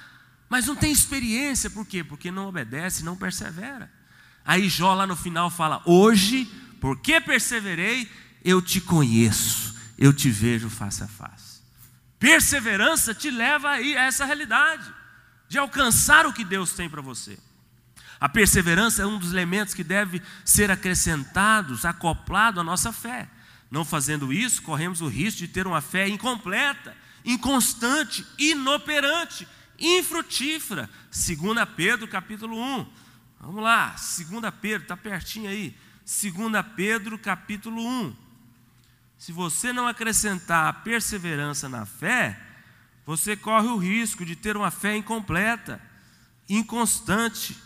mas 0.52 0.66
não 0.66 0.76
tem 0.76 0.92
experiência, 0.92 1.70
por 1.70 1.86
quê? 1.86 2.04
Porque 2.04 2.30
não 2.30 2.46
obedece, 2.46 3.02
não 3.02 3.16
persevera. 3.16 3.90
Aí 4.44 4.68
Jó 4.68 4.92
lá 4.92 5.06
no 5.06 5.16
final 5.16 5.48
fala: 5.48 5.80
Hoje, 5.86 6.44
porque 6.78 7.22
perseverei, 7.22 8.06
eu 8.44 8.60
te 8.60 8.78
conheço, 8.78 9.74
eu 9.96 10.12
te 10.12 10.28
vejo 10.28 10.68
face 10.68 11.02
a 11.02 11.08
face. 11.08 11.62
Perseverança 12.18 13.14
te 13.14 13.30
leva 13.30 13.70
aí 13.70 13.96
a 13.96 14.02
essa 14.02 14.26
realidade 14.26 14.84
de 15.48 15.56
alcançar 15.56 16.26
o 16.26 16.34
que 16.34 16.44
Deus 16.44 16.74
tem 16.74 16.86
para 16.86 17.00
você. 17.00 17.38
A 18.20 18.28
perseverança 18.28 19.04
é 19.04 19.06
um 19.06 19.18
dos 19.18 19.32
elementos 19.32 19.72
que 19.72 19.82
deve 19.82 20.20
ser 20.44 20.70
acrescentados, 20.70 21.86
acoplado 21.86 22.60
à 22.60 22.62
nossa 22.62 22.92
fé. 22.92 23.26
Não 23.72 23.86
fazendo 23.86 24.34
isso, 24.34 24.60
corremos 24.60 25.00
o 25.00 25.08
risco 25.08 25.38
de 25.38 25.48
ter 25.48 25.66
uma 25.66 25.80
fé 25.80 26.06
incompleta, 26.06 26.94
inconstante, 27.24 28.22
inoperante, 28.38 29.48
infrutífera. 29.78 30.90
2 31.10 31.66
Pedro 31.74 32.06
capítulo 32.06 32.54
1. 32.54 32.86
Vamos 33.40 33.62
lá, 33.62 33.96
2 33.96 34.54
Pedro, 34.60 34.82
está 34.82 34.94
pertinho 34.94 35.48
aí. 35.48 35.74
2 36.00 36.66
Pedro 36.76 37.18
capítulo 37.18 37.82
1. 37.82 38.14
Se 39.16 39.32
você 39.32 39.72
não 39.72 39.88
acrescentar 39.88 40.82
perseverança 40.84 41.66
na 41.66 41.86
fé, 41.86 42.38
você 43.06 43.34
corre 43.34 43.68
o 43.68 43.78
risco 43.78 44.22
de 44.22 44.36
ter 44.36 44.54
uma 44.54 44.70
fé 44.70 44.98
incompleta, 44.98 45.80
inconstante, 46.46 47.56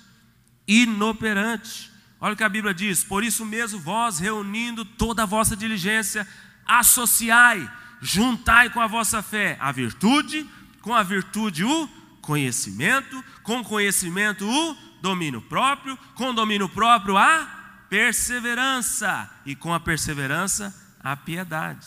inoperante. 0.68 1.95
Olha 2.20 2.34
o 2.34 2.36
que 2.36 2.44
a 2.44 2.48
Bíblia 2.48 2.72
diz: 2.72 3.04
Por 3.04 3.22
isso 3.22 3.44
mesmo, 3.44 3.78
vós, 3.78 4.18
reunindo 4.18 4.84
toda 4.84 5.22
a 5.22 5.26
vossa 5.26 5.56
diligência, 5.56 6.26
associai, 6.64 7.70
juntai 8.00 8.70
com 8.70 8.80
a 8.80 8.86
vossa 8.86 9.22
fé 9.22 9.56
a 9.60 9.70
virtude, 9.70 10.48
com 10.80 10.94
a 10.94 11.02
virtude 11.02 11.64
o 11.64 11.88
conhecimento, 12.20 13.22
com 13.42 13.62
conhecimento 13.62 14.48
o 14.48 14.76
domínio 15.00 15.40
próprio, 15.40 15.96
com 16.14 16.34
domínio 16.34 16.68
próprio 16.68 17.16
a 17.16 17.84
perseverança, 17.88 19.30
e 19.44 19.54
com 19.54 19.72
a 19.72 19.78
perseverança 19.78 20.74
a 21.02 21.16
piedade. 21.16 21.86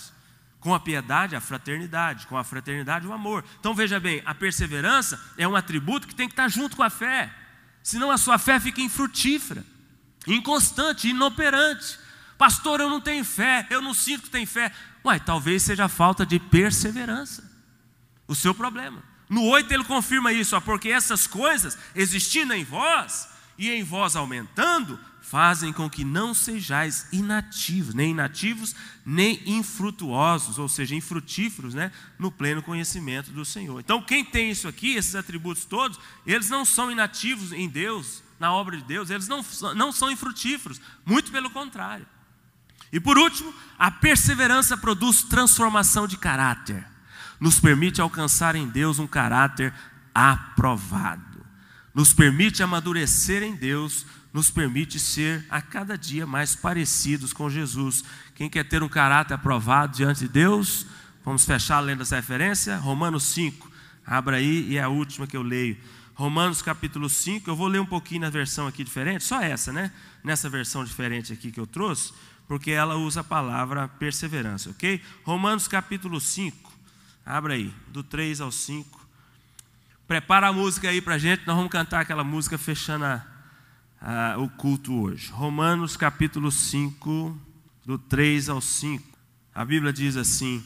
Com 0.59 0.73
a 0.73 0.79
piedade, 0.79 1.35
a 1.35 1.41
fraternidade, 1.41 2.27
com 2.27 2.37
a 2.37 2.43
fraternidade, 2.43 3.07
o 3.07 3.13
amor. 3.13 3.43
Então 3.59 3.73
veja 3.73 3.99
bem, 3.99 4.21
a 4.25 4.35
perseverança 4.35 5.19
é 5.37 5.47
um 5.47 5.55
atributo 5.55 6.07
que 6.07 6.15
tem 6.15 6.27
que 6.27 6.33
estar 6.33 6.49
junto 6.49 6.75
com 6.75 6.83
a 6.83 6.89
fé, 6.89 7.33
senão 7.81 8.11
a 8.11 8.17
sua 8.17 8.37
fé 8.37 8.59
fica 8.59 8.81
infrutífera, 8.81 9.65
inconstante, 10.27 11.09
inoperante. 11.09 11.99
Pastor, 12.37 12.79
eu 12.79 12.89
não 12.89 13.01
tenho 13.01 13.23
fé, 13.25 13.67
eu 13.69 13.81
não 13.81 13.93
sinto 13.93 14.23
que 14.23 14.29
tenho 14.29 14.47
fé. 14.47 14.71
Uai, 15.03 15.19
talvez 15.19 15.63
seja 15.63 15.87
falta 15.87 16.25
de 16.25 16.39
perseverança, 16.39 17.43
o 18.27 18.35
seu 18.35 18.53
problema. 18.53 19.03
No 19.29 19.43
8 19.43 19.71
ele 19.73 19.83
confirma 19.83 20.33
isso, 20.33 20.55
ó, 20.55 20.61
porque 20.61 20.89
essas 20.89 21.27
coisas 21.27 21.77
existindo 21.93 22.53
em 22.53 22.63
vós 22.63 23.29
e 23.57 23.69
em 23.69 23.83
vós 23.83 24.15
aumentando, 24.15 24.99
fazem 25.21 25.71
com 25.71 25.87
que 25.87 26.03
não 26.03 26.33
sejais 26.33 27.07
inativos, 27.11 27.93
nem 27.93 28.11
inativos, 28.11 28.75
nem 29.05 29.39
infrutuosos, 29.45 30.57
ou 30.57 30.67
seja, 30.67 30.95
infrutíferos, 30.95 31.75
né, 31.75 31.91
no 32.17 32.31
pleno 32.31 32.63
conhecimento 32.63 33.29
do 33.29 33.45
Senhor. 33.45 33.79
Então, 33.79 34.01
quem 34.01 34.25
tem 34.25 34.49
isso 34.49 34.67
aqui, 34.67 34.95
esses 34.95 35.13
atributos 35.13 35.65
todos, 35.65 35.99
eles 36.25 36.49
não 36.49 36.65
são 36.65 36.89
inativos 36.89 37.51
em 37.53 37.69
Deus, 37.69 38.23
na 38.39 38.53
obra 38.53 38.77
de 38.77 38.83
Deus, 38.83 39.09
eles 39.09 39.27
não, 39.27 39.43
não 39.75 39.91
são 39.91 40.11
infrutíferos, 40.11 40.79
muito 41.05 41.31
pelo 41.31 41.49
contrário. 41.49 42.05
E 42.91 42.99
por 42.99 43.17
último, 43.17 43.53
a 43.77 43.91
perseverança 43.91 44.77
produz 44.77 45.23
transformação 45.23 46.07
de 46.07 46.17
caráter, 46.17 46.85
nos 47.39 47.59
permite 47.59 48.01
alcançar 48.01 48.55
em 48.55 48.67
Deus 48.67 48.99
um 48.99 49.07
caráter 49.07 49.73
aprovado, 50.13 51.45
nos 51.93 52.13
permite 52.13 52.63
amadurecer 52.63 53.43
em 53.43 53.55
Deus 53.55 54.05
nos 54.33 54.51
permite 54.51 54.99
ser 54.99 55.45
a 55.49 55.61
cada 55.61 55.97
dia 55.97 56.25
mais 56.25 56.55
parecidos 56.55 57.33
com 57.33 57.49
Jesus. 57.49 58.03
Quem 58.35 58.49
quer 58.49 58.63
ter 58.63 58.83
um 58.83 58.89
caráter 58.89 59.33
aprovado 59.33 59.97
diante 59.97 60.21
de 60.21 60.27
Deus, 60.27 60.85
vamos 61.25 61.45
fechar 61.45 61.79
lendo 61.79 62.03
essa 62.03 62.15
referência? 62.15 62.77
Romanos 62.77 63.23
5. 63.23 63.69
Abra 64.05 64.37
aí 64.37 64.67
e 64.69 64.77
é 64.77 64.83
a 64.83 64.89
última 64.89 65.27
que 65.27 65.37
eu 65.37 65.41
leio. 65.41 65.77
Romanos 66.19 66.61
capítulo 66.61 67.09
5, 67.09 67.49
eu 67.49 67.55
vou 67.55 67.69
ler 67.69 67.79
um 67.79 67.85
pouquinho 67.85 68.19
na 68.19 68.29
versão 68.29 68.67
aqui 68.67 68.83
diferente, 68.83 69.23
só 69.23 69.41
essa, 69.41 69.71
né? 69.71 69.89
Nessa 70.21 70.49
versão 70.49 70.83
diferente 70.83 71.31
aqui 71.31 71.49
que 71.49 71.57
eu 71.61 71.65
trouxe, 71.65 72.11
porque 72.45 72.71
ela 72.71 72.97
usa 72.97 73.21
a 73.21 73.23
palavra 73.23 73.87
perseverança, 73.87 74.69
ok? 74.71 75.01
Romanos 75.23 75.65
capítulo 75.65 76.19
5, 76.19 76.73
abra 77.25 77.53
aí, 77.53 77.73
do 77.87 78.03
3 78.03 78.41
ao 78.41 78.51
5. 78.51 78.99
Prepara 80.09 80.49
a 80.49 80.51
música 80.51 80.89
aí 80.89 80.99
para 81.01 81.17
gente, 81.17 81.47
nós 81.47 81.55
vamos 81.55 81.71
cantar 81.71 82.01
aquela 82.01 82.25
música 82.25 82.57
fechando 82.57 83.05
a, 83.05 83.25
ah, 84.01 84.35
o 84.39 84.49
culto 84.49 84.93
hoje. 85.01 85.31
Romanos 85.31 85.95
capítulo 85.95 86.51
5, 86.51 87.39
do 87.85 87.97
3 87.97 88.49
ao 88.49 88.59
5. 88.59 89.07
A 89.55 89.63
Bíblia 89.63 89.93
diz 89.93 90.17
assim: 90.17 90.61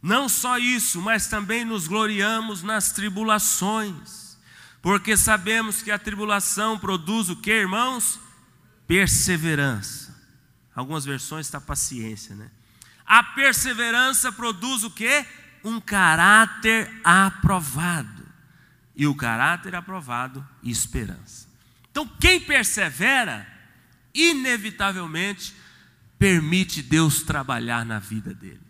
Não 0.00 0.28
só 0.28 0.58
isso, 0.58 1.02
mas 1.02 1.26
também 1.26 1.64
nos 1.64 1.88
gloriamos 1.88 2.62
nas 2.62 2.92
tribulações, 2.92 4.25
porque 4.86 5.16
sabemos 5.16 5.82
que 5.82 5.90
a 5.90 5.98
tribulação 5.98 6.78
produz 6.78 7.28
o 7.28 7.34
que, 7.34 7.50
irmãos? 7.50 8.20
Perseverança. 8.86 10.16
Algumas 10.72 11.04
versões 11.04 11.44
está 11.44 11.60
paciência, 11.60 12.36
né? 12.36 12.48
A 13.04 13.20
perseverança 13.20 14.30
produz 14.30 14.84
o 14.84 14.90
que? 14.92 15.26
Um 15.64 15.80
caráter 15.80 16.88
aprovado. 17.02 18.28
E 18.94 19.08
o 19.08 19.14
caráter 19.16 19.74
aprovado, 19.74 20.46
esperança. 20.62 21.48
Então, 21.90 22.06
quem 22.20 22.38
persevera, 22.38 23.44
inevitavelmente 24.14 25.52
permite 26.16 26.80
Deus 26.80 27.22
trabalhar 27.22 27.84
na 27.84 27.98
vida 27.98 28.32
dele. 28.32 28.62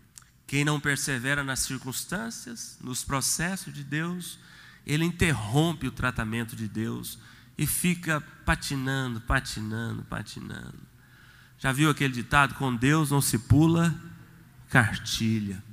Quem 0.47 0.65
não 0.65 0.79
persevera 0.79 1.43
nas 1.43 1.59
circunstâncias, 1.59 2.75
nos 2.81 3.03
processos 3.03 3.71
de 3.71 3.83
Deus, 3.83 4.39
ele 4.87 5.05
interrompe 5.05 5.87
o 5.87 5.91
tratamento 5.91 6.55
de 6.55 6.67
Deus 6.67 7.19
e 7.55 7.67
fica 7.67 8.21
patinando, 8.45 9.21
patinando, 9.21 10.01
patinando. 10.03 10.79
Já 11.59 11.71
viu 11.71 11.89
aquele 11.89 12.13
ditado: 12.13 12.55
com 12.55 12.75
Deus 12.75 13.11
não 13.11 13.21
se 13.21 13.37
pula 13.37 13.93
cartilha. 14.69 15.63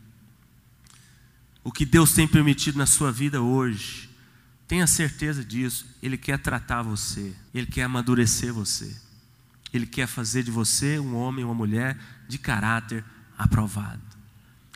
O 1.62 1.73
que 1.73 1.87
Deus 1.87 2.12
tem 2.12 2.29
permitido 2.29 2.77
na 2.77 2.85
sua 2.85 3.11
vida 3.11 3.41
hoje, 3.41 4.11
Tenha 4.67 4.87
certeza 4.87 5.45
disso. 5.45 5.87
Ele 6.03 6.17
quer 6.17 6.39
tratar 6.39 6.83
você, 6.83 7.35
ele 7.53 7.67
quer 7.67 7.85
amadurecer 7.85 8.53
você, 8.53 8.95
ele 9.73 9.87
quer 9.87 10.07
fazer 10.07 10.43
de 10.43 10.51
você 10.51 10.99
um 10.99 11.15
homem, 11.15 11.45
uma 11.45 11.55
mulher 11.55 11.99
de 12.29 12.39
caráter 12.39 13.05
aprovado. 13.37 14.03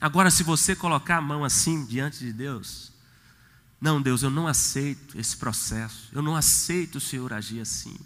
Agora, 0.01 0.31
se 0.31 0.43
você 0.43 0.77
colocar 0.77 1.17
a 1.17 1.23
mão 1.23 1.45
assim 1.45 1.85
diante 1.85 2.21
de 2.21 2.33
Deus, 2.33 2.88
não, 3.81 4.01
Deus, 4.03 4.23
eu 4.23 4.31
não 4.31 4.47
aceito 4.47 5.19
esse 5.19 5.37
processo, 5.37 6.09
eu 6.13 6.23
não 6.23 6.35
aceito 6.35 6.97
o 6.97 7.01
Senhor 7.01 7.33
agir 7.33 7.61
assim, 7.61 7.97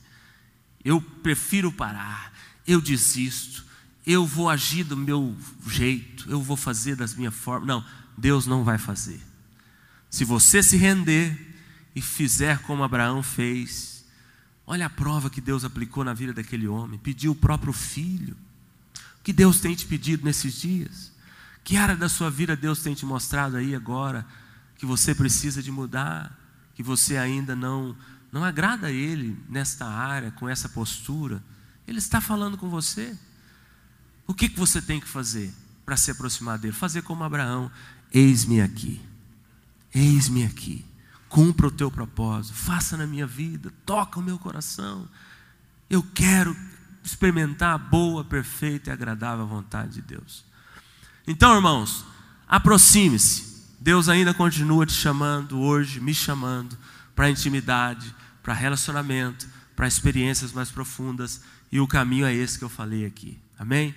eu 0.84 1.00
prefiro 1.00 1.72
parar, 1.72 2.32
eu 2.66 2.80
desisto, 2.80 3.64
eu 4.06 4.26
vou 4.26 4.50
agir 4.50 4.84
do 4.84 4.96
meu 4.96 5.36
jeito, 5.66 6.28
eu 6.28 6.42
vou 6.42 6.56
fazer 6.56 6.96
das 6.96 7.14
minhas 7.14 7.34
formas. 7.34 7.68
Não, 7.68 7.84
Deus 8.18 8.46
não 8.46 8.64
vai 8.64 8.76
fazer. 8.76 9.20
Se 10.10 10.24
você 10.24 10.60
se 10.60 10.76
render, 10.76 11.52
e 11.94 12.00
fizer 12.00 12.58
como 12.60 12.82
Abraão 12.82 13.22
fez, 13.22 14.04
olha 14.66 14.86
a 14.86 14.90
prova 14.90 15.30
que 15.30 15.40
Deus 15.40 15.64
aplicou 15.64 16.04
na 16.04 16.14
vida 16.14 16.32
daquele 16.32 16.66
homem, 16.66 16.98
pediu 16.98 17.32
o 17.32 17.36
próprio 17.36 17.72
filho. 17.72 18.36
O 19.20 19.22
que 19.22 19.32
Deus 19.32 19.60
tem 19.60 19.74
te 19.74 19.86
pedido 19.86 20.24
nesses 20.24 20.60
dias? 20.60 21.12
Que 21.62 21.76
área 21.76 21.94
da 21.94 22.08
sua 22.08 22.30
vida 22.30 22.56
Deus 22.56 22.82
tem 22.82 22.94
te 22.94 23.04
mostrado 23.04 23.56
aí 23.56 23.74
agora 23.74 24.26
que 24.82 24.86
você 24.86 25.14
precisa 25.14 25.62
de 25.62 25.70
mudar, 25.70 26.36
que 26.74 26.82
você 26.82 27.16
ainda 27.16 27.54
não 27.54 27.96
não 28.32 28.42
agrada 28.42 28.88
a 28.88 28.90
ele 28.90 29.38
nesta 29.48 29.86
área, 29.86 30.32
com 30.32 30.48
essa 30.48 30.68
postura? 30.68 31.40
Ele 31.86 31.98
está 31.98 32.20
falando 32.20 32.58
com 32.58 32.68
você. 32.68 33.16
O 34.26 34.34
que, 34.34 34.48
que 34.48 34.58
você 34.58 34.82
tem 34.82 34.98
que 34.98 35.06
fazer 35.06 35.54
para 35.86 35.96
se 35.96 36.10
aproximar 36.10 36.58
dele? 36.58 36.72
Fazer 36.72 37.02
como 37.02 37.22
Abraão: 37.22 37.70
eis-me 38.12 38.60
aqui, 38.60 39.00
eis-me 39.94 40.44
aqui 40.44 40.84
cumpra 41.28 41.68
o 41.68 41.70
teu 41.70 41.88
propósito, 41.88 42.54
faça 42.54 42.96
na 42.96 43.06
minha 43.06 43.26
vida, 43.26 43.72
toca 43.86 44.18
o 44.18 44.22
meu 44.22 44.36
coração. 44.36 45.08
Eu 45.88 46.02
quero 46.02 46.56
experimentar 47.04 47.74
a 47.74 47.78
boa, 47.78 48.24
perfeita 48.24 48.90
e 48.90 48.92
agradável 48.92 49.46
vontade 49.46 49.92
de 49.92 50.02
Deus. 50.02 50.44
Então, 51.24 51.54
irmãos, 51.54 52.04
aproxime-se. 52.48 53.51
Deus 53.82 54.08
ainda 54.08 54.32
continua 54.32 54.86
te 54.86 54.92
chamando 54.92 55.60
hoje, 55.60 55.98
me 55.98 56.14
chamando 56.14 56.78
para 57.16 57.28
intimidade, 57.28 58.14
para 58.40 58.54
relacionamento, 58.54 59.44
para 59.74 59.88
experiências 59.88 60.52
mais 60.52 60.70
profundas, 60.70 61.40
e 61.70 61.80
o 61.80 61.86
caminho 61.88 62.24
é 62.24 62.32
esse 62.32 62.56
que 62.56 62.64
eu 62.64 62.68
falei 62.68 63.04
aqui. 63.04 63.40
Amém? 63.58 63.92